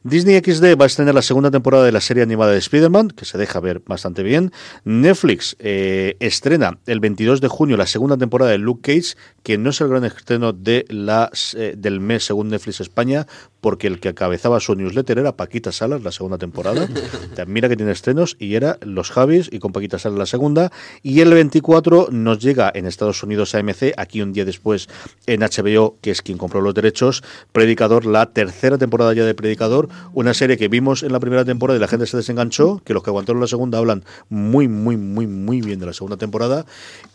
Disney 0.04 0.40
XD 0.40 0.80
va 0.80 0.86
a 0.86 0.88
estrenar 0.88 1.14
la 1.14 1.22
segunda 1.22 1.52
temporada 1.52 1.86
de 1.86 1.92
la 1.92 1.99
serie 2.02 2.24
animada 2.24 2.52
de 2.52 2.58
Spider-Man, 2.58 3.10
que 3.10 3.26
se 3.26 3.38
deja 3.38 3.60
ver 3.60 3.82
bastante 3.86 4.24
bien. 4.24 4.52
Netflix 4.84 5.56
eh, 5.60 6.16
estrena 6.20 6.80
el 6.86 7.00
22 7.00 7.42
de 7.42 7.48
junio 7.48 7.78
la 7.78 7.88
segunda 7.88 8.18
temporada 8.18 8.52
de 8.52 8.58
Luke 8.58 8.82
Cage, 8.82 9.16
que 9.44 9.58
no 9.58 9.70
es 9.70 9.82
el 9.82 9.90
gran 9.90 10.06
estreno 10.06 10.54
de 10.54 10.86
las, 10.90 11.54
eh, 11.56 11.76
del 11.78 12.00
mes 12.00 12.26
según 12.26 12.50
Netflix 12.50 12.82
España, 12.82 13.28
porque 13.62 13.88
el 13.88 14.00
que 14.00 14.10
acabezaba 14.10 14.60
su 14.60 14.76
newsletter 14.76 15.20
era 15.20 15.36
Paquita 15.36 15.72
Salas, 15.72 16.02
la 16.04 16.12
segunda 16.12 16.38
temporada. 16.38 16.88
Te- 17.36 17.46
Mira 17.46 17.68
que 17.70 17.76
tiene 17.76 17.92
estrenos 17.92 18.36
y 18.40 18.56
era 18.56 18.78
Los 18.82 19.12
Javis 19.12 19.50
y 19.52 19.60
con 19.60 19.72
Paquita 19.72 20.00
Salas 20.00 20.18
la 20.18 20.26
segunda. 20.26 20.72
Y 21.04 21.20
el 21.22 21.34
24 21.34 22.08
nos 22.12 22.40
llega 22.40 22.72
en 22.74 22.86
Estados 22.86 23.22
Unidos 23.24 23.56
AMC, 23.56 23.94
aquí 23.98 24.22
un 24.22 24.34
día 24.34 24.46
después 24.46 24.88
en 25.26 25.42
HBO, 25.42 25.98
que 26.02 26.12
es 26.12 26.22
quien 26.22 26.38
compró 26.38 26.62
los 26.62 26.74
derechos, 26.74 27.24
Predicador, 27.52 28.06
la 28.06 28.28
tercera 28.32 28.78
temporada 28.78 29.14
ya 29.14 29.26
de 29.26 29.34
Predicador, 29.34 29.90
una 30.14 30.34
serie 30.34 30.58
que 30.58 30.68
vimos 30.68 31.04
en 31.04 31.12
la 31.12 31.20
primera 31.20 31.44
temporada 31.46 31.78
y 31.78 31.82
la 31.82 31.88
gente 31.88 32.06
se 32.06 32.18
desenganchó, 32.18 32.82
que 32.86 32.94
los 32.94 33.04
que 33.04 33.10
aguantaron 33.10 33.42
la 33.42 33.48
segunda 33.48 33.78
hablan 33.78 34.04
muy, 34.30 34.68
muy, 34.68 34.96
muy, 34.98 35.28
muy 35.28 35.62
bien 35.62 35.80
de 35.80 35.86
la 35.86 35.94
segunda 35.94 36.18
temporada 36.18 36.66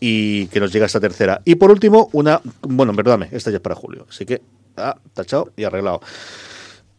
y 0.01 0.47
que 0.49 0.61
nos 0.61 0.73
llega 0.73 0.87
esta 0.87 1.01
tercera. 1.01 1.41
Y 1.45 1.55
por 1.57 1.71
último, 1.71 2.09
una, 2.13 2.41
bueno, 2.63 2.93
perdóname, 2.95 3.29
esta 3.33 3.51
ya 3.51 3.57
es 3.57 3.63
para 3.63 3.75
julio, 3.75 4.07
así 4.09 4.27
que, 4.27 4.43
ah, 4.77 4.97
tachado 5.15 5.53
y 5.57 5.65
arreglado. 5.65 6.01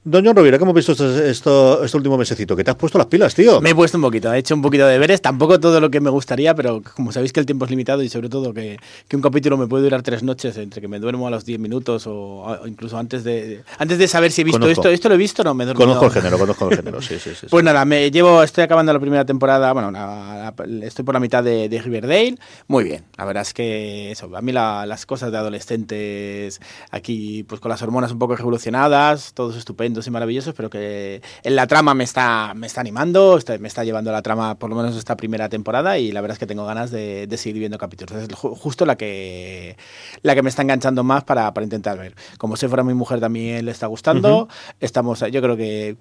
John 0.07 0.23
Rovira, 0.35 0.59
¿cómo 0.59 0.69
hemos 0.69 0.85
visto 0.85 0.91
esto, 0.91 1.23
esto- 1.23 1.83
este 1.83 1.97
último 1.97 2.15
mesecito? 2.15 2.55
Que 2.55 2.63
te 2.63 2.69
has 2.69 2.77
puesto 2.77 2.99
las 2.99 3.07
pilas, 3.07 3.33
tío. 3.33 3.59
Me 3.59 3.71
he 3.71 3.75
puesto 3.75 3.97
un 3.97 4.03
poquito, 4.03 4.31
he 4.31 4.37
hecho 4.37 4.53
un 4.53 4.61
poquito 4.61 4.85
de 4.85 4.93
deberes, 4.93 5.19
tampoco 5.19 5.59
todo 5.59 5.79
lo 5.81 5.89
que 5.89 5.99
me 5.99 6.11
gustaría, 6.11 6.53
pero 6.53 6.83
como 6.95 7.11
sabéis 7.11 7.33
que 7.33 7.39
el 7.39 7.47
tiempo 7.47 7.65
es 7.65 7.71
limitado 7.71 8.03
y 8.03 8.09
sobre 8.09 8.29
todo 8.29 8.53
que, 8.53 8.77
que 9.07 9.15
un 9.15 9.23
capítulo 9.23 9.57
me 9.57 9.65
puede 9.65 9.83
durar 9.85 10.03
tres 10.03 10.21
noches, 10.21 10.57
entre 10.57 10.79
que 10.79 10.87
me 10.87 10.99
duermo 10.99 11.25
a 11.27 11.31
los 11.31 11.43
10 11.43 11.59
minutos 11.59 12.05
o, 12.05 12.13
o 12.43 12.67
incluso 12.67 12.99
antes 12.99 13.23
de 13.23 13.63
antes 13.79 13.97
de 13.97 14.07
saber 14.07 14.31
si 14.31 14.41
he 14.41 14.43
visto 14.43 14.59
Conozco. 14.59 14.81
esto, 14.81 14.89
esto 14.91 15.09
lo 15.09 15.15
he 15.15 15.17
visto, 15.17 15.43
no 15.43 15.55
me 15.55 15.63
he 15.63 15.67
dormido. 15.67 15.87
Conozco 15.87 16.05
el 16.05 16.11
género, 16.11 16.37
conozco 16.37 16.69
el 16.69 16.75
género, 16.77 17.01
sí, 17.01 17.15
sí, 17.17 17.31
sí. 17.31 17.35
sí. 17.41 17.47
Pues 17.49 17.63
nada, 17.63 17.83
me 17.83 18.11
llevo, 18.11 18.43
estoy 18.43 18.63
acabando 18.63 18.93
la 18.93 18.99
primera 18.99 19.25
temporada, 19.25 19.73
bueno, 19.73 19.89
la- 19.89 20.53
la- 20.67 20.85
estoy 20.85 21.03
por 21.03 21.15
la 21.15 21.19
mitad 21.19 21.43
de, 21.43 21.67
de 21.67 21.81
Riverdale, 21.81 22.35
muy 22.67 22.83
bien, 22.83 23.03
la 23.17 23.25
verdad 23.25 23.41
es 23.41 23.55
que 23.55 24.11
eso, 24.11 24.29
a 24.37 24.41
mí 24.43 24.51
la- 24.51 24.85
las 24.85 25.07
cosas 25.07 25.31
de 25.31 25.39
adolescentes 25.39 26.61
aquí, 26.91 27.43
pues 27.43 27.59
con 27.59 27.69
las 27.69 27.81
hormonas 27.81 28.11
un 28.11 28.19
poco 28.19 28.35
revolucionadas, 28.35 29.33
todos 29.33 29.55
estupendos 29.95 30.07
y 30.07 30.11
maravillosos, 30.11 30.53
pero 30.53 30.69
que 30.69 31.21
en 31.43 31.55
la 31.55 31.67
trama 31.67 31.93
me 31.93 32.03
está, 32.03 32.53
me 32.55 32.67
está 32.67 32.81
animando, 32.81 33.37
está- 33.37 33.57
me 33.57 33.67
está 33.67 33.83
llevando 33.83 34.11
la 34.11 34.21
trama 34.21 34.55
por 34.55 34.69
lo 34.69 34.75
menos 34.75 34.95
esta 34.97 35.15
primera 35.15 35.47
temporada 35.49 35.97
y 35.97 36.11
la 36.11 36.21
verdad 36.21 36.33
es 36.35 36.39
que 36.39 36.45
tengo 36.47 36.65
ganas 36.65 36.91
de, 36.91 37.27
de 37.27 37.37
seguir 37.37 37.59
viendo 37.59 37.77
capítulos, 37.77 38.21
es 38.23 38.29
ju- 38.29 38.55
justo 38.57 38.85
la 38.85 38.95
que, 38.97 39.77
la 40.21 40.35
que 40.35 40.41
me 40.43 40.49
está 40.49 40.61
enganchando 40.61 41.03
más 41.03 41.23
para, 41.23 41.53
para 41.53 41.63
intentar 41.63 41.97
ver. 41.97 42.15
Como 42.37 42.55
si 42.57 42.67
fuera 42.67 42.83
mi 42.83 42.93
mujer 42.93 43.19
también 43.19 43.65
le 43.65 43.71
está 43.71 43.87
gustando, 43.87 44.47
estamos, 44.79 45.19
yo 45.31 45.41
creo 45.41 45.55
que 45.57 45.95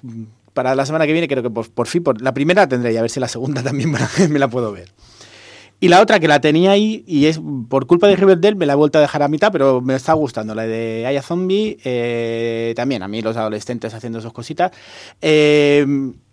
para 0.52 0.74
la 0.74 0.87
semana 0.87 1.07
que 1.07 1.12
viene 1.12 1.28
creo 1.28 1.42
que 1.42 1.50
por, 1.50 1.70
por 1.70 1.87
fin, 1.87 2.02
por, 2.02 2.20
la 2.22 2.33
primera 2.35 2.68
tendré 2.68 2.92
y 2.92 2.96
a 2.96 3.02
ver 3.02 3.11
si 3.11 3.20
la 3.20 3.28
segunda 3.28 3.62
también 3.64 3.90
me 4.30 4.38
la 4.38 4.48
puedo 4.48 4.72
ver. 4.72 4.90
Y 5.85 5.88
la 5.88 6.01
otra 6.01 6.18
que 6.18 6.29
la 6.29 6.40
tenía 6.40 6.70
ahí 6.70 7.05
y 7.07 7.27
es 7.27 7.38
por 7.68 7.87
culpa 7.87 8.07
de 8.07 8.16
Riverdale 8.16 8.55
me 8.55 8.64
la 8.64 8.73
he 8.73 8.77
vuelto 8.77 8.97
a 8.97 9.03
dejar 9.03 9.23
a 9.23 9.29
mitad, 9.29 9.53
pero 9.53 9.83
me 9.83 9.94
está 9.94 10.14
gustando. 10.14 10.55
La 10.55 10.66
de 10.66 11.05
Aya 11.07 11.20
Zombie, 11.20 11.77
eh, 11.85 12.73
también 12.75 13.03
a 13.03 13.09
mí 13.09 13.20
los 13.20 13.37
adolescentes 13.37 13.92
haciendo 13.92 14.18
sus 14.23 14.33
cositas. 14.33 14.73
Eh, 15.20 15.85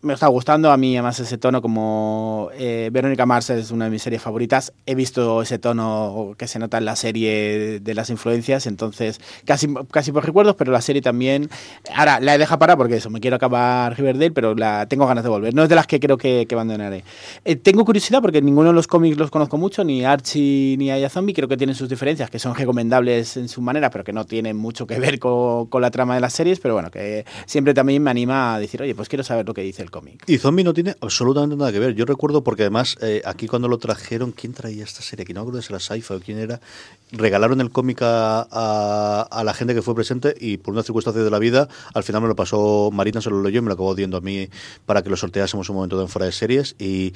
me 0.01 0.13
está 0.13 0.27
gustando, 0.27 0.71
a 0.71 0.77
mí 0.77 0.95
además 0.95 1.19
ese 1.19 1.37
tono 1.37 1.61
como 1.61 2.49
eh, 2.53 2.89
Verónica 2.91 3.25
Mars 3.25 3.49
es 3.51 3.71
una 3.71 3.85
de 3.85 3.91
mis 3.91 4.01
series 4.01 4.21
favoritas. 4.21 4.73
He 4.85 4.95
visto 4.95 5.41
ese 5.41 5.59
tono 5.59 6.33
que 6.37 6.47
se 6.47 6.59
nota 6.59 6.77
en 6.77 6.85
la 6.85 6.95
serie 6.95 7.79
de 7.79 7.93
las 7.93 8.09
influencias, 8.09 8.65
entonces 8.65 9.21
casi, 9.45 9.67
casi 9.91 10.11
por 10.11 10.25
recuerdos, 10.25 10.55
pero 10.55 10.71
la 10.71 10.81
serie 10.81 11.01
también... 11.01 11.49
Ahora 11.93 12.19
la 12.19 12.35
he 12.35 12.37
dejado 12.37 12.59
para 12.59 12.75
porque 12.77 12.95
eso, 12.95 13.09
me 13.09 13.19
quiero 13.19 13.35
acabar 13.35 13.95
Riverdale, 13.95 14.31
pero 14.31 14.55
la 14.55 14.87
tengo 14.87 15.05
ganas 15.05 15.23
de 15.23 15.29
volver. 15.29 15.53
No 15.53 15.63
es 15.63 15.69
de 15.69 15.75
las 15.75 15.85
que 15.85 15.99
creo 15.99 16.17
que, 16.17 16.45
que 16.47 16.55
abandonaré. 16.55 17.03
Eh, 17.45 17.55
tengo 17.55 17.85
curiosidad 17.85 18.21
porque 18.21 18.41
ninguno 18.41 18.69
de 18.69 18.75
los 18.75 18.87
cómics 18.87 19.17
los 19.17 19.29
conozco 19.29 19.57
mucho, 19.57 19.83
ni 19.83 20.03
Archie 20.03 20.77
ni 20.77 20.89
Aya 20.89 21.09
Zombie, 21.09 21.33
creo 21.33 21.47
que 21.47 21.57
tienen 21.57 21.75
sus 21.75 21.89
diferencias, 21.89 22.29
que 22.29 22.39
son 22.39 22.55
recomendables 22.55 23.37
en 23.37 23.47
su 23.49 23.61
manera, 23.61 23.91
pero 23.91 24.03
que 24.03 24.13
no 24.13 24.25
tienen 24.25 24.57
mucho 24.57 24.87
que 24.87 24.99
ver 24.99 25.19
con, 25.19 25.67
con 25.67 25.81
la 25.81 25.91
trama 25.91 26.15
de 26.15 26.21
las 26.21 26.33
series, 26.33 26.59
pero 26.59 26.73
bueno, 26.73 26.89
que 26.89 27.25
siempre 27.45 27.73
también 27.73 28.01
me 28.01 28.09
anima 28.09 28.55
a 28.55 28.59
decir, 28.59 28.81
oye, 28.81 28.95
pues 28.95 29.09
quiero 29.09 29.23
saber 29.23 29.45
lo 29.45 29.53
que 29.53 29.61
dice 29.61 29.83
el 29.83 29.90
Y 30.27 30.37
Zombie 30.37 30.63
no 30.63 30.73
tiene 30.73 30.95
absolutamente 31.01 31.55
nada 31.55 31.71
que 31.71 31.79
ver. 31.79 31.93
Yo 31.93 32.05
recuerdo 32.05 32.43
porque 32.43 32.63
además 32.63 32.97
eh, 33.01 33.21
aquí 33.25 33.47
cuando 33.47 33.67
lo 33.67 33.77
trajeron, 33.77 34.31
¿quién 34.31 34.53
traía 34.53 34.83
esta 34.83 35.01
serie? 35.01 35.25
Que 35.25 35.33
no 35.33 35.41
acuerdo 35.41 35.61
si 35.61 35.71
era 35.71 35.79
Saifa 35.79 36.15
o 36.15 36.19
quién 36.19 36.39
era. 36.39 36.61
Regalaron 37.11 37.59
el 37.61 37.71
cómic 37.71 37.99
a, 38.01 38.41
a- 39.29 39.43
la 39.43 39.53
gente 39.53 39.73
que 39.75 39.81
fue 39.81 39.93
presente 39.95 40.33
y 40.39 40.57
por 40.57 40.73
una 40.73 40.83
circunstancia 40.83 41.21
de 41.23 41.29
la 41.29 41.39
vida, 41.39 41.67
al 41.93 42.03
final 42.03 42.21
me 42.21 42.27
lo 42.29 42.35
pasó 42.35 42.89
Marina, 42.93 43.21
se 43.21 43.29
lo 43.29 43.41
leyó 43.43 43.59
y 43.59 43.61
me 43.61 43.67
lo 43.67 43.73
acabó 43.73 43.93
dando 43.95 44.17
a 44.17 44.21
mí 44.21 44.47
para 44.85 45.01
que 45.01 45.09
lo 45.09 45.17
sorteásemos 45.17 45.69
un 45.69 45.75
momento 45.75 45.97
de 45.97 46.03
en 46.03 46.07
fuera 46.09 46.25
de 46.25 46.31
series. 46.31 46.75
Y, 46.79 47.13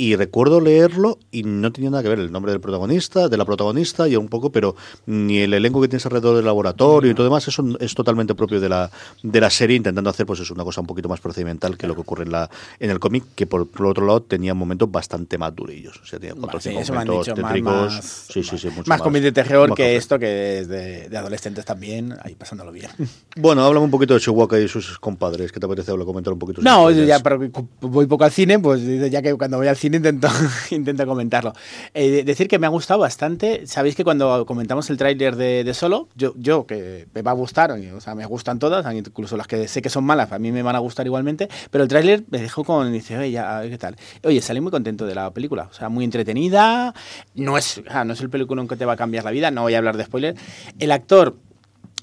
y 0.00 0.14
recuerdo 0.16 0.60
leerlo 0.60 1.18
y 1.32 1.42
no 1.42 1.72
tenía 1.72 1.90
nada 1.90 2.02
que 2.04 2.08
ver 2.08 2.20
el 2.20 2.30
nombre 2.32 2.52
del 2.52 2.60
protagonista, 2.60 3.28
de 3.28 3.36
la 3.36 3.44
protagonista 3.44 4.08
y 4.08 4.14
un 4.16 4.28
poco, 4.28 4.50
pero 4.50 4.76
ni 5.06 5.38
el 5.40 5.52
elenco 5.52 5.80
que 5.82 5.88
tienes 5.88 6.06
alrededor 6.06 6.36
del 6.36 6.44
laboratorio 6.46 7.10
y 7.10 7.14
todo 7.14 7.24
demás, 7.26 7.46
eso 7.48 7.64
es 7.80 7.94
totalmente 7.94 8.34
propio 8.36 8.60
de 8.60 8.68
la, 8.68 8.90
de 9.22 9.40
la 9.40 9.50
serie, 9.50 9.76
intentando 9.76 10.08
hacer 10.08 10.24
pues 10.24 10.38
es 10.40 10.50
una 10.52 10.62
cosa 10.64 10.80
un 10.80 10.86
poquito 10.86 11.08
más 11.08 11.20
procedimental 11.20 11.76
que 11.76 11.86
lo 11.88 11.94
que 11.96 12.00
ocurre 12.02 12.22
en 12.24 12.30
la 12.32 12.48
en 12.78 12.90
el 12.90 13.00
cómic, 13.00 13.24
que 13.34 13.46
por, 13.46 13.68
por 13.68 13.86
otro 13.86 14.06
lado 14.06 14.22
tenía 14.22 14.54
momentos 14.54 14.90
bastante 14.90 15.36
más 15.36 15.54
durillos. 15.54 16.00
O 16.00 16.06
sea, 16.06 16.20
tenía 16.20 16.36
cuatro 16.36 16.60
Sí, 16.60 16.70
momentos 16.70 17.28
más, 17.28 17.34
tétricos. 17.34 17.92
más, 17.92 18.26
sí, 18.32 18.42
sí, 18.44 18.56
sí, 18.56 18.68
mucho 18.68 18.88
más 18.88 19.02
cómic 19.02 19.22
de 19.24 19.32
terror 19.32 19.68
más 19.70 19.76
que 19.76 19.96
esto, 19.96 20.16
que 20.18 20.60
es 20.60 20.68
de, 20.68 21.08
de 21.08 21.16
adolescentes 21.18 21.64
también, 21.64 22.14
ahí 22.22 22.36
pasándolo 22.36 22.70
bien. 22.72 22.88
Bueno, 23.36 23.64
háblame 23.64 23.84
un 23.84 23.90
poquito 23.92 24.14
de 24.14 24.20
Chihuahua 24.20 24.58
y 24.58 24.66
sus 24.66 24.98
compadres. 24.98 25.52
¿Qué 25.52 25.60
te 25.60 25.66
apetece 25.66 25.92
hablar, 25.92 26.06
comentar 26.06 26.32
un 26.32 26.40
poquito? 26.40 26.60
No, 26.60 26.90
yo 26.90 27.04
ya 27.04 27.20
pero 27.20 27.38
voy 27.80 28.06
poco 28.06 28.24
al 28.24 28.32
cine, 28.32 28.58
pues 28.58 28.82
ya 29.10 29.22
que 29.22 29.32
cuando 29.36 29.58
voy 29.58 29.68
al 29.68 29.76
cine 29.76 29.87
intento, 29.96 30.28
intento 30.70 31.06
comentarlo. 31.06 31.52
Eh, 31.94 32.10
de- 32.10 32.24
decir 32.24 32.48
que 32.48 32.58
me 32.58 32.66
ha 32.66 32.70
gustado 32.70 33.00
bastante. 33.00 33.66
Sabéis 33.66 33.96
que 33.96 34.04
cuando 34.04 34.44
comentamos 34.46 34.90
el 34.90 34.96
tráiler 34.96 35.36
de, 35.36 35.72
Solo, 35.74 36.08
yo, 36.16 36.34
yo 36.36 36.66
que 36.66 37.06
me 37.14 37.22
va 37.22 37.30
a 37.30 37.34
gustar, 37.34 37.70
o 37.70 38.00
sea, 38.00 38.14
me 38.14 38.26
gustan 38.26 38.58
todas, 38.58 38.84
incluso 38.94 39.36
las 39.36 39.46
que 39.46 39.68
sé 39.68 39.80
que 39.82 39.90
son 39.90 40.04
malas, 40.04 40.32
a 40.32 40.38
mí 40.38 40.50
me 40.50 40.62
van 40.62 40.74
a 40.74 40.80
gustar 40.80 41.06
igualmente, 41.06 41.48
pero 41.70 41.84
el 41.84 41.88
tráiler 41.88 42.24
me 42.30 42.38
dejó 42.38 42.64
con, 42.64 42.92
dice, 42.92 43.16
oye, 43.16 43.30
ya, 43.30 43.62
¿qué 43.62 43.78
tal? 43.78 43.96
Oye, 44.24 44.40
salí 44.40 44.60
muy 44.60 44.72
contento 44.72 45.06
de 45.06 45.14
la 45.14 45.30
película, 45.30 45.68
o 45.70 45.72
sea, 45.72 45.88
muy 45.88 46.04
entretenida, 46.04 46.94
no 47.34 47.56
es, 47.56 47.82
no 48.04 48.12
es 48.12 48.20
el 48.20 48.30
película 48.30 48.66
que 48.66 48.76
te 48.76 48.84
va 48.84 48.94
a 48.94 48.96
cambiar 48.96 49.24
la 49.24 49.30
vida, 49.30 49.50
no 49.50 49.62
voy 49.62 49.74
a 49.74 49.78
hablar 49.78 49.96
de 49.96 50.04
spoiler. 50.04 50.34
El 50.78 50.90
actor 50.90 51.36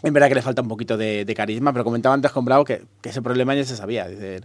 en 0.03 0.13
verdad 0.13 0.27
que 0.27 0.35
le 0.35 0.41
falta 0.43 0.61
un 0.61 0.67
poquito 0.67 0.97
de, 0.97 1.33
carisma, 1.35 1.73
pero 1.73 1.83
comentaba 1.83 2.13
antes 2.13 2.31
con 2.31 2.45
Bravo 2.45 2.63
que, 2.63 2.83
ese 3.03 3.21
problema 3.23 3.55
ya 3.55 3.63
se 3.63 3.75
sabía. 3.75 4.07
Dice, 4.07 4.41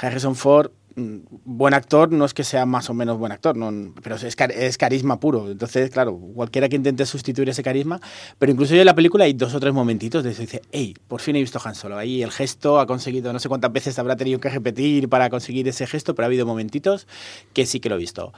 Harrison 0.00 0.34
Ford, 0.34 0.70
buen 0.96 1.74
actor, 1.74 2.12
no 2.12 2.24
es 2.24 2.34
que 2.34 2.44
sea 2.44 2.66
más 2.66 2.90
o 2.90 2.94
menos 2.94 3.18
buen 3.18 3.32
actor, 3.32 3.56
no, 3.56 3.94
pero 4.02 4.16
es, 4.16 4.24
es, 4.24 4.78
carisma 4.78 5.20
puro. 5.20 5.50
Entonces, 5.50 5.90
claro, 5.90 6.16
cualquiera 6.34 6.68
que 6.68 6.76
intente 6.76 7.06
sustituir 7.06 7.48
ese 7.48 7.62
carisma, 7.62 8.00
pero 8.38 8.52
incluso 8.52 8.74
yo 8.74 8.80
en 8.80 8.86
la 8.86 8.94
película 8.94 9.24
hay 9.24 9.32
dos 9.32 9.54
o 9.54 9.60
tres 9.60 9.72
momentitos 9.72 10.24
de 10.24 10.30
dice, 10.34 10.62
hey, 10.72 10.94
por 11.08 11.20
fin 11.20 11.36
he 11.36 11.40
visto 11.40 11.60
Han 11.64 11.74
Solo. 11.74 11.98
Ahí 11.98 12.22
el 12.22 12.30
gesto 12.30 12.80
ha 12.80 12.86
conseguido, 12.86 13.32
no 13.32 13.38
sé 13.38 13.48
cuántas 13.48 13.72
veces 13.72 13.98
habrá 13.98 14.16
tenido 14.16 14.40
que 14.40 14.48
repetir 14.48 15.08
para 15.08 15.30
conseguir 15.30 15.66
ese 15.68 15.86
gesto, 15.86 16.14
pero 16.14 16.24
ha 16.24 16.28
habido 16.28 16.46
momentitos 16.46 17.06
que 17.52 17.66
sí 17.66 17.80
que 17.80 17.88
lo 17.88 17.96
he 17.96 17.98
visto. 17.98 18.32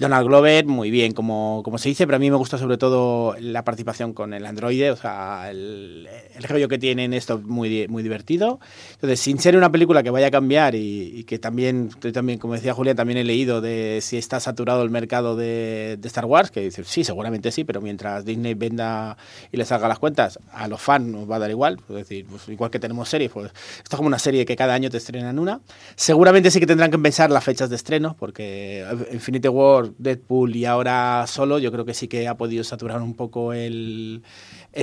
Donald 0.00 0.26
Glover, 0.26 0.64
muy 0.64 0.90
bien, 0.90 1.12
como, 1.12 1.60
como 1.62 1.76
se 1.76 1.90
dice, 1.90 2.06
pero 2.06 2.16
a 2.16 2.18
mí 2.18 2.30
me 2.30 2.36
gusta 2.36 2.56
sobre 2.56 2.78
todo 2.78 3.36
la 3.38 3.64
participación 3.64 4.14
con 4.14 4.32
el 4.32 4.46
androide, 4.46 4.90
o 4.90 4.96
sea, 4.96 5.50
el, 5.50 6.08
el 6.34 6.42
rollo 6.44 6.68
que 6.68 6.78
tiene 6.78 7.04
en 7.04 7.12
esto 7.12 7.38
muy, 7.38 7.86
muy 7.86 8.02
divertido. 8.02 8.60
Entonces, 8.94 9.20
sin 9.20 9.38
ser 9.38 9.58
una 9.58 9.70
película 9.70 10.02
que 10.02 10.08
vaya 10.08 10.28
a 10.28 10.30
cambiar 10.30 10.74
y, 10.74 11.24
que 11.24 11.38
también, 11.38 11.90
también, 12.14 12.38
como 12.38 12.54
decía 12.54 12.72
Julia, 12.72 12.94
también 12.94 13.18
he 13.18 13.24
leído 13.24 13.60
de 13.60 13.98
si 14.00 14.16
está 14.16 14.40
saturado 14.40 14.82
el 14.82 14.88
mercado 14.88 15.36
de, 15.36 15.98
Star 16.02 16.24
Wars, 16.24 16.50
que 16.50 16.62
dice, 16.62 16.82
sí, 16.84 17.04
seguramente 17.04 17.52
sí, 17.52 17.64
pero 17.64 17.82
mientras 17.82 18.24
Disney 18.24 18.54
venda 18.54 19.18
y 19.52 19.58
le 19.58 19.66
salga 19.66 19.86
las 19.86 19.98
cuentas, 19.98 20.38
a 20.50 20.66
los 20.66 20.80
fans 20.80 21.08
nos 21.08 21.30
va 21.30 21.36
a 21.36 21.40
dar 21.40 21.50
igual, 21.50 21.78
decir, 21.90 22.24
pues 22.24 22.48
igual 22.48 22.70
que 22.70 22.78
tenemos 22.78 23.06
series, 23.06 23.30
pues 23.30 23.52
esto 23.76 23.90
es 23.90 23.96
como 23.96 24.06
una 24.06 24.18
serie 24.18 24.46
que 24.46 24.56
cada 24.56 24.72
año 24.72 24.88
te 24.88 24.96
estrenan 24.96 25.38
una. 25.38 25.60
Seguramente 25.94 26.50
sí 26.50 26.58
que 26.58 26.66
tendrán 26.66 26.90
que 26.90 26.98
pensar 26.98 27.30
las 27.30 27.44
fechas 27.44 27.68
de 27.68 27.76
estreno, 27.76 28.16
porque 28.18 28.86
Infinity 29.12 29.48
War 29.48 29.89
Deadpool 29.98 30.56
y 30.56 30.64
ahora 30.64 31.24
solo, 31.26 31.58
yo 31.58 31.72
creo 31.72 31.84
que 31.84 31.94
sí 31.94 32.08
que 32.08 32.28
ha 32.28 32.36
podido 32.36 32.64
saturar 32.64 33.02
un 33.02 33.14
poco 33.14 33.52
el, 33.52 34.22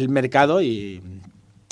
mercado 0.10 0.62
y 0.62 1.02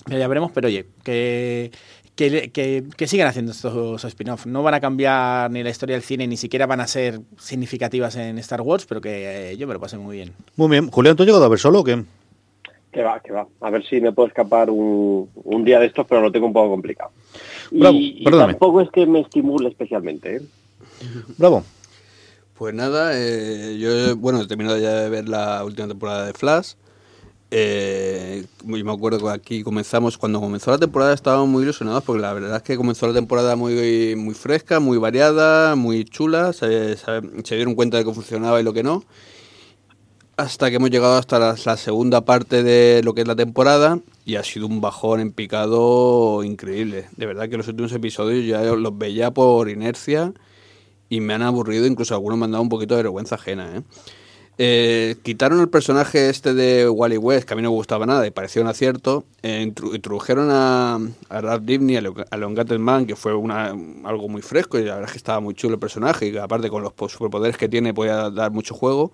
ya 0.08 0.28
veremos, 0.28 0.52
pero 0.52 0.68
oye, 0.68 0.86
que, 1.04 1.72
que, 2.16 3.08
sigan 3.08 3.28
haciendo 3.28 3.52
estos 3.52 4.04
spin-offs. 4.04 4.46
No 4.46 4.64
van 4.64 4.74
a 4.74 4.80
cambiar 4.80 5.52
ni 5.52 5.64
la 5.64 5.70
historia 5.70 5.96
del 5.96 6.04
cine, 6.04 6.28
ni 6.28 6.38
siquiera 6.38 6.66
van 6.66 6.80
a 6.80 6.88
ser 6.88 7.20
significativas 7.38 8.16
en 8.16 8.38
Star 8.40 8.62
Wars, 8.62 8.86
pero 8.86 9.02
que 9.02 9.52
eh, 9.52 9.58
yo 9.58 9.68
me 9.68 9.74
lo 9.74 9.80
pasé 9.80 9.98
muy 9.98 10.16
bien. 10.16 10.34
Muy 10.56 10.70
bien. 10.70 10.90
Julián, 10.90 11.16
¿tú 11.16 11.24
has 11.24 11.28
llegado 11.28 11.46
a 11.46 11.50
ver 11.50 11.60
solo 11.60 11.82
o 11.82 11.84
qué? 11.84 12.04
Que 12.92 13.04
va, 13.04 13.20
que 13.20 13.34
va. 13.34 13.46
A 13.60 13.70
ver 13.70 13.86
si 13.86 14.00
me 14.00 14.14
puedo 14.14 14.30
escapar 14.30 14.70
un, 14.70 15.28
día 15.66 15.80
de 15.80 15.88
estos, 15.88 16.08
pero 16.08 16.22
lo 16.22 16.32
tengo 16.32 16.48
un 16.48 16.54
poco 16.54 16.70
complicado. 16.70 17.12
y, 17.72 18.24
tampoco 18.24 18.80
es 18.80 18.90
que 18.92 19.06
me 19.06 19.20
estimule 19.20 19.68
especialmente. 19.68 20.38
¿eh? 20.38 20.42
Bravo. 21.38 21.64
Pues 22.58 22.74
nada, 22.74 23.12
eh, 23.16 23.78
yo 23.78 24.16
bueno, 24.16 24.40
he 24.40 24.48
terminado 24.48 24.78
ya 24.78 24.94
de 25.02 25.10
ver 25.10 25.28
la 25.28 25.62
última 25.66 25.90
temporada 25.90 26.26
de 26.26 26.32
Flash. 26.32 26.76
Eh, 27.52 28.46
yo 28.64 28.86
me 28.86 28.92
acuerdo 28.94 29.20
que 29.20 29.30
aquí 29.30 29.62
comenzamos, 29.62 30.18
cuando 30.18 30.40
comenzó 30.40 30.72
la 30.72 30.78
temporada 30.78 31.14
estábamos 31.14 31.50
muy 31.50 31.64
ilusionados 31.64 32.04
porque 32.04 32.22
la 32.22 32.32
verdad 32.32 32.56
es 32.56 32.64
que 32.64 32.78
comenzó 32.78 33.08
la 33.08 33.14
temporada 33.14 33.58
muy, 33.58 34.16
muy 34.16 34.34
fresca, 34.34 34.80
muy 34.80 34.98
variada, 34.98 35.76
muy 35.76 36.06
chula, 36.06 36.54
se, 36.54 36.96
dieron 37.50 37.76
cuenta 37.76 37.98
de 37.98 38.06
cómo 38.06 38.16
funcionaba 38.16 38.62
y 38.62 38.64
lo 38.64 38.72
que 38.72 38.84
no. 38.84 39.04
Hasta 40.38 40.70
que 40.70 40.78
hemos 40.78 40.90
llegado 40.90 41.18
hasta 41.18 41.38
la, 41.40 41.56
la, 41.66 41.76
segunda 41.76 42.22
parte 42.24 42.64
de 42.64 43.02
lo 43.04 43.14
que 43.14 43.22
es 43.22 43.28
la 43.28 43.36
temporada 43.36 44.00
y 44.26 44.36
ha 44.36 44.44
sido 44.46 44.68
un 44.68 44.80
bajón 44.80 45.20
en 45.20 45.34
picado 45.34 46.42
increíble. 46.46 47.10
De 47.18 47.26
verdad 47.26 47.50
que 47.50 47.58
los 47.58 47.68
últimos 47.68 47.92
episodios 47.92 48.46
ya 48.46 48.62
los 48.62 48.98
veía 48.98 49.32
por 49.32 49.70
inercia 49.70 50.34
y 51.10 51.22
me 51.22 51.34
han 51.34 51.42
aburrido, 51.42 51.86
incluso 51.86 52.14
algunos 52.14 52.38
me 52.40 52.46
han 52.46 52.52
dado 52.52 52.64
un 52.64 52.70
poquito 52.70 52.96
de 52.96 53.04
vergüenza 53.04 53.36
ajena. 53.36 53.78
¿eh? 53.78 53.82
Eh, 54.58 55.16
quitaron 55.24 55.60
el 55.60 55.68
personaje 55.68 56.30
este 56.30 56.54
de 56.54 56.88
Wally 56.88 57.18
West, 57.18 57.48
que 57.48 57.54
a 57.54 57.58
mí 57.58 57.62
no 57.62 57.72
me 57.72 57.76
gustaba 57.76 58.06
nada 58.06 58.26
y 58.26 58.32
parecía 58.32 58.62
un 58.62 58.70
acierto. 58.70 59.26
Eh, 59.44 59.62
introdujeron 59.62 60.50
a, 60.50 60.96
a 61.30 61.42
Ralph 61.42 61.64
Dibny, 61.64 61.98
a 61.98 62.02
Leon 62.02 62.56
Gattelman, 62.56 63.06
que 63.06 63.16
fue 63.16 63.34
una, 63.34 63.76
algo 64.04 64.30
muy 64.30 64.42
fresco 64.42 64.80
y 64.80 64.86
la 64.86 64.94
verdad 64.94 65.10
es 65.10 65.12
que 65.12 65.18
estaba 65.18 65.40
muy 65.42 65.56
chulo 65.56 65.76
el 65.76 65.80
personaje 65.80 66.28
y 66.28 66.38
aparte 66.38 66.70
con 66.70 66.84
los 66.84 66.94
superpoderes 67.12 67.58
que 67.58 67.68
tiene 67.68 67.94
podía 67.94 68.30
dar 68.30 68.52
mucho 68.52 68.74
juego. 68.74 69.12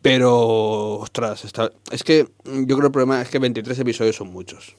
Pero, 0.00 0.94
ostras, 0.98 1.44
es 1.92 2.02
que 2.02 2.26
yo 2.44 2.66
creo 2.66 2.78
que 2.78 2.86
el 2.86 2.92
problema 2.92 3.22
es 3.22 3.28
que 3.28 3.38
23 3.38 3.78
episodios 3.78 4.16
son 4.16 4.32
muchos 4.32 4.76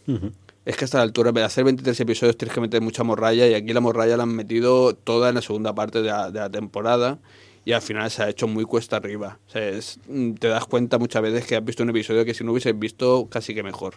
es 0.66 0.78
que 0.78 0.86
hasta 0.86 0.98
la 0.98 1.04
altura, 1.04 1.32
de 1.32 1.44
hacer 1.44 1.66
23 1.66 2.00
episodios, 2.00 2.38
tienes 2.38 2.54
que 2.54 2.62
meter 2.62 2.82
mucha 2.82 3.04
morralla 3.04 3.48
y 3.48 3.54
aquí 3.54 3.74
la 3.74 3.82
morralla 3.82 4.16
la 4.16 4.24
han 4.24 4.34
metido 4.34 4.96
toda 4.96 5.30
en 5.30 5.36
la 5.36 5.42
segunda 5.42 5.76
parte 5.76 6.02
de 6.02 6.08
la, 6.08 6.50
temporada 6.50 7.20
y 7.66 7.74
al 7.74 7.82
final 7.82 8.10
se 8.12 8.24
ha 8.24 8.30
hecho 8.30 8.48
muy 8.48 8.64
cuesta 8.64 8.96
arriba. 8.96 9.40
O 9.48 9.52
sea, 9.52 9.72
mm, 10.08 10.34
te 10.36 10.48
das 10.48 10.66
cuenta 10.66 10.98
muchas 10.98 11.22
veces 11.22 11.46
que 11.46 11.56
has 11.56 11.66
visto 11.66 11.84
un 11.84 11.90
episodio 11.90 12.24
que 12.24 12.34
si 12.34 12.44
no 12.44 12.52
hubieses 12.52 12.78
visto 12.78 13.28
casi 13.30 13.54
que 13.54 13.64
mejor 13.64 13.96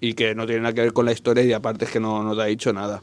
y 0.00 0.14
que 0.14 0.34
no 0.34 0.46
tiene 0.46 0.62
nada 0.62 0.74
que 0.74 0.82
ver 0.82 0.92
con 0.92 1.06
la 1.06 1.12
historia 1.12 1.42
y 1.44 1.52
aparte 1.52 1.86
es 1.86 1.90
que 1.90 2.00
no, 2.00 2.22
no 2.22 2.36
te 2.36 2.42
ha 2.42 2.46
dicho 2.46 2.72
nada. 2.72 3.02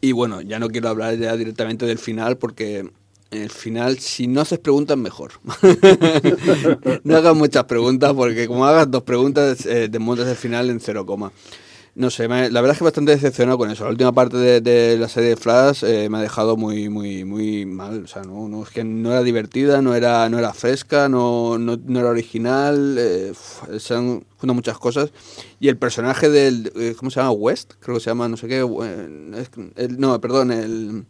Y 0.00 0.12
bueno, 0.12 0.40
ya 0.42 0.60
no 0.60 0.68
quiero 0.68 0.88
hablar 0.88 1.16
ya 1.16 1.36
directamente 1.36 1.84
del 1.84 1.98
final 1.98 2.38
porque 2.38 2.88
el 3.30 3.50
final, 3.50 3.98
si 3.98 4.26
no 4.26 4.40
haces 4.40 4.58
preguntas, 4.58 4.96
mejor. 4.96 5.32
no 7.04 7.16
hagas 7.16 7.36
muchas 7.36 7.64
preguntas 7.64 8.12
porque 8.14 8.46
como 8.46 8.66
hagas 8.66 8.90
dos 8.90 9.02
preguntas, 9.02 9.66
eh, 9.66 9.88
te 9.88 9.98
montas 9.98 10.28
el 10.28 10.36
final 10.36 10.70
en 10.70 10.80
cero 10.80 11.04
coma. 11.04 11.32
No 11.96 12.10
sé, 12.10 12.28
la 12.28 12.60
verdad 12.60 12.72
es 12.72 12.78
que 12.78 12.84
bastante 12.84 13.12
decepcionado 13.12 13.56
con 13.56 13.70
eso. 13.70 13.84
La 13.84 13.90
última 13.90 14.12
parte 14.12 14.36
de, 14.36 14.98
la 14.98 15.08
serie 15.08 15.30
de 15.30 15.36
Flash 15.36 15.82
eh, 15.82 16.10
me 16.10 16.18
ha 16.18 16.20
dejado 16.20 16.58
muy, 16.58 16.90
muy, 16.90 17.24
muy 17.24 17.64
mal. 17.64 18.04
O 18.04 18.06
sea, 18.06 18.20
no, 18.20 18.48
no, 18.48 18.64
es 18.64 18.68
que 18.68 18.84
no 18.84 19.12
era 19.12 19.22
divertida, 19.22 19.80
no 19.80 19.94
era, 19.94 20.28
no 20.28 20.38
era 20.38 20.52
fresca, 20.52 21.08
no, 21.08 21.56
no, 21.56 21.78
no 21.82 22.00
era 22.00 22.10
original. 22.10 22.96
Eh, 22.98 23.32
se 23.78 23.94
han 23.94 24.26
juntado 24.36 24.52
muchas 24.52 24.78
cosas. 24.78 25.10
Y 25.58 25.68
el 25.68 25.78
personaje 25.78 26.28
del. 26.28 26.70
Eh, 26.76 26.94
¿Cómo 26.98 27.10
se 27.10 27.18
llama? 27.18 27.30
West, 27.30 27.72
creo 27.80 27.96
que 27.96 28.02
se 28.02 28.10
llama, 28.10 28.28
no 28.28 28.36
sé 28.36 28.46
qué. 28.46 28.58
El, 29.76 29.98
no, 29.98 30.20
perdón, 30.20 30.52
el 30.52 31.06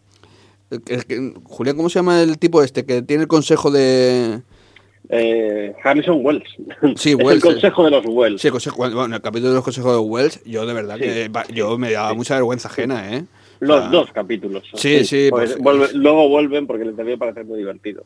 Julián, 1.45 1.77
¿cómo 1.77 1.89
se 1.89 1.99
llama 1.99 2.23
el 2.23 2.39
tipo 2.39 2.63
este 2.63 2.85
que 2.85 3.03
tiene 3.03 3.23
el 3.23 3.29
consejo 3.29 3.71
de... 3.71 4.43
Eh, 5.09 5.73
Harrison 5.85 6.19
Wells. 6.25 6.45
Sí, 6.97 7.15
Wells. 7.15 7.45
el 7.45 7.53
consejo 7.53 7.85
de 7.85 7.91
los 7.93 8.05
Wells. 8.07 8.41
Sí, 8.41 8.49
el, 8.49 8.53
consejo, 8.53 8.77
bueno, 8.77 9.15
el 9.15 9.23
capítulo 9.23 9.51
de 9.51 9.55
los 9.57 9.65
consejos 9.65 9.93
de 9.93 9.99
Wells, 10.01 10.43
yo 10.45 10.67
de 10.67 10.75
verdad 10.75 10.99
que 10.99 11.31
yo 11.55 11.79
me 11.79 11.93
daba 11.93 12.13
mucha 12.15 12.35
vergüenza 12.35 12.69
ajena, 12.69 13.15
¿eh? 13.15 13.25
Los 13.61 13.91
dos 13.91 14.13
capítulos. 14.13 14.65
Sí, 14.75 15.05
sí. 15.05 15.29
Pues, 15.31 15.57
luego 15.95 16.29
vuelven 16.29 16.67
porque 16.67 16.85
les 16.85 16.97
debía 16.97 17.17
parecer 17.17 17.45
muy 17.47 17.59
divertido. 17.59 18.05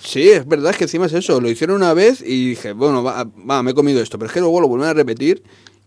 Sí, 0.00 0.30
es 0.30 0.46
verdad 0.46 0.70
es 0.70 0.76
que 0.76 0.84
encima 0.84 1.06
es 1.06 1.12
eso. 1.12 1.40
Lo 1.40 1.50
hicieron 1.50 1.76
una 1.76 1.92
vez 1.92 2.20
y 2.20 2.50
dije, 2.50 2.72
bueno, 2.72 3.02
va, 3.02 3.24
va, 3.24 3.62
me 3.62 3.72
he 3.72 3.74
comido 3.74 4.00
esto. 4.00 4.18
Pero 4.18 4.28
es 4.28 4.32
que 4.32 4.40
luego 4.40 4.60
lo 4.60 4.68
vuelven 4.68 4.88
a 4.88 4.94
repetir 4.94 5.42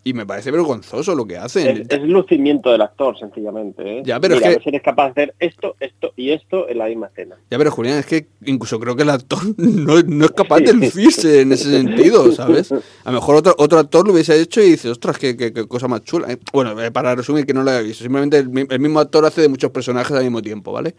y 0.08 0.14
me 0.14 0.24
parece 0.24 0.52
vergonzoso 0.52 1.16
lo 1.16 1.26
que 1.26 1.36
hacen. 1.36 1.88
Es, 1.90 2.02
lucimiento 2.04 2.72
del 2.72 2.82
actor, 2.84 3.18
sencillamente. 3.18 3.98
¿eh? 3.98 4.04
Ya, 4.06 4.20
pero 4.20 4.36
Mira, 4.36 4.52
es 4.52 4.60
que... 4.60 4.70
eres 4.70 4.84
capaz 4.84 5.06
de 5.06 5.10
hacer 5.10 5.36
esto, 5.40 5.76
esto 5.80 6.14
y 6.16 6.30
esto 6.30 6.70
en 6.70 6.78
la 6.78 6.86
misma 6.86 7.08
escena. 7.08 7.36
Ya, 7.50 7.58
pero 7.58 7.72
Julián, 7.72 7.98
es 7.98 8.06
que 8.06 8.28
incluso 8.46 8.80
creo 8.80 8.96
que 8.96 9.02
el 9.02 9.10
actor 9.10 9.40
no, 9.58 9.98
es 9.98 10.32
capaz 10.32 10.60
de 10.60 10.74
lucirse 10.74 11.42
en 11.42 11.54
ese 11.54 11.72
sentido, 11.72 12.32
¿sabes? 12.34 12.72
A 12.72 12.76
lo 13.06 13.14
mejor 13.14 13.38
otro, 13.38 13.56
otro 13.58 13.80
actor 13.80 14.06
lo 14.06 14.14
hubiese 14.14 14.40
hecho 14.40 14.62
y 14.62 14.70
dices, 14.70 14.92
ostras, 14.92 15.18
qué, 15.18 15.36
qué, 15.36 15.52
cosa 15.68 15.88
más 15.88 16.04
chula. 16.04 16.32
¿eh? 16.32 16.38
Bueno, 16.54 16.80
eh, 16.80 16.92
para 16.92 17.16
resumir, 17.16 17.48
que 17.48 17.56
no 17.56 17.64
lo 17.64 17.72
haya 17.72 17.82
visto. 17.82 18.04
Simplemente 18.04 18.38
el, 18.38 18.68
el 18.70 18.80
mismo 18.80 19.00
actor 19.00 19.26
hace 19.26 19.42
de 19.42 19.50
muchos 19.50 19.72
personajes 19.72 20.16
al 20.16 20.24
mismo 20.24 20.44
tiempo, 20.44 20.72
¿vale? 20.72 20.94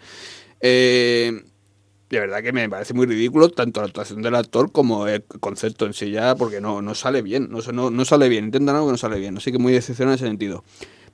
Eh 0.60 1.30
de 2.10 2.20
verdad 2.20 2.42
que 2.42 2.52
me 2.52 2.68
parece 2.68 2.94
muy 2.94 3.06
ridículo 3.06 3.48
tanto 3.48 3.80
la 3.80 3.86
actuación 3.86 4.22
del 4.22 4.34
actor 4.34 4.70
como 4.70 5.08
el 5.08 5.24
concepto 5.24 5.86
en 5.86 5.92
sí 5.92 6.10
ya, 6.10 6.36
porque 6.36 6.60
no, 6.60 6.82
no 6.82 6.94
sale 6.94 7.22
bien, 7.22 7.48
no, 7.50 7.58
no, 7.72 7.90
no 7.90 8.04
sale 8.04 8.28
bien, 8.28 8.46
intentan 8.46 8.76
algo 8.76 8.88
que 8.88 8.92
no 8.92 8.98
sale 8.98 9.18
bien, 9.18 9.36
así 9.36 9.50
que 9.50 9.58
muy 9.58 9.72
decepcionado 9.72 10.14
en 10.14 10.16
ese 10.16 10.26
sentido. 10.26 10.64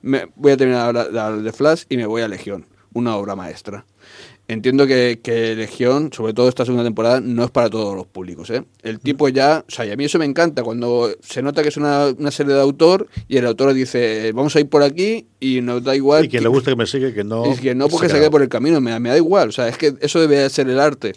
Me, 0.01 0.27
voy 0.35 0.51
a 0.51 0.57
terminar 0.57 0.93
de 1.41 1.53
Flash 1.53 1.85
y 1.89 1.97
me 1.97 2.05
voy 2.05 2.21
a 2.21 2.27
Legión, 2.27 2.67
una 2.93 3.15
obra 3.15 3.35
maestra. 3.35 3.85
Entiendo 4.49 4.85
que, 4.85 5.21
que, 5.23 5.55
Legión, 5.55 6.11
sobre 6.11 6.33
todo 6.33 6.49
esta 6.49 6.65
segunda 6.65 6.83
temporada, 6.83 7.21
no 7.21 7.45
es 7.45 7.51
para 7.51 7.69
todos 7.69 7.95
los 7.95 8.05
públicos. 8.05 8.49
¿eh? 8.49 8.63
El 8.81 8.99
tipo 8.99 9.29
ya, 9.29 9.63
o 9.65 9.71
sea, 9.71 9.85
y 9.85 9.91
a 9.91 9.95
mí 9.95 10.03
eso 10.03 10.19
me 10.19 10.25
encanta, 10.25 10.63
cuando 10.63 11.09
se 11.21 11.41
nota 11.41 11.63
que 11.63 11.69
es 11.69 11.77
una, 11.77 12.07
una 12.07 12.29
serie 12.29 12.53
de 12.53 12.59
autor 12.59 13.07
y 13.29 13.37
el 13.37 13.45
autor 13.45 13.73
dice, 13.73 14.33
vamos 14.33 14.53
a 14.57 14.59
ir 14.59 14.67
por 14.67 14.83
aquí 14.83 15.27
y 15.39 15.61
nos 15.61 15.81
da 15.81 15.95
igual. 15.95 16.25
Y 16.25 16.27
que, 16.27 16.41
le 16.41 16.49
guste 16.49 16.71
que 16.71 16.75
me 16.75 16.85
sigue, 16.85 17.13
que 17.13 17.23
no. 17.23 17.53
Y 17.53 17.57
que 17.57 17.73
no 17.73 17.87
porque 17.87 18.09
se, 18.09 18.15
quede 18.15 18.29
por 18.29 18.41
el 18.41 18.49
camino, 18.49 18.81
me, 18.81 18.99
me, 18.99 19.09
da 19.09 19.17
igual. 19.17 19.47
O 19.47 19.51
sea, 19.53 19.69
es 19.69 19.77
que 19.77 19.93
eso 20.01 20.19
debe 20.19 20.49
ser 20.49 20.69
el 20.69 20.79
arte. 20.79 21.13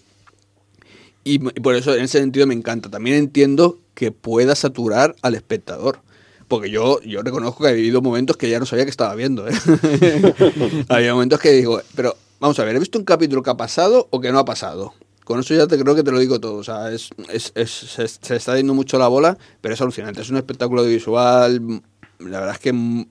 Y, 1.24 1.41
por 1.41 1.74
eso, 1.74 1.97
en 1.97 2.05
ese 2.05 2.20
sentido, 2.20 2.47
me 2.47 2.55
encanta. 2.55 2.89
También 2.89 3.16
entiendo 3.16 3.81
que 3.95 4.12
pueda 4.12 4.55
saturar 4.55 5.16
al 5.22 5.35
espectador. 5.35 5.99
Porque 6.47 6.70
yo, 6.70 7.01
yo 7.03 7.22
reconozco 7.22 7.64
que 7.64 7.70
he 7.70 7.74
vivido 7.74 8.01
momentos 8.01 8.37
que 8.37 8.49
ya 8.49 8.61
no 8.61 8.66
sabía 8.66 8.85
que 8.85 8.93
estaba 8.93 9.12
viendo. 9.16 9.49
¿eh? 9.49 9.53
Había 10.89 11.12
momentos 11.12 11.41
que 11.41 11.51
digo, 11.51 11.83
pero 11.97 12.16
Vamos 12.39 12.59
a 12.59 12.64
ver, 12.64 12.76
¿he 12.76 12.78
visto 12.78 12.99
un 12.99 13.05
capítulo 13.05 13.43
que 13.43 13.51
ha 13.51 13.57
pasado 13.57 14.09
o 14.11 14.20
que 14.20 14.30
no 14.30 14.39
ha 14.39 14.45
pasado? 14.45 14.93
Con 15.24 15.41
eso 15.41 15.55
ya 15.55 15.66
te 15.66 15.78
creo 15.78 15.95
que 15.95 16.03
te 16.03 16.12
lo 16.12 16.18
digo 16.18 16.39
todo. 16.39 16.57
O 16.57 16.64
sea, 16.64 16.93
es, 16.93 17.11
es, 17.28 17.53
se, 17.55 18.05
está 18.05 18.55
dando 18.55 18.74
mucho 18.74 18.99
la 18.99 19.09
bola, 19.09 19.39
pero 19.61 19.74
es 19.74 19.80
alucinante. 19.80 20.20
Es 20.20 20.30
un 20.30 20.37
espectáculo 20.37 20.84
visual, 20.84 21.82
la 22.18 22.41
verdad 22.41 22.55
es 22.55 22.61
que 22.61 23.07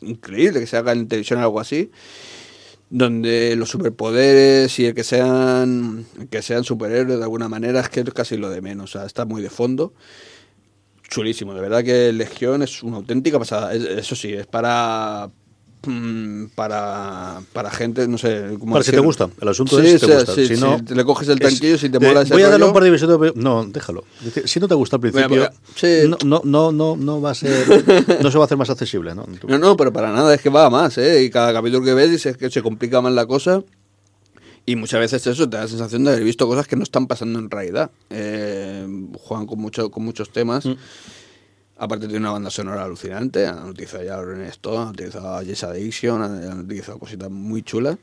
increíble 0.00 0.60
que 0.60 0.66
se 0.66 0.78
haga 0.78 0.92
en 0.92 1.08
televisión 1.08 1.40
algo 1.40 1.60
así, 1.60 1.90
donde 2.88 3.54
los 3.54 3.68
superpoderes 3.68 4.78
y 4.78 4.86
el 4.86 4.94
que 4.94 5.04
sean, 5.04 6.06
que 6.30 6.42
sean 6.42 6.64
superhéroes 6.64 7.18
de 7.18 7.22
alguna 7.22 7.48
manera 7.48 7.80
es 7.80 7.88
que 7.90 8.00
es 8.00 8.14
casi 8.14 8.36
lo 8.36 8.48
de 8.48 8.62
menos. 8.62 8.96
O 8.96 8.98
sea, 8.98 9.06
está 9.06 9.26
muy 9.26 9.42
de 9.42 9.50
fondo 9.50 9.92
chulísimo. 11.10 11.54
De 11.54 11.60
verdad 11.60 11.84
que 11.84 12.12
Legión 12.12 12.62
es 12.62 12.82
una 12.82 12.96
auténtica 12.96 13.38
pasada. 13.38 13.74
eso 13.74 14.16
sí, 14.16 14.32
es 14.32 14.46
para 14.46 15.28
mm, 15.28 15.49
para, 16.54 17.40
para 17.52 17.70
gente, 17.70 18.06
no 18.06 18.18
sé. 18.18 18.56
¿cómo 18.58 18.72
para 18.72 18.84
si 18.84 18.90
te 18.90 18.98
gusta, 18.98 19.30
el 19.40 19.48
asunto 19.48 19.80
es 19.80 20.00
si 20.00 20.06
te 20.06 20.14
gusta. 20.14 20.34
si, 20.34 20.56
no, 20.56 20.78
le 20.94 21.04
coges 21.04 21.28
el 21.28 21.38
tanquillo, 21.38 21.78
si 21.78 21.88
te 21.88 21.98
mola 21.98 22.22
ese 22.22 22.34
Voy 22.34 22.42
a 22.42 22.50
darle 22.50 22.66
un 22.66 22.72
par 22.72 22.82
de 22.82 22.90
visiones. 22.90 23.34
No, 23.34 23.64
déjalo. 23.64 24.04
Si 24.44 24.60
no 24.60 24.68
te 24.68 24.74
gusta 24.74 24.96
al 24.96 25.00
principio, 25.00 25.50
no, 26.24 26.42
no, 26.44 26.72
no, 26.72 26.96
no, 26.96 27.20
va 27.20 27.30
a 27.30 27.34
ser. 27.34 28.20
no 28.22 28.30
se 28.30 28.38
va 28.38 28.44
a 28.44 28.46
hacer 28.46 28.58
más 28.58 28.70
accesible, 28.70 29.14
¿no? 29.14 29.26
No, 29.48 29.58
no, 29.58 29.76
pero 29.76 29.92
para 29.92 30.12
nada, 30.12 30.34
es 30.34 30.40
que 30.40 30.50
va 30.50 30.68
más, 30.68 30.98
¿eh? 30.98 31.22
Y 31.22 31.30
cada 31.30 31.52
capítulo 31.52 31.84
que 31.84 31.94
ves 31.94 32.10
dices 32.10 32.36
que 32.36 32.50
se 32.50 32.62
complica 32.62 33.00
más 33.00 33.12
la 33.12 33.26
cosa. 33.26 33.62
Y 34.66 34.76
muchas 34.76 35.00
veces 35.00 35.26
eso 35.26 35.48
te 35.48 35.56
da 35.56 35.64
la 35.64 35.68
sensación 35.68 36.04
de 36.04 36.12
haber 36.12 36.24
visto 36.24 36.46
cosas 36.46 36.66
que 36.68 36.76
no 36.76 36.82
están 36.82 37.06
pasando 37.06 37.38
en 37.38 37.50
realidad. 37.50 37.90
Eh, 38.10 38.86
juegan 39.18 39.46
con, 39.46 39.58
mucho, 39.58 39.90
con 39.90 40.04
muchos 40.04 40.30
temas. 40.30 40.66
Mm. 40.66 40.74
Aparte 41.82 42.06
tiene 42.06 42.20
una 42.20 42.32
banda 42.32 42.50
sonora 42.50 42.84
alucinante. 42.84 43.46
Han 43.46 43.70
utilizado 43.70 44.04
ya 44.04 44.20
René 44.20 44.48
Stone, 44.48 44.82
han 44.82 44.88
utilizado 44.88 45.42
Jess 45.42 45.64
Addiction, 45.64 46.20
han 46.22 46.60
utilizado 46.60 46.98
cositas 46.98 47.30
muy 47.30 47.62
chulas. 47.62 47.96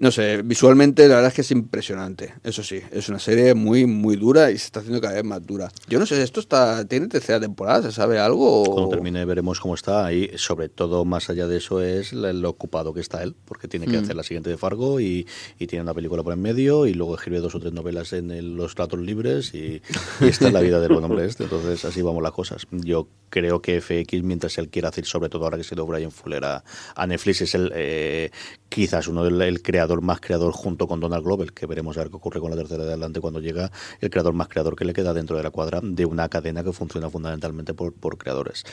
No 0.00 0.10
sé, 0.10 0.40
visualmente 0.40 1.06
la 1.08 1.16
verdad 1.16 1.28
es 1.28 1.34
que 1.34 1.42
es 1.42 1.50
impresionante. 1.50 2.32
Eso 2.42 2.62
sí, 2.62 2.80
es 2.90 3.10
una 3.10 3.18
serie 3.18 3.52
muy, 3.52 3.84
muy 3.84 4.16
dura 4.16 4.50
y 4.50 4.56
se 4.56 4.64
está 4.64 4.80
haciendo 4.80 4.98
cada 4.98 5.12
vez 5.12 5.24
más 5.24 5.46
dura. 5.46 5.70
Yo 5.88 5.98
no 5.98 6.06
sé, 6.06 6.22
¿esto 6.22 6.40
está 6.40 6.86
tiene 6.86 7.06
tercera 7.06 7.38
temporada? 7.38 7.82
¿Se 7.82 7.92
sabe 7.92 8.18
algo? 8.18 8.64
Cuando 8.64 8.88
termine 8.88 9.26
veremos 9.26 9.60
cómo 9.60 9.74
está. 9.74 10.10
Y 10.10 10.38
sobre 10.38 10.70
todo, 10.70 11.04
más 11.04 11.28
allá 11.28 11.46
de 11.46 11.58
eso, 11.58 11.82
es 11.82 12.14
lo 12.14 12.48
ocupado 12.48 12.94
que 12.94 13.00
está 13.00 13.22
él, 13.22 13.36
porque 13.44 13.68
tiene 13.68 13.86
que 13.88 13.98
mm. 13.98 14.04
hacer 14.04 14.16
la 14.16 14.22
siguiente 14.22 14.48
de 14.48 14.56
Fargo 14.56 15.00
y, 15.00 15.26
tiene 15.58 15.82
una 15.82 15.92
película 15.92 16.22
por 16.22 16.32
en 16.32 16.40
medio 16.40 16.86
y 16.86 16.94
luego 16.94 17.14
escribe 17.14 17.40
dos 17.40 17.54
o 17.54 17.60
tres 17.60 17.74
novelas 17.74 18.14
en 18.14 18.56
los 18.56 18.74
platos 18.74 18.98
libres 19.00 19.52
y, 19.54 19.82
esta 20.22 20.46
es 20.46 20.52
la 20.54 20.60
vida 20.60 20.80
del 20.80 20.94
buen 20.94 21.04
hombre 21.04 21.26
este. 21.26 21.44
Entonces, 21.44 21.84
así 21.84 22.00
vamos 22.00 22.22
las 22.22 22.32
cosas. 22.32 22.66
Yo 22.70 23.06
creo 23.28 23.60
que 23.60 23.82
FX, 23.82 24.22
mientras 24.22 24.56
él 24.56 24.70
quiera 24.70 24.88
hacer, 24.88 25.04
sobre 25.04 25.28
todo 25.28 25.44
ahora 25.44 25.58
que 25.58 25.64
se 25.64 25.76
lo 25.76 25.84
Brian 25.84 26.10
Fuller 26.10 26.42
a, 26.44 27.06
Netflix, 27.06 27.42
es 27.42 27.54
el 27.54 27.70
eh, 27.74 28.30
quizás 28.70 29.08
uno 29.08 29.24
del 29.24 29.62
creador 29.62 29.89
más 30.00 30.20
creador 30.20 30.52
junto 30.52 30.86
con 30.86 31.00
Donald 31.00 31.24
Glover, 31.24 31.52
que 31.52 31.66
veremos 31.66 31.96
a 31.96 32.02
ver 32.02 32.10
qué 32.10 32.16
ocurre 32.16 32.40
con 32.40 32.50
la 32.50 32.56
tercera 32.56 32.84
de 32.84 32.90
adelante 32.90 33.20
cuando 33.20 33.40
llega 33.40 33.70
el 34.00 34.10
creador 34.10 34.32
más 34.32 34.48
creador 34.48 34.76
que 34.76 34.84
le 34.84 34.92
queda 34.92 35.12
dentro 35.12 35.36
de 35.36 35.42
la 35.42 35.50
cuadra 35.50 35.80
de 35.82 36.06
una 36.06 36.28
cadena 36.28 36.62
que 36.62 36.72
funciona 36.72 37.10
fundamentalmente 37.10 37.74
por, 37.74 37.92
por 37.92 38.16
creadores. 38.16 38.64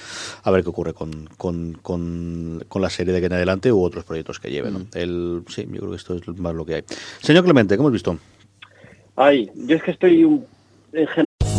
A 0.44 0.52
ver 0.52 0.64
qué 0.64 0.70
ocurre 0.70 0.94
con, 0.94 1.28
con, 1.38 1.74
con, 1.82 2.82
la 2.82 2.90
serie 2.92 3.14
de 3.14 3.20
que 3.20 3.26
en 3.26 3.34
adelante 3.34 3.72
u 3.72 3.82
otros 3.82 4.06
proyectos 4.06 4.40
que 4.40 4.52
lleven. 4.52 4.74
Mm. 4.74 4.88
El, 4.94 5.44
sí, 5.48 5.68
yo 5.72 5.80
creo 5.80 5.90
que 5.90 5.98
esto 5.98 6.16
es 6.16 6.28
más 6.38 6.54
lo 6.54 6.66
que 6.66 6.76
hay. 6.76 6.84
Señor 7.22 7.44
Clemente, 7.44 7.76
¿cómo 7.76 7.90
has 7.90 7.94
visto? 7.94 8.18
Ay, 9.16 9.50
yo 9.56 9.76
es 9.76 9.84
que 9.84 9.92
estoy 9.92 10.24
un, 10.24 10.46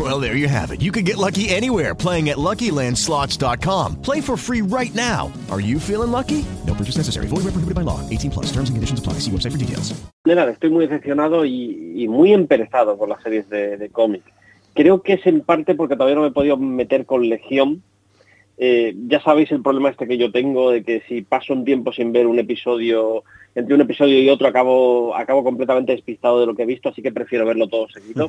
Well, 0.00 0.18
there 0.18 0.34
you 0.34 0.48
have 0.48 0.70
it. 0.70 0.80
You 0.80 0.92
can 0.92 1.04
get 1.04 1.18
lucky 1.18 1.50
anywhere 1.50 1.94
playing 1.94 2.30
at 2.30 2.38
LuckyLandSlots.com. 2.38 3.96
Play 4.00 4.22
for 4.22 4.36
free 4.38 4.62
right 4.62 4.94
now. 4.94 5.30
Are 5.50 5.60
you 5.60 5.78
feeling 5.78 6.10
lucky? 6.10 6.44
No 6.66 6.74
purchase 6.74 6.96
necessary. 6.96 7.26
Void 7.26 7.44
where 7.44 7.52
prohibited 7.52 7.74
by 7.74 7.82
law. 7.82 8.00
18 8.08 8.30
plus. 8.30 8.46
Terms 8.46 8.70
and 8.70 8.76
conditions 8.76 9.00
apply. 9.00 9.14
See 9.20 9.32
website 9.32 9.52
for 9.52 9.58
details. 9.58 9.92
Estoy 10.24 10.70
muy 10.70 10.86
decepcionado 10.86 11.44
y, 11.44 11.92
y 11.96 12.08
muy 12.08 12.32
emperezado 12.32 12.96
por 12.96 13.08
las 13.08 13.22
series 13.22 13.48
de, 13.50 13.76
de 13.76 13.88
cómic. 13.90 14.22
Creo 14.74 15.02
que 15.02 15.14
es 15.14 15.26
en 15.26 15.42
parte 15.42 15.74
porque 15.74 15.96
todavía 15.96 16.14
no 16.14 16.22
me 16.22 16.28
he 16.28 16.32
podido 16.32 16.56
meter 16.56 17.04
con 17.04 17.28
Legión 17.28 17.82
Eh, 18.62 18.94
ya 19.08 19.22
sabéis 19.22 19.50
el 19.52 19.62
problema 19.62 19.88
este 19.88 20.06
que 20.06 20.18
yo 20.18 20.30
tengo 20.30 20.70
de 20.70 20.82
que 20.82 21.00
si 21.08 21.22
paso 21.22 21.54
un 21.54 21.64
tiempo 21.64 21.94
sin 21.94 22.12
ver 22.12 22.26
un 22.26 22.38
episodio, 22.38 23.24
entre 23.54 23.74
un 23.74 23.80
episodio 23.80 24.20
y 24.20 24.28
otro 24.28 24.48
acabo, 24.48 25.16
acabo 25.16 25.42
completamente 25.42 25.92
despistado 25.92 26.40
de 26.40 26.46
lo 26.46 26.54
que 26.54 26.64
he 26.64 26.66
visto, 26.66 26.90
así 26.90 27.00
que 27.00 27.10
prefiero 27.10 27.46
verlo 27.46 27.68
todo 27.68 27.88
seguido. 27.88 28.28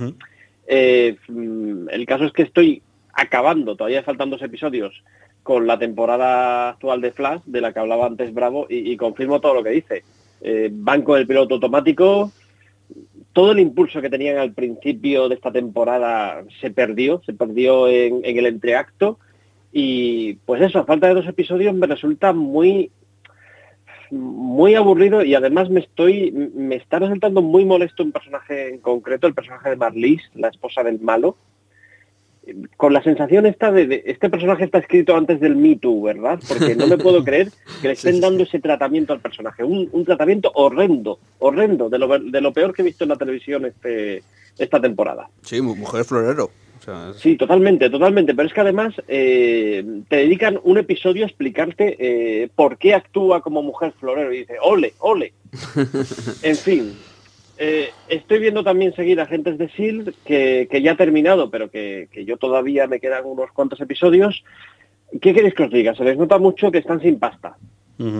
Eh, 0.67 1.17
mm, 1.27 1.89
el 1.89 2.05
caso 2.05 2.25
es 2.25 2.33
que 2.33 2.43
estoy 2.43 2.81
acabando, 3.13 3.75
todavía 3.75 4.03
faltan 4.03 4.29
dos 4.29 4.41
episodios, 4.41 5.03
con 5.43 5.65
la 5.65 5.79
temporada 5.79 6.69
actual 6.69 7.01
de 7.01 7.11
Flash, 7.11 7.41
de 7.45 7.61
la 7.61 7.73
que 7.73 7.79
hablaba 7.79 8.05
antes 8.05 8.33
Bravo, 8.33 8.67
y, 8.69 8.95
confirmo 8.95 9.41
todo 9.41 9.55
lo 9.55 9.63
que 9.63 9.71
dice. 9.71 10.03
Eh, 10.41 10.69
banco 10.71 11.15
del 11.15 11.27
piloto 11.27 11.55
automático, 11.55 12.31
todo 13.33 13.51
el 13.51 13.59
impulso 13.59 14.01
que 14.01 14.09
tenían 14.09 14.37
al 14.37 14.53
principio 14.53 15.29
de 15.29 15.35
esta 15.35 15.51
temporada 15.51 16.43
se 16.59 16.71
perdió, 16.71 17.21
se 17.25 17.33
perdió 17.33 17.87
en 17.87 18.21
el 18.23 18.45
entreacto 18.45 19.17
y 19.71 20.33
pues 20.45 20.61
eso, 20.61 20.79
a 20.79 20.85
falta 20.85 21.07
de 21.07 21.13
dos 21.13 21.27
episodios 21.27 21.73
me 21.73 21.87
resulta 21.87 22.33
muy 22.33 22.91
muy 24.11 24.75
aburrido 24.75 25.23
y 25.23 25.33
además 25.35 25.69
me 25.69 25.79
estoy 25.79 26.31
me 26.31 26.75
está 26.75 26.99
resultando 26.99 27.41
muy 27.41 27.65
molesto 27.65 28.03
un 28.03 28.11
personaje 28.11 28.69
en 28.69 28.79
concreto, 28.79 29.27
el 29.27 29.33
personaje 29.33 29.69
de 29.69 29.75
Marlies, 29.77 30.21
la 30.35 30.49
esposa 30.49 30.83
del 30.83 30.99
malo, 30.99 31.37
con 32.75 32.93
la 32.93 33.03
sensación 33.03 33.45
esta 33.45 33.71
de, 33.71 34.03
este 34.05 34.29
personaje 34.29 34.65
está 34.65 34.79
escrito 34.79 35.15
antes 35.15 35.39
del 35.39 35.55
Me 35.55 35.75
Too, 35.75 36.01
¿verdad? 36.01 36.39
Porque 36.47 36.75
no 36.75 36.87
me 36.87 36.97
puedo 36.97 37.23
creer 37.25 37.51
que 37.81 37.87
le 37.87 37.93
estén 37.93 38.19
dando 38.19 38.43
ese 38.43 38.59
tratamiento 38.59 39.13
al 39.13 39.21
personaje, 39.21 39.63
un, 39.63 39.87
un 39.91 40.05
tratamiento 40.05 40.51
horrendo, 40.55 41.19
horrendo, 41.39 41.89
de 41.89 41.99
lo, 41.99 42.19
de 42.19 42.41
lo 42.41 42.51
peor 42.51 42.73
que 42.73 42.81
he 42.81 42.85
visto 42.85 43.03
en 43.03 43.09
la 43.09 43.15
televisión 43.15 43.65
este, 43.65 44.23
esta 44.57 44.81
temporada. 44.81 45.29
Sí, 45.43 45.61
mujer 45.61 46.03
florero. 46.03 46.49
Sí, 47.15 47.35
totalmente, 47.37 47.89
totalmente. 47.89 48.33
Pero 48.33 48.47
es 48.47 48.53
que 48.53 48.61
además 48.61 48.93
eh, 49.07 49.83
te 50.07 50.17
dedican 50.17 50.59
un 50.63 50.77
episodio 50.77 51.23
a 51.23 51.27
explicarte 51.27 51.95
eh, 51.99 52.49
por 52.55 52.77
qué 52.77 52.93
actúa 52.93 53.41
como 53.41 53.61
mujer 53.61 53.93
florero 53.99 54.33
y 54.33 54.39
dice, 54.39 54.55
ole, 54.61 54.93
ole. 54.99 55.33
en 56.43 56.55
fin, 56.55 56.93
eh, 57.57 57.89
estoy 58.07 58.39
viendo 58.39 58.63
también 58.63 58.95
seguir 58.95 59.21
Agentes 59.21 59.57
de 59.57 59.69
SEAL, 59.69 60.15
que, 60.25 60.81
ya 60.81 60.93
ha 60.93 60.97
terminado, 60.97 61.51
pero 61.51 61.69
que, 61.69 62.07
yo 62.25 62.37
todavía 62.37 62.87
me 62.87 62.99
quedan 62.99 63.25
unos 63.25 63.51
cuantos 63.51 63.79
episodios. 63.81 64.43
¿Qué 65.21 65.33
queréis 65.33 65.53
que 65.53 65.63
os 65.63 65.71
diga? 65.71 65.93
Se 65.93 66.03
les 66.03 66.17
nota 66.17 66.39
mucho 66.39 66.71
que 66.71 66.79
están 66.79 67.01
sin 67.01 67.19
pasta. 67.19 67.57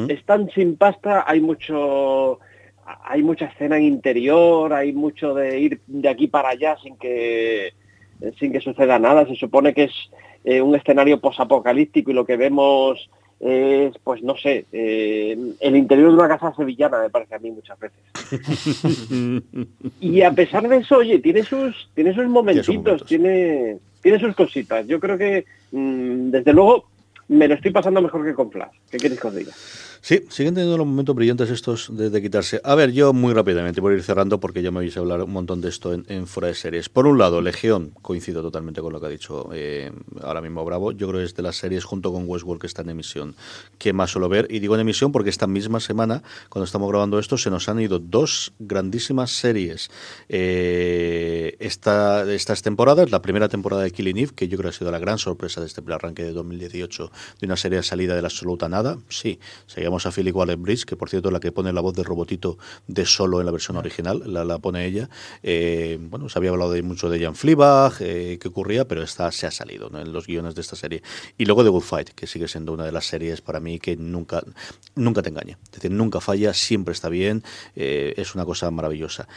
Están 0.09 0.47
sin 0.51 0.75
pasta, 0.77 1.23
hay 1.25 1.41
mucho 1.41 2.39
hay 3.03 3.23
mucha 3.23 3.45
escena 3.45 3.77
en 3.77 3.83
interior, 3.83 4.71
hay 4.73 4.93
mucho 4.93 5.33
de 5.33 5.59
ir 5.59 5.81
de 5.87 6.09
aquí 6.09 6.27
para 6.27 6.49
allá 6.49 6.77
sin 6.83 6.97
que 6.97 7.73
sin 8.39 8.51
que 8.51 8.61
suceda 8.61 8.99
nada. 8.99 9.25
Se 9.25 9.35
supone 9.35 9.73
que 9.73 9.85
es 9.85 9.93
eh, 10.43 10.61
un 10.61 10.75
escenario 10.75 11.19
posapocalíptico 11.19 12.11
y 12.11 12.13
lo 12.13 12.25
que 12.25 12.37
vemos 12.37 13.09
es, 13.39 13.97
pues 14.03 14.21
no 14.21 14.37
sé, 14.37 14.65
eh, 14.71 15.35
el 15.59 15.75
interior 15.75 16.09
de 16.09 16.15
una 16.15 16.27
casa 16.27 16.53
sevillana, 16.55 16.99
me 16.99 17.09
parece 17.09 17.35
a 17.35 17.39
mí 17.39 17.51
muchas 17.51 17.77
veces. 17.79 19.43
y 19.99 20.21
a 20.21 20.31
pesar 20.31 20.67
de 20.67 20.77
eso, 20.77 20.97
oye, 20.97 21.17
tiene 21.19 21.43
sus, 21.43 21.89
tiene 21.95 22.13
sus 22.13 22.27
momentitos, 22.27 23.03
tiene, 23.05 23.79
tiene 24.01 24.19
sus 24.19 24.35
cositas. 24.35 24.85
Yo 24.85 24.99
creo 24.99 25.17
que, 25.17 25.45
mm, 25.71 26.29
desde 26.29 26.53
luego, 26.53 26.85
me 27.29 27.47
lo 27.47 27.55
estoy 27.55 27.71
pasando 27.71 28.01
mejor 28.01 28.23
que 28.23 28.35
con 28.35 28.51
Flash. 28.51 28.75
¿Qué 28.91 28.97
queréis 28.97 29.19
que 29.19 29.27
os 29.27 29.35
diga? 29.35 29.51
Sí, 30.03 30.25
siguen 30.29 30.55
teniendo 30.55 30.79
los 30.79 30.87
momentos 30.87 31.15
brillantes 31.15 31.51
estos 31.51 31.95
de, 31.95 32.21
quitarse. 32.23 32.59
A 32.63 32.73
ver, 32.73 32.91
yo 32.91 33.13
muy 33.13 33.35
rápidamente 33.35 33.81
voy 33.81 33.93
a 33.93 33.97
ir 33.97 34.03
cerrando 34.03 34.39
porque 34.39 34.63
ya 34.63 34.71
me 34.71 34.79
habéis 34.79 34.97
hablado 34.97 35.25
un 35.25 35.31
montón 35.31 35.61
de 35.61 35.69
esto 35.69 35.93
en, 35.93 36.25
fuera 36.25 36.47
de 36.47 36.55
series. 36.55 36.89
Por 36.89 37.05
un 37.05 37.19
lado, 37.19 37.39
Legión, 37.39 37.91
coincido 38.01 38.41
totalmente 38.41 38.81
con 38.81 38.93
lo 38.93 38.99
que 38.99 39.05
ha 39.05 39.09
dicho 39.09 39.49
eh, 39.53 39.91
ahora 40.23 40.41
mismo 40.41 40.65
Bravo. 40.65 40.91
Yo 40.91 41.07
creo 41.07 41.19
que 41.19 41.25
es 41.25 41.35
de 41.35 41.43
las 41.43 41.57
series 41.57 41.83
junto 41.83 42.11
con 42.11 42.27
Westworld 42.27 42.59
que 42.59 42.65
está 42.65 42.81
en 42.81 42.89
emisión 42.89 43.35
que 43.77 43.93
más 43.93 44.09
suelo 44.09 44.27
ver. 44.27 44.47
Y 44.49 44.57
digo 44.57 44.73
en 44.73 44.81
emisión 44.81 45.11
porque 45.11 45.29
esta 45.29 45.45
misma 45.45 45.79
semana, 45.79 46.23
cuando 46.49 46.65
estamos 46.65 46.89
grabando 46.89 47.19
esto, 47.19 47.37
se 47.37 47.51
nos 47.51 47.69
han 47.69 47.79
ido 47.79 47.99
dos 47.99 48.53
grandísimas 48.57 49.29
series 49.29 49.91
eh, 50.29 51.57
esta, 51.59 52.23
estas 52.33 52.63
temporadas. 52.63 53.11
La 53.11 53.21
primera 53.21 53.49
temporada 53.49 53.83
de 53.83 53.91
Killing 53.91 54.17
Eve, 54.17 54.31
que 54.35 54.47
yo 54.47 54.57
creo 54.57 54.71
que 54.71 54.75
ha 54.75 54.79
sido 54.79 54.89
la 54.89 54.99
gran 54.99 55.19
sorpresa 55.19 55.61
de 55.61 55.67
este 55.67 55.83
arranque 55.91 56.23
de 56.23 56.31
2018, 56.31 57.11
de 57.39 57.45
una 57.45 57.55
serie 57.55 57.83
salida 57.83 58.15
de 58.15 58.23
la 58.23 58.29
absoluta 58.29 58.67
nada. 58.67 58.97
Sí, 59.07 59.39
seguimos 59.67 59.90
a 59.99 60.11
Philip 60.11 60.35
Waller-Bridge, 60.35 60.85
que 60.85 60.95
por 60.95 61.09
cierto 61.09 61.31
la 61.31 61.39
que 61.39 61.51
pone 61.51 61.73
la 61.73 61.81
voz 61.81 61.95
de 61.95 62.03
robotito 62.03 62.57
de 62.87 63.05
solo 63.05 63.39
en 63.39 63.45
la 63.45 63.51
versión 63.51 63.77
original, 63.77 64.23
la, 64.25 64.57
pone 64.59 64.85
ella. 64.85 65.09
Eh, 65.43 65.97
bueno, 65.99 66.29
se 66.29 66.39
había 66.39 66.51
hablado 66.51 66.71
de 66.71 66.81
mucho 66.81 67.09
de 67.09 67.19
Jan 67.19 67.35
Fleabag, 67.35 67.93
eh, 67.99 68.37
que 68.39 68.47
ocurría, 68.47 68.87
pero 68.87 69.03
esta 69.03 69.31
se 69.31 69.47
ha 69.47 69.51
salido 69.51 69.91
en 69.93 70.13
los 70.13 70.27
guiones 70.27 70.55
de 70.55 70.61
esta 70.61 70.75
serie. 70.75 71.01
Y 71.37 71.45
luego 71.45 71.63
The 71.63 71.69
Good 71.69 71.81
Fight, 71.81 72.09
que 72.09 72.27
sigue 72.27 72.47
siendo 72.47 72.73
una 72.73 72.85
de 72.85 72.91
las 72.91 73.05
series 73.05 73.41
para 73.41 73.59
mí 73.59 73.79
que 73.79 73.95
nunca, 73.97 74.43
nunca 74.95 75.21
te 75.21 75.29
engaña. 75.29 75.57
Es 75.65 75.71
decir, 75.71 75.91
nunca 75.91 76.21
falla, 76.21 76.53
siempre 76.53 76.93
está 76.93 77.09
bien, 77.09 77.43
eh, 77.75 78.13
es 78.17 78.35
una 78.35 78.45
cosa 78.45 78.71
maravillosa. 78.71 79.27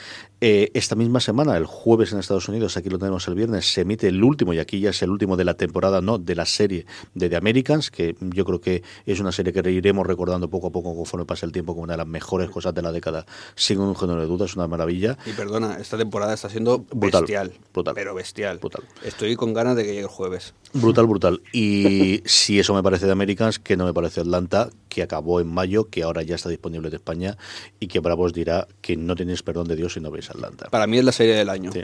esta 0.41 0.95
misma 0.95 1.21
semana, 1.21 1.57
el 1.57 1.65
jueves 1.65 2.13
en 2.13 2.19
Estados 2.19 2.49
Unidos, 2.49 2.77
aquí 2.77 2.91
lo 2.91 2.99
tenemos 2.99 3.27
el 3.29 3.35
viernes, 3.35 3.73
se 3.73 3.81
emite 3.81 4.09
el 4.09 4.23
último, 4.23 4.53
y 4.53 4.59
aquí 4.59 4.79
ya 4.81 4.91
es 4.91 5.03
el 5.03 5.11
último 5.11 5.37
de 5.37 5.45
la 5.45 5.55
temporada, 5.55 6.01
no, 6.01 6.19
de 6.19 6.35
la 6.35 6.45
serie 6.45 6.87
de 7.15 7.29
The 7.29 7.37
Americans, 7.37 7.91
que 7.91 8.15
yo 8.21 8.45
creo 8.45 8.61
que 8.61 8.83
es 9.07 9.21
una 9.21 9.33
serie 9.33 9.53
que 9.53 9.71
iremos 9.71 10.07
recordando 10.07 10.43
poco 10.49 10.68
a 10.68 10.70
poco 10.70 10.95
conforme 10.95 11.26
pase 11.26 11.47
el 11.47 11.53
tiempo 11.53 11.72
como 11.72 11.84
una 11.84 11.95
de 11.95 11.99
las 11.99 12.07
mejores 12.07 12.51
cosas 12.51 12.74
de 12.74 12.82
la 12.82 12.92
década, 12.92 13.26
sin 13.55 13.80
un 13.80 13.95
género 13.97 14.20
de 14.20 14.26
duda, 14.26 14.45
es 14.47 14.57
una 14.57 14.66
maravilla. 14.68 15.16
Y 15.26 15.32
perdona, 15.32 15.76
esta 15.78 15.97
temporada 15.97 16.34
está 16.34 16.49
siendo 16.49 16.78
Brutal, 16.92 17.22
bestial. 17.22 17.53
brutal. 17.72 17.95
Pero 17.95 18.14
bestial. 18.14 18.59
Brutal. 18.59 18.84
Estoy 19.05 19.36
con 19.36 19.53
ganas 19.55 19.76
de 19.76 19.82
que 19.84 19.88
llegue 19.90 20.01
el 20.03 20.07
jueves. 20.09 20.55
Brutal, 20.72 21.07
brutal. 21.07 21.42
Y 21.53 22.22
si 22.26 22.59
eso 22.59 22.74
me 22.74 22.82
parece 22.82 23.07
de 23.07 23.12
Americans, 23.12 23.59
que 23.59 23.76
no 23.76 23.84
me 23.84 23.95
parece 23.95 24.20
Atlanta, 24.20 24.70
que 24.88 25.03
acabó 25.03 25.40
en 25.40 25.49
mayo, 25.49 25.88
que 25.90 26.03
ahora 26.03 26.22
ya 26.22 26.34
está 26.34 26.49
disponible 26.49 26.88
en 26.88 26.95
España 26.95 27.36
y 27.80 27.88
que 27.88 28.01
Bravos 28.01 28.32
dirá 28.32 28.66
que 28.80 28.97
no 28.97 29.16
tenéis 29.16 29.42
perdón 29.42 29.68
de 29.68 29.76
Dios 29.76 29.95
si 29.95 30.01
no 30.01 30.11
veis 30.11 30.30
Atlanta. 30.30 30.68
Para 30.70 30.86
mí 30.86 30.99
es 30.99 31.05
la 31.05 31.12
serie 31.12 31.34
del 31.34 31.49
año. 31.49 31.72
Sí. 31.72 31.82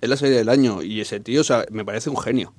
Es 0.00 0.08
la 0.08 0.16
serie 0.16 0.36
del 0.36 0.48
año 0.48 0.82
y 0.82 1.00
ese 1.00 1.18
tío, 1.18 1.40
o 1.40 1.44
sea, 1.44 1.64
me 1.70 1.84
parece 1.84 2.08
un 2.10 2.16
genio. 2.16 2.52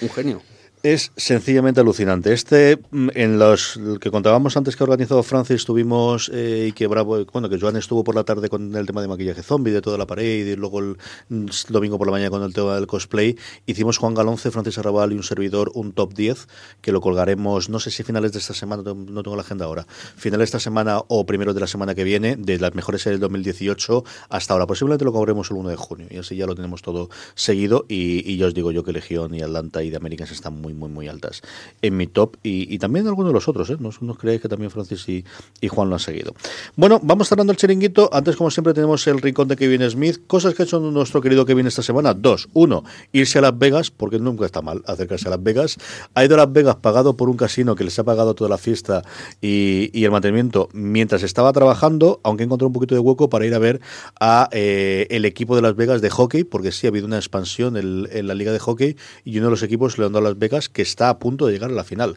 Un 0.00 0.08
genio. 0.08 0.42
Es 0.82 1.10
sencillamente 1.16 1.80
alucinante. 1.80 2.32
Este, 2.32 2.78
mm, 2.90 3.08
en 3.14 3.38
los 3.38 3.78
que 4.00 4.10
contábamos 4.10 4.56
antes 4.56 4.76
que 4.76 4.84
ha 4.84 4.86
organizado 4.86 5.22
Francis, 5.22 5.64
tuvimos 5.64 6.30
eh, 6.32 6.66
y 6.68 6.72
que 6.72 6.86
Bravo, 6.86 7.24
bueno, 7.32 7.48
que 7.48 7.58
Joan 7.58 7.76
estuvo 7.76 8.04
por 8.04 8.14
la 8.14 8.24
tarde 8.24 8.48
con 8.48 8.74
el 8.74 8.86
tema 8.86 9.00
de 9.00 9.08
maquillaje 9.08 9.42
zombie, 9.42 9.72
de 9.72 9.80
toda 9.80 9.98
la 9.98 10.06
pared, 10.06 10.46
y 10.46 10.54
luego 10.54 10.78
el 10.80 10.96
mm, 11.28 11.46
domingo 11.70 11.98
por 11.98 12.06
la 12.06 12.12
mañana 12.12 12.30
con 12.30 12.42
el 12.42 12.52
tema 12.52 12.76
del 12.76 12.86
cosplay. 12.86 13.36
Hicimos 13.66 13.98
Juan 13.98 14.14
Galonce, 14.14 14.50
Francis 14.50 14.78
Arrabal 14.78 15.12
y 15.12 15.16
un 15.16 15.22
servidor 15.22 15.72
un 15.74 15.92
top 15.92 16.14
10 16.14 16.46
que 16.82 16.92
lo 16.92 17.00
colgaremos, 17.00 17.68
no 17.68 17.80
sé 17.80 17.90
si 17.90 18.02
finales 18.02 18.32
de 18.32 18.38
esta 18.38 18.54
semana, 18.54 18.82
no 18.84 19.22
tengo 19.22 19.34
la 19.34 19.42
agenda 19.42 19.64
ahora, 19.64 19.86
finales 20.16 20.38
de 20.38 20.44
esta 20.44 20.60
semana 20.60 21.00
o 21.08 21.26
primeros 21.26 21.54
de 21.54 21.62
la 21.62 21.66
semana 21.66 21.94
que 21.94 22.04
viene, 22.04 22.36
de 22.36 22.58
las 22.58 22.74
mejores 22.74 23.02
series 23.02 23.20
del 23.20 23.28
2018 23.28 24.04
hasta 24.28 24.52
ahora. 24.52 24.66
Posiblemente 24.66 25.04
lo 25.04 25.12
colgaremos 25.12 25.50
el 25.50 25.56
1 25.56 25.70
de 25.70 25.76
junio 25.76 26.06
y 26.10 26.18
así 26.18 26.36
ya 26.36 26.46
lo 26.46 26.54
tenemos 26.54 26.82
todo 26.82 27.08
seguido. 27.34 27.86
Y, 27.88 28.30
y 28.30 28.36
ya 28.36 28.46
os 28.46 28.54
digo 28.54 28.70
yo 28.70 28.84
que 28.84 28.92
Legión 28.92 29.34
y 29.34 29.42
Atlanta 29.42 29.82
y 29.82 29.90
de 29.90 29.96
Americans 29.96 30.30
están 30.30 30.54
muy, 30.54 30.65
muy, 30.74 30.88
muy 30.88 31.08
altas 31.08 31.42
en 31.82 31.96
mi 31.96 32.06
top 32.06 32.36
y, 32.42 32.78
también 32.78 33.06
algunos 33.06 33.30
de 33.30 33.34
los 33.34 33.48
otros. 33.48 33.70
¿eh? 33.70 33.76
No, 33.78 33.90
no 34.00 34.12
os 34.12 34.18
creáis 34.18 34.40
que 34.40 34.48
también 34.48 34.70
Francis 34.70 35.08
y, 35.08 35.24
Juan 35.68 35.88
lo 35.88 35.96
han 35.96 36.00
seguido. 36.00 36.34
Bueno, 36.76 37.00
vamos 37.02 37.28
cerrando 37.28 37.52
el 37.52 37.58
chiringuito. 37.58 38.08
Antes, 38.12 38.36
como 38.36 38.50
siempre, 38.50 38.72
tenemos 38.72 39.06
el 39.06 39.20
rincón 39.20 39.48
de 39.48 39.56
Kevin 39.56 39.88
Smith. 39.90 40.26
Cosas 40.26 40.54
que 40.54 40.62
ha 40.62 40.64
hecho 40.64 40.78
nuestro 40.78 41.20
querido 41.20 41.44
Kevin 41.44 41.66
esta 41.66 41.82
semana. 41.82 42.14
Dos. 42.14 42.48
Uno, 42.52 42.84
irse 43.12 43.38
a 43.38 43.42
Las 43.42 43.58
Vegas, 43.58 43.90
porque 43.90 44.18
nunca 44.18 44.46
está 44.46 44.62
mal 44.62 44.82
acercarse 44.86 45.28
a 45.28 45.30
Las 45.30 45.42
Vegas. 45.42 45.76
Ha 46.14 46.24
ido 46.24 46.34
a 46.34 46.38
Las 46.38 46.52
Vegas 46.52 46.76
pagado 46.76 47.16
por 47.16 47.28
un 47.28 47.36
casino 47.36 47.74
que 47.74 47.84
les 47.84 47.98
ha 47.98 48.04
pagado 48.04 48.34
toda 48.34 48.48
la 48.48 48.58
fiesta 48.58 49.02
y, 49.40 49.90
y 49.92 50.04
el 50.04 50.10
mantenimiento 50.10 50.68
mientras 50.72 51.22
estaba 51.22 51.52
trabajando, 51.52 52.20
aunque 52.22 52.44
encontró 52.44 52.66
un 52.66 52.72
poquito 52.72 52.94
de 52.94 53.00
hueco 53.00 53.28
para 53.28 53.46
ir 53.46 53.54
a 53.54 53.58
ver 53.58 53.80
a 54.20 54.48
eh, 54.52 55.06
el 55.10 55.24
equipo 55.24 55.56
de 55.56 55.62
Las 55.62 55.76
Vegas 55.76 56.00
de 56.00 56.10
hockey, 56.10 56.44
porque 56.44 56.72
sí 56.72 56.86
ha 56.86 56.90
habido 56.90 57.06
una 57.06 57.16
expansión 57.16 57.76
en, 57.76 58.08
en 58.10 58.26
la 58.26 58.34
liga 58.34 58.52
de 58.52 58.58
hockey 58.58 58.96
y 59.24 59.38
uno 59.38 59.46
de 59.46 59.50
los 59.50 59.62
equipos 59.62 59.98
le 59.98 60.06
han 60.06 60.12
dado 60.12 60.26
a 60.26 60.30
Las 60.30 60.38
Vegas 60.38 60.55
que 60.68 60.82
está 60.82 61.08
a 61.08 61.18
punto 61.18 61.46
de 61.46 61.52
llegar 61.52 61.70
a 61.70 61.74
la 61.74 61.84
final. 61.84 62.16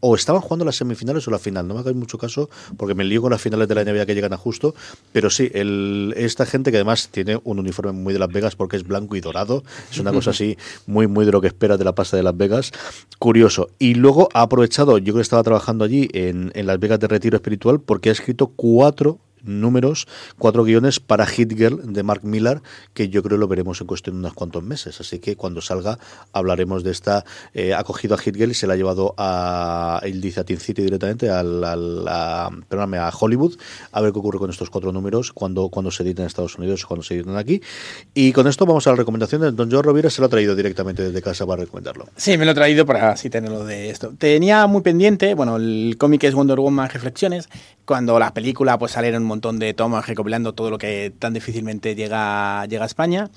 O 0.00 0.14
estaban 0.14 0.40
jugando 0.40 0.64
las 0.64 0.76
semifinales 0.76 1.26
o 1.28 1.30
la 1.30 1.38
final, 1.38 1.66
no 1.66 1.74
me 1.74 1.80
hagáis 1.80 1.96
mucho 1.96 2.18
caso 2.18 2.48
porque 2.76 2.94
me 2.94 3.04
lío 3.04 3.22
con 3.22 3.30
las 3.30 3.40
finales 3.40 3.68
de 3.68 3.74
la 3.74 3.84
NBA 3.84 4.06
que 4.06 4.14
llegan 4.14 4.32
a 4.32 4.36
justo, 4.36 4.74
pero 5.12 5.30
sí, 5.30 5.50
el, 5.54 6.14
esta 6.16 6.46
gente 6.46 6.70
que 6.70 6.78
además 6.78 7.08
tiene 7.10 7.40
un 7.44 7.58
uniforme 7.58 7.92
muy 7.92 8.12
de 8.12 8.18
Las 8.18 8.28
Vegas 8.28 8.56
porque 8.56 8.76
es 8.76 8.84
blanco 8.84 9.16
y 9.16 9.20
dorado, 9.20 9.64
es 9.90 9.98
una 9.98 10.12
cosa 10.12 10.30
así 10.30 10.56
muy, 10.86 11.06
muy 11.06 11.24
de 11.26 11.32
lo 11.32 11.40
que 11.40 11.48
esperas 11.48 11.78
de 11.78 11.84
la 11.84 11.94
pasta 11.94 12.16
de 12.16 12.22
Las 12.22 12.36
Vegas, 12.36 12.72
curioso. 13.18 13.68
Y 13.78 13.94
luego 13.94 14.28
ha 14.34 14.42
aprovechado, 14.42 14.98
yo 14.98 15.04
creo 15.04 15.16
que 15.16 15.22
estaba 15.22 15.42
trabajando 15.42 15.84
allí 15.84 16.08
en, 16.12 16.52
en 16.54 16.66
Las 16.66 16.78
Vegas 16.78 17.00
de 17.00 17.08
Retiro 17.08 17.36
Espiritual 17.36 17.80
porque 17.80 18.08
ha 18.08 18.12
escrito 18.12 18.48
cuatro 18.48 19.18
números, 19.44 20.06
cuatro 20.38 20.64
guiones 20.64 21.00
para 21.00 21.26
Hit 21.26 21.52
Girl 21.56 21.92
de 21.92 22.02
Mark 22.02 22.24
Millar, 22.24 22.62
que 22.92 23.08
yo 23.08 23.22
creo 23.22 23.38
lo 23.38 23.48
veremos 23.48 23.80
en 23.80 23.86
cuestión 23.86 24.16
de 24.16 24.20
unos 24.20 24.34
cuantos 24.34 24.62
meses. 24.62 25.00
Así 25.00 25.18
que 25.18 25.36
cuando 25.36 25.60
salga 25.60 25.98
hablaremos 26.32 26.84
de 26.84 26.90
esta. 26.90 27.24
Eh, 27.52 27.74
ha 27.74 27.84
cogido 27.84 28.14
a 28.14 28.18
Hit 28.18 28.36
Girl 28.36 28.50
y 28.50 28.54
se 28.54 28.66
la 28.66 28.74
ha 28.74 28.76
llevado 28.76 29.14
a. 29.16 30.00
Él 30.02 30.20
dice 30.20 30.40
a 30.40 30.44
Teen 30.44 30.60
City 30.60 30.82
directamente, 30.82 31.30
al, 31.30 31.62
a, 31.64 32.50
perdóname, 32.68 32.98
a 32.98 33.10
Hollywood, 33.10 33.56
a 33.92 34.00
ver 34.00 34.12
qué 34.12 34.18
ocurre 34.18 34.38
con 34.38 34.50
estos 34.50 34.70
cuatro 34.70 34.92
números 34.92 35.32
cuando, 35.32 35.68
cuando 35.68 35.90
se 35.90 36.02
editen 36.02 36.24
en 36.24 36.26
Estados 36.26 36.56
Unidos 36.58 36.82
y 36.82 36.84
cuando 36.84 37.02
se 37.02 37.14
editen 37.14 37.36
aquí. 37.36 37.60
Y 38.14 38.32
con 38.32 38.46
esto 38.46 38.66
vamos 38.66 38.86
a 38.86 38.90
las 38.90 38.98
recomendaciones. 38.98 39.54
Don 39.54 39.70
Joe 39.70 39.82
Rovira 39.82 40.10
se 40.10 40.20
lo 40.20 40.26
ha 40.26 40.30
traído 40.30 40.54
directamente 40.54 41.02
desde 41.02 41.22
casa 41.22 41.46
para 41.46 41.62
recomendarlo. 41.62 42.08
Sí, 42.16 42.36
me 42.36 42.44
lo 42.44 42.52
he 42.52 42.54
traído 42.54 42.86
para 42.86 43.10
así 43.10 43.30
tenerlo 43.30 43.64
de 43.64 43.90
esto. 43.90 44.12
Tenía 44.18 44.66
muy 44.66 44.82
pendiente, 44.82 45.34
bueno, 45.34 45.56
el 45.56 45.96
cómic 45.98 46.24
es 46.24 46.34
Wonder 46.34 46.58
Woman 46.58 46.88
Reflexiones, 46.88 47.48
cuando 47.84 48.18
la 48.18 48.32
película 48.32 48.78
pues 48.78 48.92
salieron 48.92 49.22
un 49.22 49.28
montón 49.28 49.58
de 49.58 49.74
tomas 49.74 50.06
recopilando 50.06 50.52
todo 50.54 50.70
lo 50.70 50.78
que 50.78 51.12
tan 51.18 51.34
difícilmente 51.34 51.94
llega, 51.94 52.64
llega 52.66 52.84
a 52.84 52.86
España. 52.86 53.30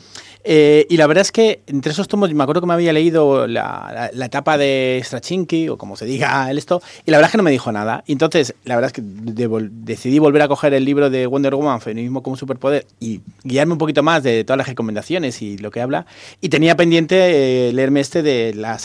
Eh, 0.44 0.86
y 0.90 0.98
la 0.98 1.08
verdad 1.08 1.22
es 1.24 1.32
que 1.32 1.62
entre 1.68 1.92
esos 1.92 2.08
tomos, 2.08 2.34
me 2.34 2.44
acuerdo 2.44 2.62
que 2.62 2.68
me 2.68 2.74
había 2.74 2.94
leído 2.94 3.48
la, 3.48 3.92
la- 3.94 4.10
la 4.14 4.26
etapa 4.26 4.58
de 4.58 5.02
Strachinki, 5.04 5.68
o 5.70 5.78
como 5.78 5.96
se 5.98 6.06
diga 6.06 6.50
el 6.52 6.58
esto, 6.58 6.82
y 7.06 7.12
la 7.12 7.18
verdad 7.18 7.28
es 7.28 7.32
que 7.34 7.38
no 7.38 7.44
me 7.44 7.52
dijo 7.52 7.72
nada. 7.72 8.04
Entonces, 8.08 8.56
la 8.64 8.76
verdad 8.76 8.88
es 8.90 8.94
que 8.94 9.02
de- 9.04 9.70
decidí 9.72 10.20
volver 10.20 10.42
a 10.44 10.48
coger 10.48 10.74
el 10.74 10.86
libro 10.86 11.10
de 11.10 11.28
Wonder 11.28 11.54
Woman, 11.56 11.82
Feminismo 11.82 12.24
como 12.24 12.38
Superpoder, 12.38 12.86
y 13.00 13.22
guiarme 13.44 13.74
un 13.74 13.80
poquito 13.80 14.04
más 14.04 14.24
de 14.24 14.44
todas 14.44 14.58
las 14.58 14.68
recomendaciones 14.68 15.42
y 15.42 15.58
lo 15.58 15.72
que 15.72 15.82
habla. 15.82 16.06
Y 16.42 16.50
tenía 16.50 16.76
pendiente 16.78 17.68
eh, 17.70 17.74
leerme 17.74 18.00
este 18.00 18.24
de 18.24 18.54
la 18.56 18.78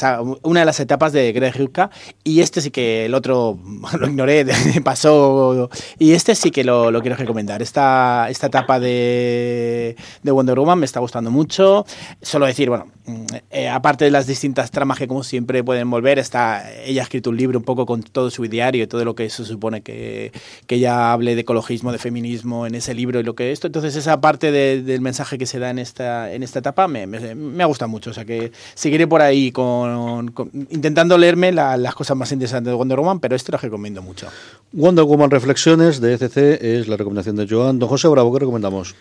una 0.43 0.61
de 0.61 0.67
las 0.67 0.81
etapas 0.81 1.13
de 1.13 1.33
Greg 1.33 1.57
Rucka, 1.57 1.91
y 2.25 2.41
este 2.41 2.61
sí 2.61 2.71
que 2.73 3.07
el 3.07 3.15
otro 3.15 3.59
lo 4.01 4.07
ignoré, 4.09 4.45
pasó. 4.85 5.52
Y 5.99 6.13
este 6.13 6.35
sí 6.35 6.51
que 6.51 6.65
lo, 6.65 6.91
lo 6.91 7.01
quiero 7.01 7.17
recomendar. 7.17 7.63
Esta, 7.63 8.27
esta 8.31 8.47
etapa 8.49 8.81
de, 8.81 9.97
de 10.23 10.31
Wonder 10.31 10.59
Woman 10.59 10.79
me 10.79 10.87
está 10.87 11.01
gustando 11.01 11.31
mucho. 11.31 11.85
Solo 12.21 12.47
decir, 12.47 12.69
bueno, 12.69 12.87
mm, 13.07 13.25
eh, 13.51 13.69
aparte 13.69 14.05
de 14.05 14.11
las 14.11 14.27
distintas 14.27 14.71
tramas 14.71 14.99
que 14.99 15.09
como 15.09 15.23
siempre 15.23 15.63
pueden 15.65 15.91
volver, 15.91 16.19
está, 16.19 16.71
ella 16.85 17.03
ha 17.03 17.05
escrito 17.05 17.31
un 17.31 17.37
libro 17.37 17.59
un 17.59 17.65
poco 17.65 17.87
con 17.87 18.03
todo 18.03 18.31
su 18.31 18.43
diario 18.47 18.85
y 18.85 18.87
todo 18.87 19.05
lo 19.05 19.15
que 19.15 19.29
se 19.31 19.45
supone 19.45 19.83
que, 19.83 20.33
que 20.67 20.77
ella 20.77 21.13
hable 21.13 21.35
de 21.35 21.41
ecologismo, 21.43 21.93
de 21.93 21.99
feminismo 21.99 22.67
en 22.67 22.75
ese 22.75 22.95
libro 22.95 23.21
y 23.21 23.23
lo 23.23 23.35
que 23.35 23.53
esto. 23.53 23.67
Entonces 23.67 23.97
esa 23.97 24.21
parte 24.21 24.51
de- 24.53 24.83
del 24.83 25.01
mensaje 25.01 25.39
que 25.39 25.47
se 25.47 25.59
da 25.59 25.71
en 25.71 25.79
esta, 25.79 26.33
en 26.33 26.43
esta 26.43 26.59
etapa 26.61 26.89
me, 26.89 27.07
me, 27.07 27.35
me 27.35 27.63
ha 27.63 27.67
gustado 27.67 27.89
mucho. 27.89 28.11
O 28.11 28.13
sea 28.15 28.25
que 28.25 28.53
seguiré 28.75 29.07
por 29.07 29.23
ahí 29.23 29.53
con, 29.53 30.31
con- 30.33 30.51
intentando 30.71 31.17
leerme 31.19 31.53
la- 31.53 31.77
las 31.77 31.95
cosas 31.95 32.17
más 32.17 32.31
interesantes 32.33 32.71
de 32.71 32.75
Wonder 32.75 32.99
Woman, 32.99 33.21
pero 33.21 33.37
este 33.37 33.53
lo 33.53 33.59
recomiendo 33.59 34.03
mucho. 34.03 34.29
Wonder 34.73 35.05
Woman 35.05 35.31
Reflexiones 35.43 36.01
de 36.01 36.15
ECC 36.15 36.63
es 36.63 36.87
la 36.87 36.97
recomendación 36.97 37.35
de 37.35 37.49
Joan. 37.51 37.81
Don 37.81 37.89
José 37.89 38.07
Bravo, 38.07 38.33
¿qué 38.33 38.39
recomendamos? 38.39 38.95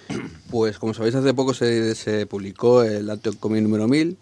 Pues 0.50 0.80
como 0.80 0.96
sabéis, 0.96 1.14
hace 1.14 1.36
poco 1.36 1.54
se, 1.54 1.94
se 1.94 2.26
publicó 2.26 2.82
el 2.82 3.12
Action 3.12 3.36
Comic 3.36 3.62
número 3.62 3.88
1000, 3.88 4.18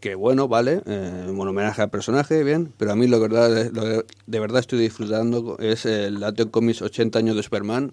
que 0.00 0.14
bueno, 0.14 0.48
vale, 0.48 0.80
eh, 0.86 1.26
un 1.28 1.46
homenaje 1.46 1.82
al 1.82 1.90
personaje, 1.90 2.42
bien, 2.44 2.72
pero 2.78 2.92
a 2.92 2.96
mí 2.96 3.06
lo, 3.08 3.20
que 3.20 3.28
verdad, 3.28 3.70
lo 3.74 3.84
de 3.84 4.40
verdad 4.40 4.60
estoy 4.60 4.78
disfrutando 4.78 5.58
es 5.58 5.84
el 5.84 6.24
Action 6.24 6.48
Comics 6.48 6.80
80 6.80 7.18
años 7.18 7.36
de 7.36 7.42
Superman, 7.42 7.92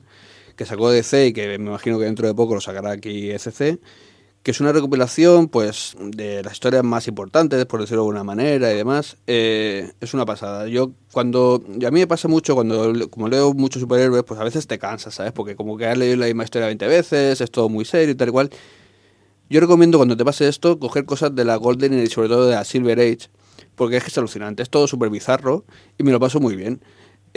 que 0.55 0.65
sacó 0.65 0.89
DC 0.89 1.27
y 1.27 1.33
que 1.33 1.47
me 1.49 1.55
imagino 1.55 1.99
que 1.99 2.05
dentro 2.05 2.25
de 2.25 2.33
poco 2.33 2.55
lo 2.55 2.61
sacará 2.61 2.91
aquí 2.91 3.31
ECC, 3.31 3.81
que 4.43 4.51
es 4.51 4.61
una 4.61 4.71
recopilación 4.71 5.49
pues 5.49 5.95
de 5.99 6.41
las 6.41 6.53
historias 6.53 6.83
más 6.83 7.07
importantes, 7.07 7.65
por 7.65 7.81
decirlo 7.81 8.03
de 8.03 8.05
alguna 8.07 8.23
manera 8.23 8.71
y 8.71 8.75
demás. 8.77 9.17
Eh, 9.27 9.91
es 9.99 10.13
una 10.13 10.25
pasada. 10.25 10.67
Yo 10.67 10.91
cuando 11.11 11.61
a 11.65 11.91
mí 11.91 11.99
me 11.99 12.07
pasa 12.07 12.27
mucho 12.27 12.55
cuando 12.55 13.09
como 13.09 13.27
leo 13.27 13.53
muchos 13.53 13.81
superhéroes, 13.81 14.23
pues 14.23 14.39
a 14.39 14.43
veces 14.43 14.67
te 14.67 14.79
cansas, 14.79 15.15
¿sabes? 15.15 15.33
Porque 15.33 15.55
como 15.55 15.77
que 15.77 15.87
has 15.87 15.97
leído 15.97 16.15
la 16.15 16.27
misma 16.27 16.45
historia 16.45 16.67
20 16.67 16.87
veces, 16.87 17.41
es 17.41 17.51
todo 17.51 17.67
muy 17.67 17.83
serio 17.83 18.11
y 18.11 18.15
tal 18.15 18.29
y 18.29 18.31
cual. 18.31 18.49
Yo 19.49 19.61
recomiendo 19.61 19.97
cuando 19.97 20.17
te 20.17 20.25
pase 20.25 20.47
esto 20.47 20.77
coger 20.77 21.05
cosas 21.05 21.33
de 21.33 21.45
la 21.45 21.55
Golden 21.55 22.01
y 22.01 22.07
sobre 22.07 22.27
todo 22.27 22.47
de 22.47 22.55
la 22.55 22.65
Silver 22.65 22.99
Age, 22.99 23.29
porque 23.75 23.97
es 23.97 24.03
que 24.03 24.09
es 24.09 24.17
alucinante, 24.17 24.61
es 24.61 24.69
todo 24.69 24.87
súper 24.87 25.09
bizarro 25.09 25.65
y 25.97 26.03
me 26.03 26.11
lo 26.11 26.19
paso 26.19 26.39
muy 26.39 26.55
bien. 26.55 26.81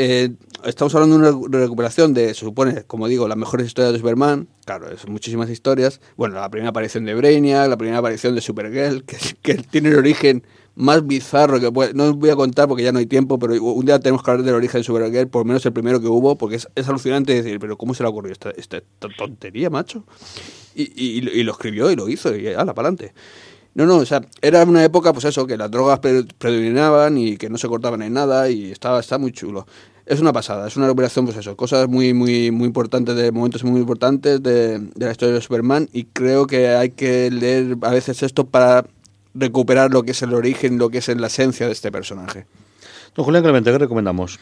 Eh, 0.03 0.31
estamos 0.65 0.95
hablando 0.95 1.19
de 1.19 1.21
una 1.21 1.31
recu- 1.31 1.51
recuperación 1.53 2.15
de, 2.15 2.29
se 2.29 2.41
supone, 2.41 2.85
como 2.85 3.07
digo, 3.07 3.29
las 3.29 3.37
mejores 3.37 3.67
historias 3.67 3.93
de 3.93 3.99
Superman. 3.99 4.49
Claro, 4.65 4.91
es 4.91 5.07
muchísimas 5.07 5.51
historias. 5.51 6.01
Bueno, 6.17 6.37
la 6.37 6.49
primera 6.49 6.71
aparición 6.71 7.05
de 7.05 7.15
Brainiac, 7.15 7.69
la 7.69 7.77
primera 7.77 7.99
aparición 7.99 8.35
de 8.35 8.41
Supergirl, 8.41 9.05
que, 9.43 9.55
tiene 9.71 9.91
el 9.91 9.97
origen 9.99 10.43
más 10.75 11.07
bizarro 11.07 11.61
que 11.61 11.71
puede. 11.71 11.93
No 11.93 12.05
os 12.05 12.15
voy 12.17 12.31
a 12.31 12.37
contar 12.37 12.67
porque 12.67 12.83
ya 12.83 12.93
no 12.93 12.99
hay 12.99 13.05
tiempo, 13.05 13.39
pero 13.39 13.63
un 13.63 13.85
día 13.85 13.99
tenemos 14.01 14.23
que 14.23 14.31
hablar 14.31 14.47
del 14.47 14.55
origen 14.55 14.81
de 14.81 14.85
Supergirl, 14.85 15.29
por 15.29 15.43
lo 15.43 15.45
menos 15.49 15.67
el 15.67 15.73
primero 15.75 16.01
que 16.01 16.07
hubo, 16.07 16.37
porque 16.37 16.57
es, 16.57 16.67
alucinante 16.89 17.35
decir, 17.35 17.61
pero 17.61 17.77
¿cómo 17.77 17.93
se 17.93 18.03
le 18.03 18.09
ocurrió 18.09 18.33
esta, 18.33 18.51
esta 18.53 18.81
tontería, 19.19 19.69
macho? 19.69 20.05
Y, 20.75 20.93
y- 21.19 21.43
lo 21.43 21.53
escribió 21.53 21.91
y 21.91 21.97
lo 21.97 22.09
hizo, 22.09 22.35
y 22.35 22.47
ala, 22.49 22.73
para 22.73 22.89
adelante. 22.89 23.13
No, 23.75 23.87
no, 23.87 23.99
o 23.99 24.05
sea, 24.07 24.21
era 24.43 24.65
una 24.65 24.83
época, 24.83 25.13
pues 25.13 25.25
eso, 25.27 25.47
que 25.47 25.57
las 25.57 25.71
drogas 25.71 26.01
pre- 26.01 26.25
predominaban 26.39 27.17
y 27.19 27.37
que 27.37 27.49
no 27.49 27.57
se 27.57 27.69
cortaban 27.69 28.03
en 28.03 28.15
nada 28.15 28.51
y 28.51 28.73
estaba, 28.73 28.99
está 28.99 29.17
muy 29.17 29.31
chulo. 29.31 29.65
Es 30.11 30.21
una 30.21 30.33
pasada, 30.33 30.67
es 30.67 30.77
una 30.77 30.87
recuperación, 30.87 31.25
pues 31.25 31.37
eso, 31.37 31.57
cosas 31.57 31.89
muy, 31.89 32.13
muy, 32.13 32.51
muy 32.51 32.67
importantes, 32.67 33.15
de 33.15 33.31
momentos 33.31 33.63
muy 33.63 33.81
importantes 33.81 34.43
de, 34.43 34.81
de 34.81 35.07
la 35.07 35.13
historia 35.13 35.37
de 35.37 35.41
Superman 35.41 35.89
y 35.93 36.03
creo 36.03 36.49
que 36.49 36.67
hay 36.71 36.91
que 36.91 37.31
leer 37.31 37.77
a 37.83 37.91
veces 37.91 38.25
esto 38.25 38.45
para 38.45 38.85
recuperar 39.35 39.93
lo 39.93 40.03
que 40.03 40.11
es 40.11 40.21
el 40.23 40.35
origen, 40.35 40.79
lo 40.79 40.91
que 40.91 40.99
es 40.99 41.07
la 41.17 41.29
esencia 41.29 41.67
de 41.67 41.73
este 41.73 41.93
personaje. 41.93 42.45
Don 43.15 43.25
Julián 43.25 43.45
Clemente, 43.45 43.71
¿qué 43.71 43.79
recomendamos? 43.79 44.41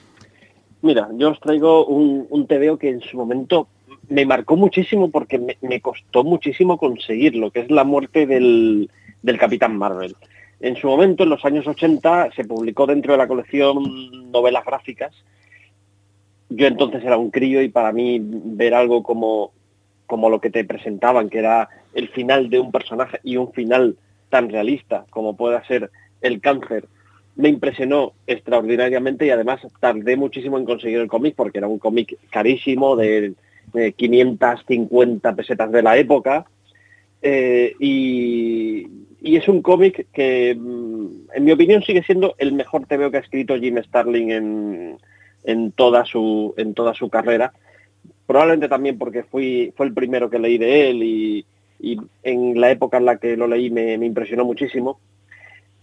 Mira, 0.81 1.07
yo 1.19 1.33
os 1.33 1.41
traigo 1.41 1.85
un, 1.85 2.27
un 2.31 2.47
TVO 2.47 2.79
que 2.79 2.89
en 2.89 3.03
su 3.03 3.19
momento 3.19 3.69
me 4.09 4.25
marcó 4.25 4.57
muchísimo 4.57 5.11
porque 5.11 5.39
me, 5.39 5.59
me 5.61 5.83
costó 5.83 6.25
muchísimo 6.25 6.79
conseguirlo, 6.79 7.51
que 7.51 7.61
es 7.61 7.71
la 7.71 7.85
muerte 7.85 8.27
del, 8.27 8.91
del 9.23 9.39
Capitán 9.39 9.77
Marvel. 9.77 10.17
en 10.61 10.77
su 10.77 10.87
momento, 10.87 11.25
en 11.25 11.29
los 11.29 11.45
años 11.45 11.67
80, 11.67 12.31
se 12.35 12.45
publicó 12.45 12.87
dentro 12.87 13.13
de 13.13 13.19
la 13.19 13.29
colección 13.29 14.33
novelas 14.33 14.65
gráficas. 14.65 15.13
Yo 16.51 16.67
entonces 16.67 17.05
era 17.05 17.17
un 17.17 17.31
crío 17.31 17.63
y 17.63 17.69
para 17.69 17.93
mí 17.93 18.21
ver 18.23 18.75
algo 18.75 19.03
como, 19.03 19.53
como 20.07 20.31
lo 20.31 20.41
que 20.41 20.51
te 20.51 20.65
presentaban, 20.65 21.29
que 21.29 21.39
era 21.39 21.69
el 21.95 22.09
final 22.09 22.49
de 22.49 22.61
un 22.61 22.73
personaje 22.73 23.21
y 23.23 23.37
un 23.37 23.53
final 23.53 23.97
tan 24.31 24.49
realista 24.49 25.05
como 25.11 25.37
pueda 25.37 25.65
ser 25.67 25.91
el 26.21 26.41
cáncer, 26.41 26.87
me 27.37 27.49
impresionó 27.49 28.13
extraordinariamente 28.27 29.27
y 29.27 29.31
además 29.31 29.61
tardé 29.81 30.17
muchísimo 30.17 30.59
en 30.59 30.65
conseguir 30.65 30.99
el 30.99 31.07
cómic 31.09 31.35
porque 31.37 31.59
era 31.59 31.69
un 31.69 31.79
cómic 31.79 32.19
carísimo 32.31 32.97
de, 32.97 33.35
550 33.97 35.37
pesetas 35.37 35.71
de 35.71 35.83
la 35.83 35.99
época 35.99 36.47
eh, 37.21 37.75
y, 37.79 38.87
es 39.23 39.47
un 39.47 39.61
cómic 39.61 40.07
que 40.13 40.57
mm, 40.59 41.07
en 41.35 41.45
mi 41.45 41.53
opinión 41.53 41.83
sigue 41.83 42.03
siendo 42.03 42.35
el 42.39 42.55
mejor 42.55 42.87
TVO 42.87 43.11
que 43.11 43.19
ha 43.19 43.21
escrito 43.21 43.59
Jim 43.59 43.77
Starling 43.83 44.31
en, 44.31 44.99
en, 45.45 45.73
toda, 45.73 46.05
su, 46.05 46.55
en 46.57 46.75
toda 46.75 46.95
su 46.95 47.09
carrera 47.09 47.53
probablemente 48.29 48.69
también 48.69 48.99
porque 48.99 49.23
fui, 49.23 49.73
fue 49.75 49.87
el 49.87 49.95
primero 49.95 50.29
que 50.29 50.39
leí 50.39 50.59
de 50.59 50.91
él 50.91 51.03
y, 51.03 51.47
y 51.81 51.99
en 52.23 52.61
la 52.61 52.71
época 52.71 52.99
en 52.99 53.07
la 53.07 53.17
que 53.17 53.37
lo 53.39 53.47
leí 53.47 53.71
me, 53.71 53.95
impresionó 53.95 54.45
muchísimo. 54.45 55.01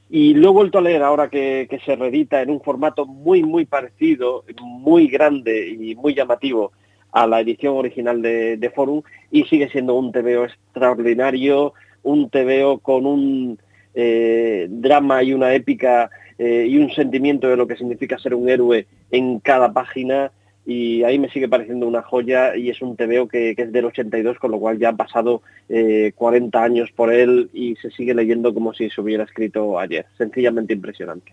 Y 0.09 0.35
lo 0.35 0.49
he 0.49 0.53
vuelto 0.53 0.77
a 0.77 0.81
leer 0.81 1.01
ahora 1.01 1.29
que, 1.29 1.67
se 1.83 1.95
reedita 1.95 2.41
en 2.41 2.51
un 2.51 2.61
formato 2.61 3.07
muy, 3.07 3.41
muy 3.41 3.65
parecido, 3.65 4.43
muy 4.61 5.07
grande 5.07 5.67
y 5.69 5.95
muy 5.95 6.13
llamativo 6.13 6.71
a 7.11 7.25
la 7.25 7.39
edición 7.39 7.77
original 7.77 8.21
de, 8.21 8.71
Forum 8.75 9.01
y 9.31 9.45
sigue 9.45 9.69
siendo 9.69 9.95
un 9.95 10.11
TVO 10.11 10.45
extraordinario, 10.45 11.73
un 12.03 12.29
TVO 12.29 12.77
con 12.77 13.07
un 13.07 13.57
eh, 13.95 14.67
drama 14.69 15.23
y 15.23 15.33
una 15.33 15.53
épica 15.53 16.09
eh, 16.37 16.67
y 16.69 16.77
un 16.77 16.91
sentimiento 16.91 17.47
de 17.47 17.57
lo 17.57 17.65
que 17.65 17.77
significa 17.77 18.19
ser 18.19 18.35
un 18.35 18.49
héroe 18.49 18.87
en 19.09 19.39
cada 19.39 19.71
página 19.71 20.31
y 20.65 21.03
ahí 21.03 21.19
me 21.19 21.29
sigue 21.29 21.47
pareciendo 21.47 21.87
una 21.87 22.01
joya 22.01 22.55
y 22.55 22.69
es 22.69 22.81
un 22.81 22.95
TVO 22.95 23.27
que, 23.27 23.55
que 23.55 23.63
es 23.63 23.71
del 23.71 23.85
82, 23.85 24.39
con 24.39 24.51
lo 24.51 24.59
cual 24.59 24.79
ya 24.79 24.89
han 24.89 24.97
pasado 24.97 25.43
40 25.67 26.57
eh, 26.59 26.61
años 26.61 26.91
por 26.91 27.13
él 27.13 27.49
y 27.53 27.75
se 27.75 27.91
sigue 27.91 28.15
leyendo 28.15 28.53
como 28.53 28.73
si 28.73 28.89
se 28.89 28.99
hubiera 28.99 29.23
escrito 29.23 29.77
ayer. 29.79 30.05
Sencillamente 30.17 30.73
impresionante. 30.73 31.31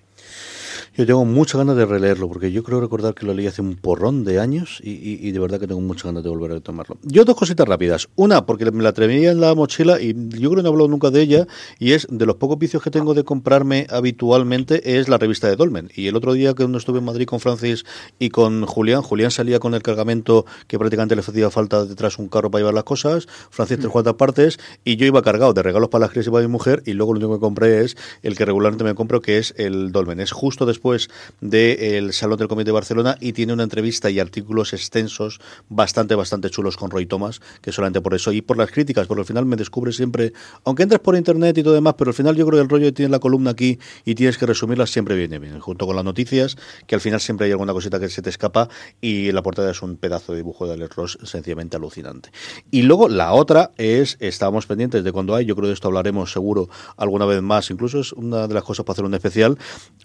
Yo 0.95 1.07
tengo 1.07 1.25
muchas 1.25 1.57
ganas 1.57 1.75
de 1.75 1.87
releerlo, 1.87 2.29
porque 2.29 2.53
yo 2.53 2.63
creo 2.63 2.79
recordar 2.79 3.15
que 3.15 3.25
lo 3.25 3.33
leí 3.33 3.47
hace 3.47 3.63
un 3.63 3.77
porrón 3.77 4.25
de 4.25 4.39
años 4.39 4.79
y, 4.83 5.31
de 5.31 5.39
verdad 5.39 5.59
que 5.59 5.67
tengo 5.67 5.81
muchas 5.81 6.05
ganas 6.05 6.23
de 6.23 6.29
volver 6.29 6.53
a 6.53 6.61
tomarlo. 6.61 6.99
Yo 7.03 7.25
dos 7.25 7.35
cositas 7.35 7.67
rápidas. 7.67 8.11
Una, 8.15 8.45
porque 8.45 8.71
me 8.71 8.83
la 8.83 8.91
atreví 8.91 9.25
en 9.25 9.41
la 9.41 9.55
mochila 9.55 9.99
y 9.99 10.13
yo 10.13 10.51
creo 10.51 10.57
que 10.57 10.63
no 10.63 10.69
he 10.69 10.73
hablado 10.73 10.89
nunca 10.89 11.11
de 11.11 11.23
ella, 11.23 11.47
y 11.79 11.93
es 11.93 12.07
de 12.11 12.27
los 12.27 12.37
pocos 12.37 12.59
vicios 12.59 12.83
que 12.83 12.91
tengo 12.91 13.15
de 13.15 13.25
comprarme 13.25 13.87
habitualmente 13.89 14.99
es 14.99 15.09
la 15.09 15.17
revista 15.17 15.49
de 15.49 15.57
Dolmen. 15.57 15.91
Y 15.97 16.09
el 16.09 16.17
otro 16.17 16.35
día 16.35 16.53
que 16.53 16.65
uno 16.65 16.77
estuve 16.77 16.99
en 16.99 17.07
Madrid 17.07 17.25
con 17.25 17.41
Francis 17.41 17.87
y 18.19 18.29
con 18.29 18.67
Julián, 18.67 19.01
Julián 19.01 19.31
salía 19.31 19.61
con 19.61 19.73
el 19.73 19.83
cargamento 19.83 20.45
que 20.67 20.79
prácticamente 20.79 21.17
le 21.17 21.23
hacía 21.23 21.49
falta 21.49 21.87
detrás 21.87 22.19
un 22.19 22.29
carro 22.29 22.51
para 22.51 22.61
llevar 22.61 22.75
las 22.75 22.85
cosas, 22.85 23.27
Francis 23.49 23.79
tres 23.79 23.91
cuartas 23.91 24.15
partes, 24.15 24.59
y 24.85 24.97
yo 24.97 25.07
iba 25.07 25.23
cargado 25.23 25.55
de 25.55 25.63
regalos 25.63 25.89
para 25.89 26.03
las 26.03 26.11
crisis 26.11 26.29
y 26.29 26.31
para 26.31 26.47
mi 26.47 26.53
mujer, 26.53 26.83
y 26.85 26.93
luego 26.93 27.15
lo 27.15 27.21
único 27.21 27.35
que 27.37 27.41
compré 27.41 27.83
es 27.83 27.97
el 28.23 28.37
que 28.37 28.45
regularmente 28.45 28.85
me 28.85 28.95
compro, 28.95 29.23
que 29.23 29.39
es 29.39 29.55
el 29.57 29.91
Dolmen. 29.91 30.21
Es 30.21 30.33
justo 30.33 30.67
después 30.67 30.82
después 30.83 31.09
del 31.41 32.13
Salón 32.13 32.39
del 32.39 32.49
Comité 32.49 32.67
de 32.67 32.73
Barcelona 32.73 33.17
y 33.21 33.33
tiene 33.35 33.53
una 33.53 33.63
entrevista 33.63 34.11
y 34.11 34.19
artículos 34.19 34.73
extensos 34.73 35.41
bastante, 35.69 36.17
bastante 36.17 36.51
chulos 36.51 36.77
con 36.77 36.91
Roy 36.91 37.07
Thomas, 37.07 37.41
que 37.61 37.71
solamente 37.71 38.01
por 38.01 38.15
eso 38.15 38.33
y 38.33 38.43
por 38.43 38.57
las 38.57 38.73
críticas, 38.73 39.07
porque 39.07 39.21
al 39.21 39.27
final 39.27 39.47
me 39.47 39.55
descubre 39.55 39.93
siempre, 39.93 40.33
aunque 40.65 40.83
entres 40.83 41.01
por 41.01 41.15
internet 41.15 41.57
y 41.57 41.63
todo 41.63 41.75
demás, 41.75 41.95
pero 41.97 42.11
al 42.11 42.15
final 42.15 42.35
yo 42.35 42.45
creo 42.47 42.59
que 42.59 42.63
el 42.65 42.69
rollo 42.69 42.87
que 42.87 42.93
tiene 42.93 43.11
la 43.13 43.21
columna 43.21 43.53
aquí 43.53 43.79
y 44.05 44.17
tienes 44.17 44.39
que 44.39 44.45
resumirla 44.47 44.89
siempre 44.89 45.15
viene 45.15 45.39
bien, 45.39 45.61
junto 45.61 45.87
con 45.87 45.95
las 45.95 46.05
noticias, 46.05 46.57
que 46.89 46.97
al 46.97 47.01
final 47.01 47.21
siempre 47.21 47.47
hay 47.47 47.53
alguna 47.53 47.73
cosita 47.73 48.01
que 48.01 48.09
se 48.09 48.21
te 48.21 48.31
escapa 48.31 48.69
y 49.01 49.31
la 49.31 49.43
portada 49.43 49.71
es 49.71 49.83
un 49.83 49.97
pedazo 49.97 50.33
de 50.33 50.39
dibujo 50.39 50.67
de 50.67 50.73
Alex 50.73 50.97
Ross 50.97 51.19
sencillamente 51.23 51.77
alucinante. 51.77 52.33
Y 52.73 52.83
luego 52.83 53.09
la 53.09 53.35
otra 53.35 53.71
es, 53.77 54.17
estábamos 54.19 54.67
pendientes 54.67 55.05
de 55.05 55.13
cuando 55.13 55.37
hay, 55.37 55.45
yo 55.45 55.55
creo 55.55 55.69
de 55.69 55.75
esto 55.75 55.87
hablaremos 55.87 56.33
seguro 56.33 56.69
alguna 56.97 57.25
vez 57.25 57.41
más, 57.41 57.71
incluso 57.71 58.01
es 58.01 58.13
una 58.13 58.49
de 58.49 58.55
las 58.55 58.65
cosas 58.65 58.85
para 58.85 58.95
hacer 58.95 59.05
un 59.05 59.15
especial, 59.15 59.57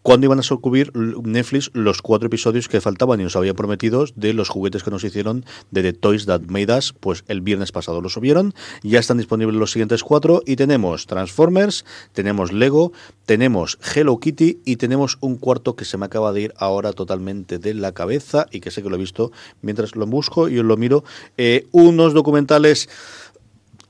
cuando 0.03 0.25
iban 0.25 0.37
a 0.37 0.43
cubrir 0.67 0.91
Netflix 0.93 1.71
los 1.71 2.01
cuatro 2.01 2.27
episodios 2.27 2.67
que 2.67 2.81
faltaban 2.81 3.21
y 3.21 3.23
nos 3.23 3.37
había 3.37 3.53
prometido 3.53 4.03
de 4.15 4.33
los 4.33 4.49
juguetes 4.49 4.83
que 4.83 4.91
nos 4.91 5.01
hicieron 5.05 5.45
de 5.71 5.81
The 5.81 5.93
Toys 5.93 6.25
That 6.25 6.41
Made 6.49 6.77
Us, 6.77 6.93
pues 6.99 7.23
el 7.29 7.39
viernes 7.39 7.71
pasado 7.71 8.01
los 8.01 8.11
subieron, 8.11 8.53
ya 8.83 8.99
están 8.99 9.15
disponibles 9.15 9.55
los 9.55 9.71
siguientes 9.71 10.03
cuatro 10.03 10.41
y 10.45 10.57
tenemos 10.57 11.07
Transformers, 11.07 11.85
tenemos 12.11 12.51
Lego, 12.51 12.91
tenemos 13.25 13.79
Hello 13.95 14.19
Kitty 14.19 14.59
y 14.65 14.75
tenemos 14.75 15.17
un 15.21 15.37
cuarto 15.37 15.77
que 15.77 15.85
se 15.85 15.97
me 15.97 16.05
acaba 16.05 16.33
de 16.33 16.41
ir 16.41 16.53
ahora 16.57 16.91
totalmente 16.91 17.59
de 17.59 17.73
la 17.73 17.93
cabeza 17.93 18.45
y 18.51 18.59
que 18.59 18.69
sé 18.69 18.83
que 18.83 18.89
lo 18.89 18.97
he 18.97 18.99
visto 18.99 19.31
mientras 19.61 19.95
lo 19.95 20.05
busco 20.05 20.49
y 20.49 20.59
os 20.59 20.65
lo 20.65 20.75
miro, 20.75 21.05
eh, 21.37 21.65
unos 21.71 22.13
documentales 22.13 22.89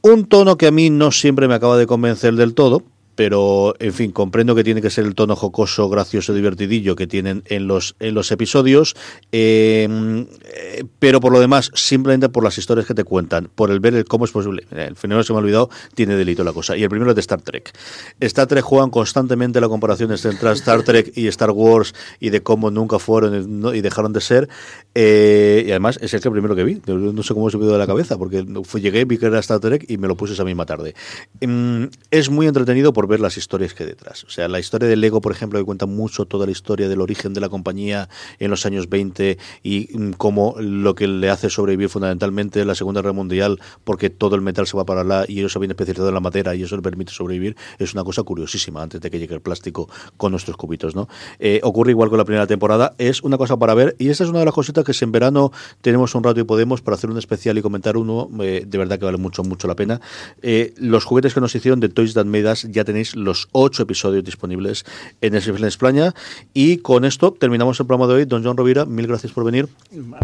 un 0.04 0.28
tono 0.28 0.58
que 0.58 0.68
a 0.68 0.72
mí 0.72 0.92
no 0.92 1.12
siempre 1.12 1.48
me 1.48 1.56
acaba 1.56 1.76
de 1.76 1.88
convencer 1.88 2.36
del 2.36 2.54
todo, 2.54 2.84
pero 3.18 3.74
en 3.80 3.94
fin, 3.94 4.12
comprendo 4.12 4.54
que 4.54 4.64
tiene 4.64 4.80
que 4.80 4.92
ser 4.92 5.04
el 5.04 5.16
tono 5.16 5.36
jocoso, 5.36 5.90
gracioso, 5.90 6.36
divertidillo 6.36 6.96
que 6.96 7.08
tienen 7.08 7.42
en 7.48 7.66
los, 7.66 7.96
en 8.00 8.14
los 8.14 8.32
episodios, 8.32 8.96
em, 9.32 10.28
eh, 10.44 10.84
pero 11.00 11.20
por 11.20 11.32
lo 11.32 11.40
demás, 11.40 11.72
simplemente 11.74 12.30
por 12.30 12.44
las 12.44 12.60
historias 12.60 12.86
que 12.86 12.94
te 12.94 13.04
cuentan, 13.04 13.50
por 13.56 13.72
el 13.72 13.80
ver 13.80 13.96
el 13.96 14.06
cómo 14.06 14.26
es 14.26 14.32
posible. 14.32 14.68
El 14.70 14.96
fenómeno 14.96 15.24
se 15.24 15.34
me 15.34 15.40
ha 15.40 15.42
olvidado, 15.42 15.72
tiene 15.96 16.16
delito 16.16 16.44
la 16.44 16.54
cosa. 16.54 16.78
Y 16.78 16.84
el 16.84 16.90
primero 16.90 17.10
es 17.10 17.16
de 17.16 17.22
Star 17.22 17.42
Trek. 17.42 17.74
Star 18.20 18.46
Trek 18.46 18.64
juegan 18.64 18.92
constantemente 18.92 19.60
la 19.60 19.68
comparación 19.68 20.12
entre 20.12 20.52
Star 20.52 20.84
Trek 20.84 21.12
y 21.16 21.26
Star 21.26 21.50
Wars 21.50 21.96
y 22.20 22.30
de 22.30 22.44
cómo 22.44 22.70
nunca 22.70 23.00
fueron 23.00 23.74
y 23.74 23.82
dejaron 23.82 24.14
de 24.14 24.22
ser. 24.22 24.48
Eh, 24.94 25.64
y 25.66 25.72
además 25.72 25.98
es 26.04 26.14
el 26.14 26.22
que 26.22 26.30
primero 26.30 26.56
que 26.56 26.64
vi. 26.64 26.82
No 26.86 27.24
sé 27.24 27.34
cómo 27.34 27.50
se 27.50 27.58
me 27.58 27.64
dio 27.64 27.74
de 27.74 27.80
la 27.80 27.88
cabeza, 27.88 28.16
porque 28.16 28.46
llegué, 28.80 29.06
vi 29.06 29.18
que 29.18 29.26
era 29.26 29.40
Star 29.40 29.60
Trek 29.60 29.86
y 29.88 29.98
me 29.98 30.08
lo 30.08 30.16
puse 30.16 30.34
esa 30.34 30.44
misma 30.44 30.68
tarde. 30.68 30.94
Em, 31.42 31.90
es 32.12 32.30
muy 32.30 32.46
entretenido 32.46 32.94
ver 33.08 33.20
las 33.20 33.38
historias 33.38 33.74
que 33.74 33.84
hay 33.84 33.90
detrás. 33.90 34.24
O 34.24 34.30
sea, 34.30 34.48
la 34.48 34.60
historia 34.60 34.88
del 34.88 35.02
Lego, 35.02 35.22
por 35.22 35.32
ejemplo, 35.32 35.60
que 35.60 35.66
cuenta 35.66 35.86
mucho 35.86 36.26
toda 36.26 36.46
la 36.46 36.52
historia 36.52 36.90
del 36.90 37.02
origen 37.02 37.34
de 37.34 37.42
la 37.42 37.50
compañía 37.50 38.10
en 38.40 38.52
los 38.52 38.66
años 38.66 38.90
20 38.90 39.38
y 39.64 39.90
mm, 39.94 40.12
cómo 40.12 40.56
lo 40.60 40.96
que 40.96 41.08
le 41.08 41.30
hace 41.30 41.50
sobrevivir 41.50 41.90
fundamentalmente 41.90 42.64
la 42.66 42.76
Segunda 42.76 43.02
Guerra 43.02 43.14
Mundial, 43.14 43.60
porque 43.84 44.10
todo 44.10 44.36
el 44.36 44.42
metal 44.42 44.68
se 44.68 44.78
va 44.78 44.86
para 44.86 45.02
allá 45.02 45.26
y 45.28 45.40
ellos 45.40 45.52
se 45.52 45.60
habían 45.60 45.72
especializado 45.72 46.10
en 46.10 46.16
la 46.16 46.20
madera 46.20 46.56
y 46.56 46.64
eso 46.64 46.76
le 46.76 46.82
permite 46.82 47.12
sobrevivir, 47.12 47.56
es 47.80 47.94
una 47.94 48.04
cosa 48.04 48.24
curiosísima 48.24 48.82
antes 48.82 49.02
de 49.02 49.10
que 49.10 49.20
llegue 49.20 49.36
el 49.36 49.42
plástico 49.42 49.90
con 50.18 50.32
nuestros 50.32 50.58
cubitos, 50.58 50.96
¿no? 50.96 51.08
Eh, 51.40 51.60
ocurre 51.64 51.92
igual 51.92 52.10
con 52.10 52.18
la 52.18 52.26
primera 52.26 52.48
temporada, 52.48 52.94
es 52.98 53.24
una 53.24 53.38
cosa 53.38 53.58
para 53.58 53.74
ver 53.74 53.96
y 54.00 54.10
esta 54.10 54.24
es 54.24 54.30
una 54.30 54.40
de 54.40 54.46
las 54.46 54.54
cositas 54.54 54.84
que 54.84 54.94
si 54.94 55.06
en 55.06 55.12
verano 55.12 55.52
tenemos 55.82 56.14
un 56.16 56.24
rato 56.24 56.40
y 56.40 56.44
podemos 56.44 56.82
para 56.82 56.96
hacer 56.96 57.10
un 57.10 57.18
especial 57.18 57.58
y 57.58 57.62
comentar 57.62 57.98
uno, 57.98 58.30
eh, 58.42 58.64
de 58.66 58.78
verdad 58.78 59.00
que 59.00 59.06
vale 59.06 59.18
mucho, 59.18 59.44
mucho 59.44 59.68
la 59.68 59.76
pena. 59.76 60.02
Eh, 60.42 60.74
los 60.78 61.06
juguetes 61.06 61.34
que 61.34 61.42
nos 61.42 61.54
hicieron 61.56 61.80
de 61.80 61.90
Toys 61.90 62.14
That 62.14 62.26
Made 62.26 62.52
Us 62.52 62.68
ya 62.70 62.84
tenéis 62.98 63.16
los 63.16 63.48
ocho 63.52 63.84
episodios 63.84 64.24
disponibles 64.24 64.84
en 65.22 65.36
el 65.36 65.64
España. 65.66 66.16
Y 66.54 66.78
con 66.78 67.06
esto 67.06 67.32
terminamos 67.32 67.80
el 67.80 67.86
programa 67.86 68.12
de 68.12 68.20
hoy. 68.20 68.26
Don 68.26 68.44
John 68.44 68.58
Rovira, 68.58 68.86
mil 68.86 69.06
gracias 69.06 69.32
por 69.32 69.44
venir. 69.44 69.68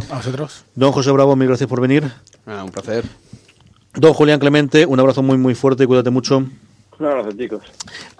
A 0.09 0.15
vosotros. 0.17 0.63
Don 0.73 0.91
José 0.91 1.11
Bravo, 1.11 1.35
mil 1.35 1.47
gracias 1.47 1.69
por 1.69 1.81
venir. 1.81 2.11
Ah, 2.47 2.63
un 2.63 2.71
placer. 2.71 3.05
Don 3.93 4.13
Julián 4.13 4.39
Clemente, 4.39 4.87
un 4.87 4.99
abrazo 4.99 5.21
muy, 5.21 5.37
muy 5.37 5.53
fuerte. 5.53 5.85
Cuídate 5.85 6.09
mucho. 6.09 6.47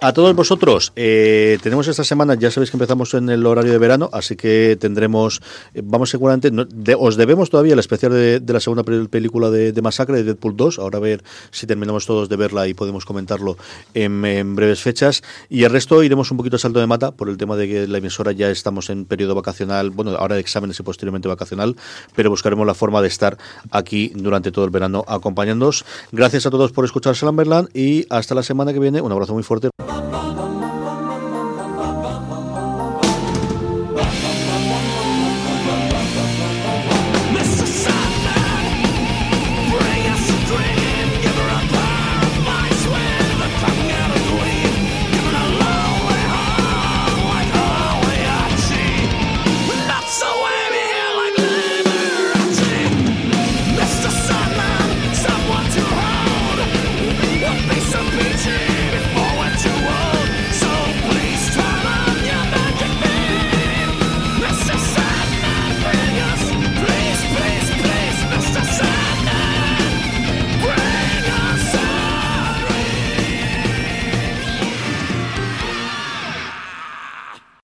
A 0.00 0.12
todos 0.12 0.34
vosotros, 0.34 0.92
eh, 0.96 1.58
tenemos 1.62 1.88
esta 1.88 2.04
semana, 2.04 2.34
ya 2.34 2.50
sabéis 2.50 2.70
que 2.70 2.76
empezamos 2.76 3.14
en 3.14 3.30
el 3.30 3.46
horario 3.46 3.72
de 3.72 3.78
verano, 3.78 4.10
así 4.12 4.36
que 4.36 4.76
tendremos, 4.78 5.40
eh, 5.72 5.82
vamos 5.82 6.10
seguramente, 6.10 6.50
os 6.98 7.16
debemos 7.16 7.50
todavía 7.50 7.72
el 7.72 7.78
especial 7.78 8.12
de, 8.12 8.42
la 8.46 8.60
segunda 8.60 8.84
película 8.84 9.50
de, 9.50 9.80
Masacre, 9.82 10.18
de 10.18 10.24
Deadpool 10.24 10.56
2, 10.56 10.78
ahora 10.78 10.98
a 10.98 11.00
ver 11.00 11.24
si 11.50 11.66
terminamos 11.66 12.06
todos 12.06 12.28
de 12.28 12.36
verla 12.36 12.68
y 12.68 12.74
podemos 12.74 13.04
comentarlo 13.04 13.56
en, 13.94 14.54
breves 14.54 14.82
fechas, 14.82 15.22
y 15.48 15.64
el 15.64 15.70
resto 15.70 16.02
iremos 16.02 16.30
un 16.30 16.36
poquito 16.36 16.56
a 16.56 16.58
salto 16.58 16.80
de 16.80 16.86
mata 16.86 17.12
por 17.12 17.28
el 17.28 17.36
tema 17.36 17.56
de 17.56 17.68
que 17.68 17.88
la 17.88 17.98
emisora 17.98 18.32
ya 18.32 18.50
estamos 18.50 18.90
en 18.90 19.06
periodo 19.06 19.34
vacacional, 19.34 19.90
bueno, 19.90 20.12
ahora 20.12 20.34
de 20.34 20.42
exámenes 20.42 20.78
y 20.78 20.82
posteriormente 20.82 21.28
vacacional, 21.28 21.76
pero 22.14 22.30
buscaremos 22.30 22.66
la 22.66 22.74
forma 22.74 23.00
de 23.00 23.08
estar 23.08 23.38
aquí 23.70 24.12
durante 24.14 24.52
todo 24.52 24.64
el 24.64 24.70
verano 24.70 25.04
acompañándonos. 25.08 25.84
Gracias 26.12 26.46
a 26.46 26.50
todos 26.50 26.72
por 26.72 26.84
escuchar 26.84 27.16
Salamberland 27.16 27.68
y 27.74 28.06
hasta 28.10 28.34
la 28.34 28.42
semana 28.42 28.73
que 28.74 28.80
viene. 28.80 29.00
Un 29.00 29.12
abrazo 29.12 29.32
muy 29.32 29.42
fuerte. 29.42 29.70